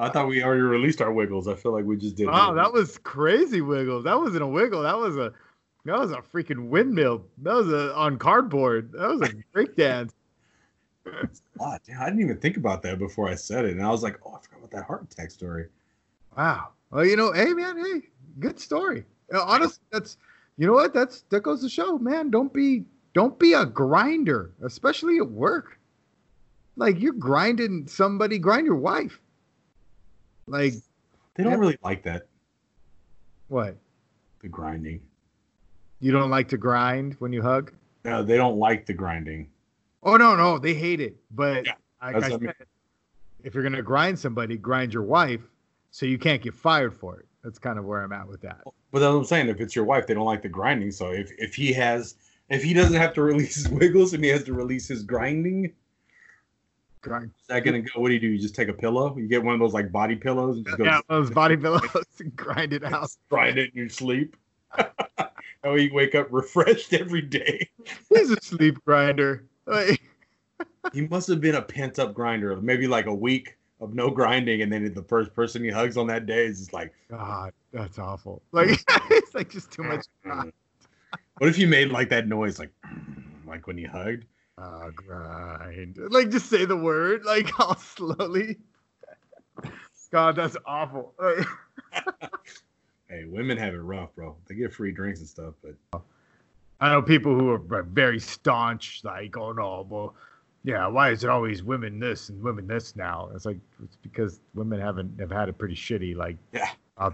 I 0.00 0.08
thought 0.08 0.28
we 0.28 0.42
already 0.44 0.62
released 0.62 1.02
our 1.02 1.12
wiggles. 1.12 1.48
I 1.48 1.54
feel 1.54 1.72
like 1.72 1.84
we 1.84 1.96
just 1.96 2.14
did. 2.16 2.28
wow, 2.28 2.54
that 2.54 2.72
was 2.72 2.98
crazy 2.98 3.60
wiggle. 3.60 4.02
That 4.02 4.16
wasn't 4.18 4.42
a 4.42 4.46
wiggle. 4.46 4.82
That 4.82 4.96
was 4.96 5.16
a 5.16 5.32
that 5.84 5.98
was 5.98 6.12
a 6.12 6.18
freaking 6.18 6.68
windmill. 6.68 7.24
That 7.38 7.54
was 7.54 7.68
a 7.68 7.94
on 7.96 8.16
cardboard. 8.16 8.92
That 8.92 9.08
was 9.08 9.28
a 9.28 9.32
break 9.52 9.74
dance. 9.74 10.14
lot. 11.58 11.82
Damn, 11.84 12.00
I 12.00 12.04
didn't 12.06 12.20
even 12.20 12.38
think 12.38 12.56
about 12.56 12.82
that 12.82 12.98
before 12.98 13.28
I 13.28 13.34
said 13.34 13.64
it, 13.64 13.72
and 13.72 13.82
I 13.82 13.90
was 13.90 14.02
like, 14.04 14.20
"Oh, 14.24 14.34
I 14.34 14.40
forgot 14.40 14.58
about 14.58 14.70
that 14.70 14.84
heart 14.84 15.02
attack 15.02 15.32
story." 15.32 15.66
Wow. 16.36 16.68
Well, 16.90 17.04
you 17.04 17.16
know, 17.16 17.32
hey 17.32 17.52
man, 17.52 17.76
hey, 17.84 18.08
good 18.38 18.60
story. 18.60 19.04
Uh, 19.34 19.42
Honestly, 19.42 19.82
that's 19.90 20.16
you 20.58 20.66
know 20.66 20.74
what? 20.74 20.94
That's 20.94 21.22
that 21.30 21.40
goes 21.42 21.60
to 21.62 21.68
show, 21.68 21.98
man. 21.98 22.30
Don't 22.30 22.52
be 22.52 22.84
don't 23.14 23.36
be 23.38 23.54
a 23.54 23.66
grinder, 23.66 24.52
especially 24.62 25.18
at 25.18 25.28
work. 25.28 25.78
Like 26.76 27.00
you're 27.00 27.14
grinding 27.14 27.88
somebody, 27.88 28.38
grind 28.38 28.64
your 28.64 28.76
wife. 28.76 29.20
Like 30.50 30.74
They 31.34 31.44
don't 31.44 31.58
really 31.58 31.78
like 31.82 32.02
that. 32.04 32.26
what? 33.48 33.76
The 34.40 34.48
grinding. 34.48 35.00
You 36.00 36.12
don't 36.12 36.30
like 36.30 36.48
to 36.48 36.56
grind 36.56 37.14
when 37.18 37.32
you 37.32 37.42
hug? 37.42 37.72
No, 38.04 38.22
they 38.22 38.36
don't 38.36 38.56
like 38.56 38.86
the 38.86 38.94
grinding. 38.94 39.48
Oh 40.02 40.16
no, 40.16 40.36
no, 40.36 40.58
they 40.58 40.74
hate 40.74 41.00
it. 41.00 41.16
But 41.30 41.66
Yeah, 41.66 41.72
like 42.02 42.22
I 42.22 42.34
I 42.34 42.36
mean. 42.38 42.52
if 43.42 43.54
you're 43.54 43.64
gonna 43.64 43.82
grind 43.82 44.18
somebody, 44.18 44.56
grind 44.56 44.94
your 44.94 45.02
wife, 45.02 45.42
so 45.90 46.06
you 46.06 46.18
can't 46.18 46.40
get 46.40 46.54
fired 46.54 46.94
for 46.94 47.18
it. 47.20 47.26
That's 47.42 47.58
kind 47.58 47.78
of 47.78 47.84
where 47.84 48.02
I'm 48.02 48.12
at 48.12 48.28
with 48.28 48.40
that. 48.42 48.60
But 48.92 49.00
that's 49.00 49.12
what 49.12 49.18
I'm 49.18 49.24
saying. 49.24 49.48
If 49.48 49.60
it's 49.60 49.74
your 49.74 49.84
wife, 49.84 50.06
they 50.06 50.14
don't 50.14 50.24
like 50.24 50.42
the 50.42 50.48
grinding. 50.48 50.92
So 50.92 51.10
if 51.10 51.32
if 51.38 51.54
he 51.54 51.72
has, 51.72 52.14
if 52.48 52.62
he 52.62 52.72
doesn't 52.74 52.96
have 52.96 53.12
to 53.14 53.22
release 53.30 53.56
his 53.56 53.68
wiggles 53.68 54.14
and 54.14 54.22
he 54.22 54.30
has 54.30 54.44
to 54.44 54.54
release 54.54 54.86
his 54.86 55.02
grinding, 55.02 55.72
Grind. 57.08 57.30
is 57.40 57.46
that 57.48 57.60
gonna 57.64 57.80
go? 57.80 58.00
What 58.00 58.08
do 58.08 58.14
you 58.14 58.20
do? 58.20 58.28
You 58.28 58.38
just 58.38 58.54
take 58.54 58.68
a 58.68 58.72
pillow. 58.72 59.16
You 59.16 59.26
get 59.28 59.42
one 59.42 59.54
of 59.54 59.60
those 59.60 59.72
like 59.74 59.90
body 59.90 60.16
pillows 60.16 60.56
and 60.56 60.66
just 60.66 60.78
go 60.78 60.84
Yeah, 60.84 61.00
those 61.08 61.30
body 61.30 61.56
pillows 61.64 61.82
and 62.20 62.34
grind 62.36 62.72
it 62.72 62.84
out. 62.84 63.10
grind 63.30 63.58
it 63.58 63.70
in 63.74 63.78
your 63.80 63.88
sleep. 63.88 64.36
how 65.64 65.74
you 65.74 65.92
wake 65.92 66.14
up 66.14 66.28
refreshed 66.30 66.92
every 66.94 67.22
day. 67.22 67.68
He's 68.10 68.30
a 68.30 68.40
sleep 68.40 68.78
grinder. 68.84 69.44
Like, 69.66 70.00
He 70.92 71.02
must 71.02 71.28
have 71.28 71.40
been 71.40 71.54
a 71.56 71.62
pent 71.62 71.98
up 71.98 72.14
grinder 72.14 72.50
of 72.50 72.62
maybe 72.62 72.86
like 72.86 73.06
a 73.06 73.14
week 73.14 73.56
of 73.80 73.94
no 73.94 74.10
grinding, 74.10 74.62
and 74.62 74.72
then 74.72 74.92
the 74.92 75.02
first 75.02 75.34
person 75.34 75.62
he 75.62 75.70
hugs 75.70 75.96
on 75.96 76.06
that 76.08 76.26
day 76.26 76.46
is 76.46 76.58
just 76.58 76.72
like, 76.72 76.92
God, 77.10 77.52
that's 77.72 77.98
awful. 77.98 78.42
Like 78.52 78.80
it's 79.10 79.34
like 79.34 79.50
just 79.50 79.70
too 79.70 79.82
much. 79.82 80.06
"Mm." 80.26 80.52
what 81.38 81.48
if 81.48 81.58
you 81.58 81.66
made 81.68 81.90
like 81.90 82.08
that 82.10 82.26
noise, 82.26 82.58
like, 82.58 82.72
like 83.46 83.66
when 83.66 83.78
you 83.78 83.88
hugged? 83.88 84.24
Ah, 84.60 84.88
grind. 84.94 85.98
Like 86.10 86.30
just 86.30 86.46
say 86.50 86.64
the 86.64 86.76
word, 86.76 87.24
like 87.24 87.58
all 87.60 87.76
slowly. 87.76 88.56
God, 90.10 90.36
that's 90.36 90.56
awful. 90.66 91.14
Hey, 93.08 93.24
women 93.24 93.56
have 93.58 93.74
it 93.74 93.78
rough, 93.78 94.14
bro. 94.14 94.36
They 94.48 94.54
get 94.54 94.72
free 94.72 94.90
drinks 94.92 95.20
and 95.20 95.28
stuff, 95.28 95.54
but 95.62 96.02
I 96.80 96.90
know 96.92 97.02
people 97.02 97.34
who 97.34 97.50
are 97.50 97.82
very 97.82 98.18
staunch, 98.20 99.02
like, 99.04 99.36
oh 99.36 99.52
no, 99.52 99.86
well, 99.88 100.14
yeah, 100.64 100.86
why 100.86 101.10
is 101.10 101.24
it 101.24 101.30
always 101.30 101.62
women 101.62 101.98
this 101.98 102.28
and 102.28 102.42
women 102.42 102.66
this 102.66 102.96
now? 102.96 103.30
It's 103.34 103.44
like 103.44 103.58
it's 103.82 103.96
because 103.96 104.40
women 104.54 104.80
haven't 104.80 105.18
have 105.20 105.30
had 105.30 105.48
it 105.48 105.56
pretty 105.58 105.74
shitty, 105.74 106.16
like 106.16 106.36
Yeah. 106.52 106.70
uh, 106.96 107.10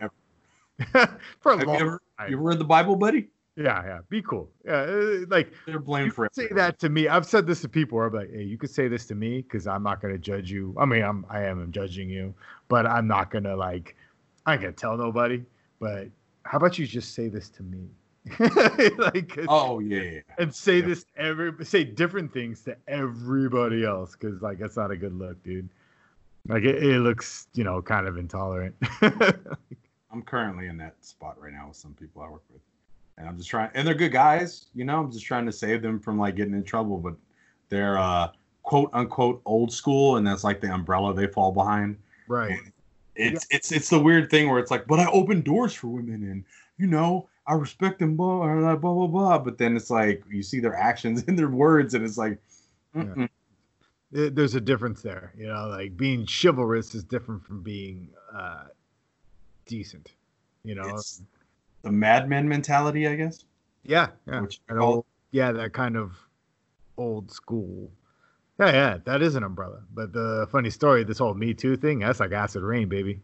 for 1.41 1.53
a 1.53 1.57
have 1.57 1.61
you 1.61 1.67
long 1.67 1.81
ever 1.81 2.03
time. 2.19 2.31
you 2.31 2.37
ever 2.37 2.45
read 2.45 2.59
the 2.59 2.65
Bible, 2.65 2.97
buddy? 2.97 3.29
Yeah, 3.57 3.85
yeah, 3.85 3.99
be 4.09 4.21
cool. 4.21 4.51
Yeah, 4.65 4.81
uh, 4.81 5.19
like 5.29 5.53
They're 5.67 5.79
blamed 5.79 6.13
for 6.13 6.29
could 6.29 6.35
say 6.35 6.49
that 6.49 6.79
to 6.81 6.89
me. 6.89 7.07
I've 7.07 7.27
said 7.27 7.47
this 7.47 7.61
to 7.61 7.69
people. 7.69 7.97
Where 7.97 8.07
I'm 8.07 8.15
like, 8.15 8.33
hey, 8.33 8.43
you 8.43 8.59
could 8.59 8.71
say 8.71 8.89
this 8.89 9.07
to 9.07 9.15
me 9.15 9.43
because 9.43 9.67
I'm 9.67 9.85
not 9.85 10.03
gonna 10.03 10.19
judge 10.19 10.51
you. 10.51 10.75
I 10.77 10.85
mean, 10.87 11.03
I'm 11.03 11.25
I 11.31 11.45
am 11.45 11.71
judging 11.71 12.11
you, 12.11 12.35
but 12.69 12.85
I'm 12.87 13.07
not 13.07 13.31
gonna 13.31 13.55
like, 13.55 13.97
I 14.45 14.55
ain't 14.55 14.63
gonna 14.63 14.73
tell 14.73 14.97
nobody. 14.97 15.45
But 15.79 16.09
how 16.45 16.59
about 16.59 16.79
you 16.79 16.87
just 16.87 17.15
say 17.15 17.29
this 17.29 17.49
to 17.51 17.63
me? 17.63 17.89
like, 18.99 19.39
Oh 19.49 19.79
yeah, 19.79 20.03
yeah. 20.03 20.21
and 20.39 20.53
say 20.53 20.79
yeah. 20.79 20.87
this 20.87 21.07
every 21.17 21.65
say 21.65 21.85
different 21.85 22.33
things 22.33 22.63
to 22.63 22.77
everybody 22.89 23.85
else 23.85 24.17
because 24.17 24.43
like 24.43 24.59
that's 24.59 24.77
not 24.77 24.91
a 24.91 24.97
good 24.97 25.17
look, 25.17 25.41
dude. 25.45 25.69
Like 26.49 26.65
it, 26.65 26.83
it 26.83 27.01
looks, 27.01 27.49
you 27.55 27.65
know, 27.65 27.81
kind 27.81 28.07
of 28.07 28.19
intolerant. 28.19 28.75
I'm 29.03 30.23
currently 30.23 30.67
in 30.67 30.77
that 30.79 30.95
spot 31.05 31.41
right 31.41 31.53
now 31.53 31.69
with 31.69 31.77
some 31.77 31.95
people 31.95 32.23
I 32.23 32.31
work 32.31 32.43
with, 32.53 32.61
and 33.19 33.29
I'm 33.29 33.37
just 33.37 33.49
trying. 33.51 33.71
And 33.75 33.87
they're 33.87 33.95
good 33.95 34.13
guys, 34.13 34.67
you 34.75 34.85
know. 34.85 35.01
I'm 35.01 35.11
just 35.13 35.25
trying 35.25 35.47
to 35.47 35.53
save 35.53 35.83
them 35.83 36.01
from 36.01 36.19
like 36.19 36.37
getting 36.37 36.55
in 36.55 36.65
trouble, 36.65 36.99
but 36.99 37.15
they're 37.69 37.99
uh, 37.99 38.31
quote 38.63 38.91
unquote 38.93 39.41
old 39.45 39.73
school, 39.73 40.17
and 40.17 40.27
that's 40.27 40.45
like 40.45 40.61
the 40.61 40.73
umbrella 40.73 41.15
they 41.15 41.27
fall 41.27 41.53
behind. 41.53 41.97
right. 42.29 42.59
It's 43.17 43.47
it's 43.51 43.71
it's 43.71 43.91
the 43.91 43.99
weird 44.01 44.29
thing 44.29 44.51
where 44.51 44.59
it's 44.59 44.73
like, 44.73 44.89
but 44.89 44.99
I 44.99 45.07
open 45.11 45.41
doors 45.43 45.73
for 45.73 45.87
women, 45.87 46.25
and 46.25 46.45
you 46.79 46.89
know 46.89 47.29
I 47.47 47.55
respect 47.55 48.01
them, 48.01 48.17
blah 48.17 48.75
blah 48.75 48.77
blah 48.77 49.07
blah. 49.07 49.39
But 49.39 49.57
then 49.57 49.77
it's 49.77 49.89
like 49.89 50.25
you 50.29 50.43
see 50.43 50.59
their 50.59 50.75
actions 50.75 51.23
and 51.29 51.39
their 51.39 51.49
words, 51.49 51.95
and 51.95 52.05
it's 52.05 52.19
like, 52.19 52.39
mm-mm. 52.97 53.29
There- 54.11 54.31
There's 54.31 54.57
a 54.57 54.61
difference 54.61 55.01
there, 55.03 55.33
you 55.37 55.47
know. 55.47 55.69
Like 55.69 55.97
being 55.97 56.27
chivalrous 56.27 56.95
is 56.97 57.05
different 57.05 57.45
from 57.45 57.63
being 57.63 58.09
uh, 58.35 58.65
decent, 59.67 60.11
you 60.65 60.75
know. 60.75 60.89
it's 60.89 61.23
the 61.85 61.93
madman 61.93 62.49
mentality, 62.49 63.07
I 63.07 63.15
guess. 63.15 63.45
yeah, 63.85 64.09
yeah. 64.27 64.41
Which 64.41 64.61
That 64.69 64.75
you 64.75 64.81
old- 64.81 65.05
yeah, 65.31 65.53
that 65.53 65.73
kind 65.73 65.97
of 65.97 66.17
old 66.97 67.31
school. 67.31 67.91
Yeah, 68.59 68.73
yeah, 68.73 68.99
that 69.05 69.21
is 69.23 69.35
an 69.35 69.43
umbrella. 69.43 69.81
But 69.95 70.13
the 70.13 70.47
funny 70.51 70.71
story, 70.71 71.05
this 71.05 71.19
whole 71.19 71.35
Me 71.35 71.55
Too 71.55 71.77
thing, 71.77 71.99
that's 72.01 72.21
like 72.21 72.33
acid 72.33 72.63
rain, 72.63 72.89
baby. 72.89 73.21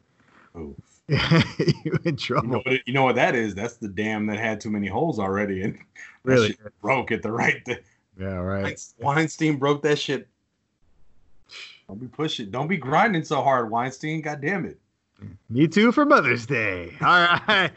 Oh. 0.55 0.75
you 1.09 1.19
in 1.19 2.01
You 2.05 2.13
trouble. 2.13 2.49
know, 2.49 2.63
what 2.65 2.87
you 2.87 2.93
know 2.93 3.03
what 3.05 3.17
that 3.17 3.35
is? 3.35 3.55
That's 3.55 3.75
the 3.77 3.89
dam 3.89 4.27
that 4.27 4.39
had 4.39 4.61
too 4.61 4.71
many 4.71 4.87
holes 4.87 5.19
already, 5.19 5.63
and 5.63 5.79
Really? 6.23 6.57
broke 6.83 7.11
at 7.11 7.23
the 7.23 7.33
right. 7.33 7.63
Yeah, 8.19 8.35
right. 8.35 8.79
Weinstein 8.99 9.57
broke 9.57 9.83
that 9.83 9.99
shit. 9.99 10.29
Don't 11.89 11.99
be 12.01 12.07
pushing. 12.07 12.51
Don't 12.51 12.69
be 12.69 12.77
grinding 12.77 13.25
so 13.25 13.43
hard, 13.43 13.71
Weinstein. 13.71 14.21
God 14.21 14.41
damn 14.41 14.67
it. 14.67 14.79
Me 15.49 15.67
too 15.67 15.91
for 15.93 16.05
Mother's 16.05 16.47
Day. 16.47 16.93
All 17.01 17.07
right. 17.49 17.71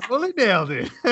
Totally 0.00 0.32
nailed 0.36 0.70
it. 0.70 0.90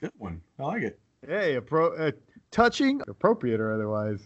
Good 0.00 0.12
one. 0.18 0.40
I 0.58 0.62
like 0.62 0.82
it. 0.82 0.98
hey, 1.26 1.58
appro- 1.60 1.98
uh, 1.98 2.12
touching, 2.50 3.00
appropriate 3.08 3.60
or 3.60 3.72
otherwise. 3.72 4.20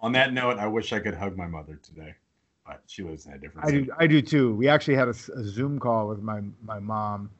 On 0.00 0.12
that 0.12 0.32
note, 0.32 0.58
I 0.58 0.66
wish 0.66 0.92
I 0.92 1.00
could 1.00 1.14
hug 1.14 1.36
my 1.36 1.46
mother 1.46 1.78
today, 1.82 2.14
but 2.66 2.82
she 2.86 3.02
lives 3.02 3.26
in 3.26 3.32
a 3.32 3.38
different. 3.38 3.66
I 3.68 3.70
do. 3.70 3.88
I 3.98 4.06
do 4.06 4.22
too. 4.22 4.54
We 4.54 4.68
actually 4.68 4.94
had 4.96 5.08
a 5.08 5.14
Zoom 5.14 5.78
call 5.78 6.08
with 6.08 6.22
my 6.22 6.40
my 6.62 6.78
mom. 6.78 7.30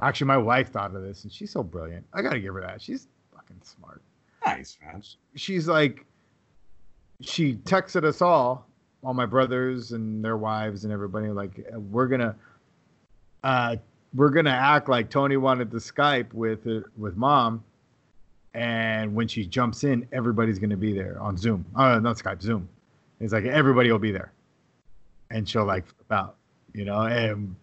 Actually, 0.00 0.26
my 0.26 0.36
wife 0.38 0.70
thought 0.72 0.94
of 0.94 1.02
this, 1.02 1.22
and 1.22 1.32
she's 1.32 1.52
so 1.52 1.62
brilliant. 1.62 2.04
I 2.12 2.20
gotta 2.22 2.40
give 2.40 2.54
her 2.54 2.60
that. 2.62 2.82
She's 2.82 3.06
fucking 3.32 3.60
smart. 3.62 4.02
Nice 4.44 4.76
man. 4.82 5.02
She's 5.36 5.68
like, 5.68 6.04
she 7.20 7.54
texted 7.54 8.04
us 8.04 8.20
all, 8.20 8.66
all 9.04 9.14
my 9.14 9.24
brothers 9.24 9.92
and 9.92 10.22
their 10.24 10.36
wives 10.36 10.82
and 10.84 10.92
everybody. 10.92 11.28
Like, 11.28 11.64
we're 11.72 12.08
gonna, 12.08 12.34
uh, 13.44 13.76
we're 14.14 14.30
gonna 14.30 14.50
act 14.50 14.88
like 14.88 15.10
Tony 15.10 15.36
wanted 15.36 15.70
to 15.72 15.78
Skype 15.78 16.32
with 16.32 16.66
uh, 16.66 16.80
with 16.96 17.16
mom, 17.16 17.64
and 18.54 19.14
when 19.14 19.28
she 19.28 19.46
jumps 19.46 19.84
in, 19.84 20.06
everybody's 20.12 20.58
gonna 20.58 20.76
be 20.76 20.92
there 20.92 21.20
on 21.20 21.36
Zoom. 21.36 21.64
Uh, 21.74 21.98
not 21.98 22.16
Skype, 22.16 22.40
Zoom. 22.40 22.68
It's 23.20 23.32
like 23.32 23.44
everybody 23.44 23.90
will 23.90 23.98
be 23.98 24.12
there, 24.12 24.32
and 25.30 25.48
she'll 25.48 25.64
like 25.64 25.86
flip 25.86 26.12
out, 26.12 26.36
you 26.72 26.84
know. 26.84 27.02
And 27.02 27.54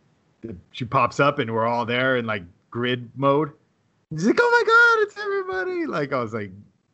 she 0.71 0.85
pops 0.85 1.19
up, 1.19 1.39
and 1.39 1.53
we're 1.53 1.67
all 1.67 1.85
there 1.85 2.17
in 2.17 2.25
like 2.25 2.43
grid 2.69 3.09
mode. 3.15 3.51
She's 4.11 4.25
like, 4.25 4.39
"Oh 4.41 4.49
my 4.49 4.63
god, 4.67 5.07
it's 5.07 5.17
everybody!" 5.17 5.85
Like 5.85 6.13
I 6.13 6.21
was 6.21 6.33
like, 6.33 6.51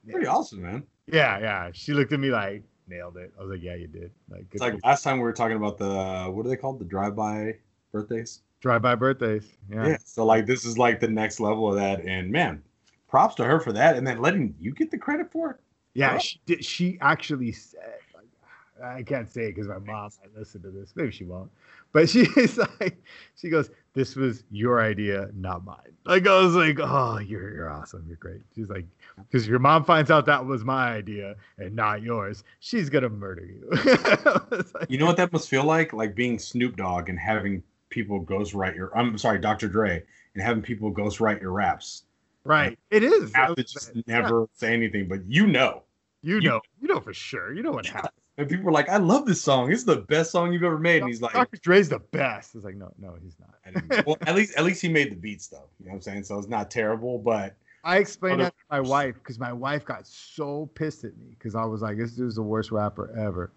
Pretty 0.10 0.28
awesome, 0.28 0.62
man. 0.62 0.84
"Yeah, 1.08 1.40
yeah." 1.40 1.70
She 1.74 1.94
looked 1.94 2.14
at 2.14 2.20
me 2.20 2.30
like, 2.30 2.64
"Nailed 2.88 3.18
it." 3.18 3.34
I 3.38 3.42
was 3.42 3.52
like, 3.52 3.64
"Yeah, 3.64 3.76
you 3.76 3.88
did." 3.88 4.12
Like, 4.30 4.46
It's 4.52 4.62
like 4.62 4.76
last 4.86 5.04
time 5.04 5.18
we 5.18 5.24
were 5.24 5.34
talking 5.34 5.58
about 5.58 5.78
the 5.78 6.30
what 6.32 6.46
are 6.46 6.50
they 6.50 6.56
called? 6.58 6.80
The 6.80 6.86
drive-by 6.86 7.56
birthdays. 7.92 8.42
Drive-by 8.68 8.96
birthdays. 8.96 9.46
Yeah. 9.72 9.88
Yeah. 9.88 9.98
So 10.04 10.26
like 10.26 10.46
this 10.46 10.66
is 10.66 10.78
like 10.78 11.00
the 11.00 11.08
next 11.08 11.40
level 11.40 11.70
of 11.70 11.76
that, 11.76 12.02
and 12.04 12.30
man, 12.30 12.62
props 13.08 13.36
to 13.36 13.46
her 13.46 13.60
for 13.60 13.72
that, 13.74 13.96
and 13.96 14.06
then 14.06 14.20
letting 14.22 14.54
you 14.60 14.74
get 14.74 14.92
the 14.92 14.98
credit 14.98 15.32
for 15.32 15.52
it. 15.52 15.58
Yeah, 15.94 16.18
she 16.18 16.40
did. 16.46 16.64
She 16.64 16.98
actually 17.02 17.52
said, 17.54 18.00
like, 18.14 18.86
I 18.86 19.02
can't 19.04 19.30
say 19.30 19.46
it 19.46 19.56
because 19.56 19.68
my 19.68 19.80
mom 19.80 20.12
might 20.22 20.38
listen 20.38 20.62
to 20.62 20.70
this. 20.70 20.92
Maybe 20.96 21.12
she 21.12 21.24
won't. 21.24 21.50
But 21.94 22.10
she's 22.10 22.58
like, 22.80 23.02
she 23.36 23.50
goes, 23.50 23.72
"This 23.94 24.16
was 24.16 24.44
your 24.52 24.82
idea, 24.82 25.30
not 25.34 25.64
mine." 25.64 25.78
Like 26.06 26.28
I 26.28 26.40
was 26.40 26.54
like, 26.56 26.78
"Oh, 26.80 27.20
you're 27.20 27.54
you're 27.56 27.70
awesome. 27.72 28.04
You're 28.08 28.18
great." 28.18 28.42
She's 28.54 28.70
like, 28.70 28.86
"Because 29.18 29.48
your 29.48 29.60
mom 29.60 29.86
finds 29.86 30.12
out 30.12 30.26
that 30.26 30.46
was 30.46 30.64
my 30.64 30.90
idea 30.90 31.36
and 31.58 31.76
not 31.76 32.04
yours, 32.04 32.44
she's 32.60 32.90
gonna 32.90 33.10
murder 33.10 33.46
you." 33.46 33.70
Like, 34.74 34.90
You 34.90 34.98
know 34.98 35.06
what 35.06 35.18
that 35.18 35.32
must 35.32 35.50
feel 35.50 35.64
like? 35.64 35.94
Like 35.94 36.14
being 36.16 36.38
Snoop 36.38 36.76
Dogg 36.76 37.10
and 37.10 37.18
having 37.18 37.64
people 37.90 38.24
ghostwrite 38.24 38.76
your. 38.76 38.96
I'm 38.98 39.18
sorry, 39.18 39.40
Dr. 39.40 39.68
Dre, 39.68 40.04
and 40.34 40.44
having 40.44 40.62
people 40.64 40.92
ghostwrite 40.94 41.42
your 41.42 41.52
raps. 41.52 42.04
right? 42.44 42.74
Uh, 42.74 42.96
it 42.96 43.04
is. 43.04 43.34
Have 43.34 43.56
to 43.56 43.64
just 43.64 43.92
never 44.08 44.48
say 44.54 44.74
anything, 44.74 45.08
but 45.08 45.20
you 45.28 45.48
know. 45.48 45.84
You 46.22 46.36
you- 46.36 46.42
know, 46.50 46.62
you 46.82 46.88
know 46.88 47.00
for 47.00 47.14
sure. 47.14 47.54
You 47.54 47.64
know 47.64 47.72
what 47.72 47.86
happened. 47.86 48.12
And 48.40 48.48
people 48.48 48.68
are 48.70 48.72
like, 48.72 48.88
"I 48.88 48.98
love 48.98 49.26
this 49.26 49.42
song. 49.42 49.72
It's 49.72 49.84
the 49.84 49.96
best 49.96 50.30
song 50.30 50.54
you've 50.54 50.62
ever 50.62 50.78
made." 50.78 51.02
And 51.02 51.08
he's 51.10 51.24
like, 51.24 51.34
Dr. 51.34 51.58
Dre's 51.58 51.90
the 51.90 51.98
best. 51.98 52.54
It's 52.54 52.64
like, 52.64 52.76
no, 52.76 52.94
no, 53.00 53.16
he's 53.20 53.36
not. 53.40 54.06
"Well, 54.06 54.16
at 54.28 54.36
least 54.36 54.56
at 54.56 54.64
least 54.64 54.80
he 54.80 54.90
made 54.90 55.12
the 55.12 55.16
beats 55.16 55.48
though." 55.48 55.64
You 55.80 55.88
know 55.88 55.94
what 55.94 55.96
I'm 55.96 56.02
saying? 56.04 56.24
So 56.26 56.38
it's 56.38 56.48
not 56.48 56.70
terrible, 56.70 57.18
but 57.18 57.56
I 57.84 57.98
explained 57.98 58.42
that 58.42 58.50
to 58.56 58.64
my 58.70 58.80
wife 58.80 59.16
because 59.16 59.40
my 59.40 59.52
wife 59.52 59.86
got 59.86 60.06
so 60.06 60.70
pissed 60.76 61.04
at 61.04 61.18
me 61.18 61.30
because 61.32 61.56
I 61.56 61.66
was 61.66 61.82
like, 61.82 61.98
"This 61.98 62.12
dude's 62.12 62.36
the 62.36 62.44
worst 62.44 62.70
rapper 62.72 63.12
ever," 63.18 63.50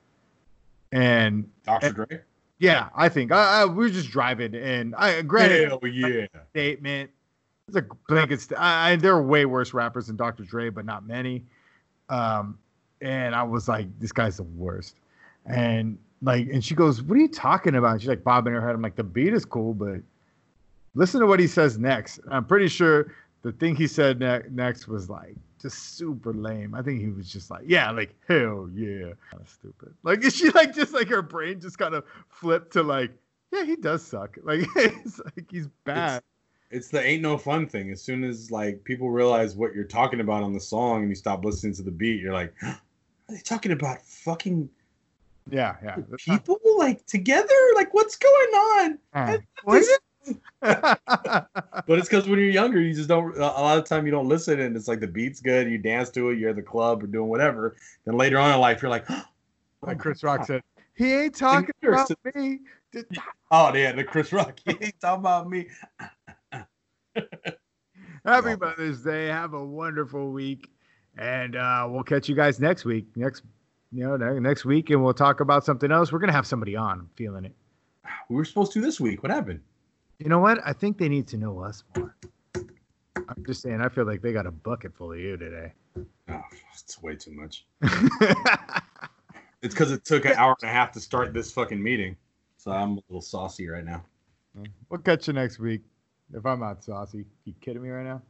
and 0.92 1.46
Dr. 1.64 1.92
Dre, 1.92 2.20
yeah, 2.61 2.90
I 2.94 3.09
think 3.09 3.33
I, 3.33 3.62
I, 3.62 3.64
we 3.64 3.87
were 3.87 3.90
just 3.90 4.11
driving, 4.11 4.55
and 4.55 4.94
I 4.94 5.23
granted 5.23 5.68
hell 5.68 5.81
yeah. 5.83 6.27
statement. 6.51 7.11
It's 7.66 7.77
a 7.79 7.87
blanket. 8.07 8.42
St- 8.42 8.61
I, 8.61 8.90
I, 8.90 8.96
there 8.96 9.15
are 9.15 9.23
way 9.23 9.46
worse 9.46 9.73
rappers 9.73 10.08
than 10.08 10.17
Dr. 10.17 10.44
Dre, 10.44 10.69
but 10.69 10.85
not 10.85 11.06
many. 11.06 11.42
Um, 12.11 12.58
and 13.00 13.35
I 13.35 13.42
was 13.44 13.67
like, 13.67 13.87
"This 13.98 14.13
guy's 14.13 14.37
the 14.37 14.42
worst," 14.42 14.96
and 15.46 15.98
like, 16.21 16.48
and 16.52 16.63
she 16.63 16.75
goes, 16.75 17.02
"What 17.02 17.17
are 17.17 17.21
you 17.23 17.29
talking 17.29 17.77
about?" 17.77 18.02
She's 18.02 18.11
like 18.11 18.23
bobbing 18.23 18.52
her 18.52 18.61
head. 18.61 18.75
I'm 18.75 18.83
like, 18.83 18.96
"The 18.96 19.04
beat 19.04 19.33
is 19.33 19.46
cool, 19.46 19.73
but 19.73 20.00
listen 20.94 21.19
to 21.21 21.27
what 21.27 21.40
he 21.40 21.46
says 21.46 21.79
next." 21.79 22.21
I'm 22.31 22.44
pretty 22.44 22.69
sure 22.69 23.15
the 23.40 23.52
thing 23.52 23.75
he 23.75 23.87
said 23.87 24.21
ne- 24.21 24.42
next 24.50 24.87
was 24.87 25.08
like 25.08 25.35
just 25.61 25.96
super 25.96 26.33
lame. 26.33 26.75
I 26.75 26.83
think 26.83 27.00
he 27.00 27.08
was 27.08 27.31
just 27.31 27.50
like, 27.50 27.65
"Yeah, 27.67 27.90
like 27.90 28.15
hell 28.27 28.69
yeah," 28.75 29.13
kind 29.31 29.42
of 29.42 29.48
stupid. 29.48 29.94
Like 30.02 30.25
is 30.25 30.35
she 30.37 30.50
like 30.50 30.75
just 30.75 30.92
like 30.92 31.08
her 31.08 31.23
brain 31.23 31.61
just 31.61 31.79
kind 31.79 31.94
of 31.94 32.04
flipped 32.29 32.73
to 32.75 32.83
like, 32.83 33.13
"Yeah, 33.52 33.65
he 33.65 33.77
does 33.77 34.04
suck." 34.04 34.38
Like 34.44 34.67
it's 34.77 35.21
like 35.25 35.50
he's 35.50 35.69
bad. 35.85 36.23
It's 36.71 36.88
the 36.88 37.02
ain't 37.04 37.23
no 37.23 37.37
fun 37.37 37.67
thing. 37.67 37.90
As 37.90 38.00
soon 38.00 38.23
as 38.23 38.50
like 38.50 38.83
people 38.85 39.11
realize 39.11 39.56
what 39.56 39.75
you're 39.75 39.85
talking 39.85 40.21
about 40.21 40.42
on 40.42 40.52
the 40.52 40.61
song 40.61 41.00
and 41.00 41.08
you 41.08 41.17
stop 41.17 41.44
listening 41.44 41.75
to 41.75 41.83
the 41.83 41.90
beat, 41.90 42.21
you're 42.21 42.33
like, 42.33 42.54
"Are 42.63 42.79
they 43.29 43.38
talking 43.38 43.73
about 43.73 44.02
fucking 44.02 44.69
Yeah, 45.50 45.77
yeah. 45.83 45.96
People 46.19 46.58
like 46.79 47.04
together? 47.06 47.54
Like 47.75 47.92
what's 47.92 48.17
going 48.17 48.54
on? 48.54 48.98
Uh, 49.13 49.38
What 49.65 49.79
is 49.79 49.88
is 49.88 49.98
but 50.60 51.48
it's 51.88 52.08
because 52.08 52.29
when 52.29 52.38
you're 52.38 52.50
younger, 52.50 52.81
you 52.81 52.94
just 52.94 53.08
don't. 53.08 53.37
A 53.37 53.40
lot 53.40 53.79
of 53.79 53.85
time 53.85 54.04
you 54.04 54.12
don't 54.12 54.29
listen, 54.29 54.60
and 54.60 54.77
it's 54.77 54.88
like 54.88 55.00
the 55.00 55.06
beat's 55.06 55.40
good, 55.40 55.71
you 55.71 55.79
dance 55.79 56.10
to 56.10 56.31
it, 56.31 56.38
you're 56.38 56.50
at 56.50 56.56
the 56.56 56.62
club 56.62 57.02
or 57.02 57.06
doing 57.06 57.29
whatever. 57.29 57.77
Then 58.04 58.16
later 58.16 58.38
on 58.38 58.52
in 58.52 58.60
life, 58.60 58.83
you're 58.83 58.90
like, 58.90 59.04
oh 59.08 59.25
like 59.83 59.98
Chris 59.98 60.23
Rock 60.23 60.44
said, 60.46 60.62
he 60.94 61.12
ain't 61.12 61.35
talking 61.35 61.75
about 61.83 62.10
me. 62.35 62.60
Oh 63.50 63.75
yeah, 63.75 63.92
the 63.92 64.04
Chris 64.04 64.33
Rock, 64.33 64.58
he 64.64 64.73
ain't 64.73 65.00
talking 65.00 65.21
about 65.21 65.48
me. 65.48 65.68
Happy 68.25 68.56
Mother's 68.56 69.02
Day. 69.02 69.27
Have 69.29 69.54
a 69.54 69.64
wonderful 69.64 70.31
week, 70.31 70.71
and 71.16 71.56
uh, 71.56 71.88
we'll 71.90 72.02
catch 72.02 72.29
you 72.29 72.35
guys 72.35 72.60
next 72.60 72.85
week. 72.85 73.06
Next, 73.16 73.42
you 73.92 74.06
know, 74.06 74.38
next 74.38 74.66
week, 74.66 74.90
and 74.90 75.02
we'll 75.02 75.14
talk 75.14 75.40
about 75.40 75.64
something 75.64 75.90
else. 75.90 76.12
We're 76.12 76.18
gonna 76.18 76.33
have 76.33 76.46
somebody 76.46 76.77
on. 76.77 76.98
I'm 77.00 77.10
feeling 77.16 77.46
it. 77.46 77.54
We 78.29 78.37
were 78.37 78.44
supposed 78.44 78.73
to 78.73 78.81
this 78.81 79.00
week. 79.00 79.23
What 79.23 79.33
happened? 79.33 79.60
You 80.21 80.29
know 80.29 80.38
what? 80.38 80.60
I 80.66 80.75
think 80.75 80.98
they 80.98 81.08
need 81.08 81.27
to 81.29 81.38
know 81.38 81.60
us 81.60 81.83
more. 81.96 82.14
I'm 83.16 83.42
just 83.46 83.62
saying. 83.62 83.81
I 83.81 83.88
feel 83.88 84.04
like 84.04 84.21
they 84.21 84.35
got 84.35 84.46
a 84.46 84.50
bucket 84.50 84.94
full 84.94 85.12
of 85.12 85.18
you 85.18 85.38
today. 85.38 85.73
Oh, 86.29 86.42
it's 86.75 87.00
way 87.02 87.16
too 87.16 87.33
much. 87.33 87.64
it's 89.62 89.73
because 89.75 89.90
it 89.92 90.04
took 90.04 90.27
an 90.27 90.35
hour 90.37 90.54
and 90.60 90.71
a 90.71 90.73
half 90.73 90.92
to 90.92 91.00
start 91.00 91.33
this 91.33 91.50
fucking 91.50 91.83
meeting, 91.83 92.18
so 92.58 92.71
I'm 92.71 92.98
a 92.98 93.00
little 93.08 93.23
saucy 93.23 93.66
right 93.66 93.85
now. 93.85 94.04
We'll 94.90 95.00
catch 95.00 95.27
you 95.27 95.33
next 95.33 95.58
week. 95.58 95.81
If 96.35 96.44
I'm 96.44 96.60
not 96.60 96.85
saucy, 96.85 97.25
you 97.46 97.54
kidding 97.62 97.83
me 97.83 97.88
right 97.88 98.04
now? 98.04 98.21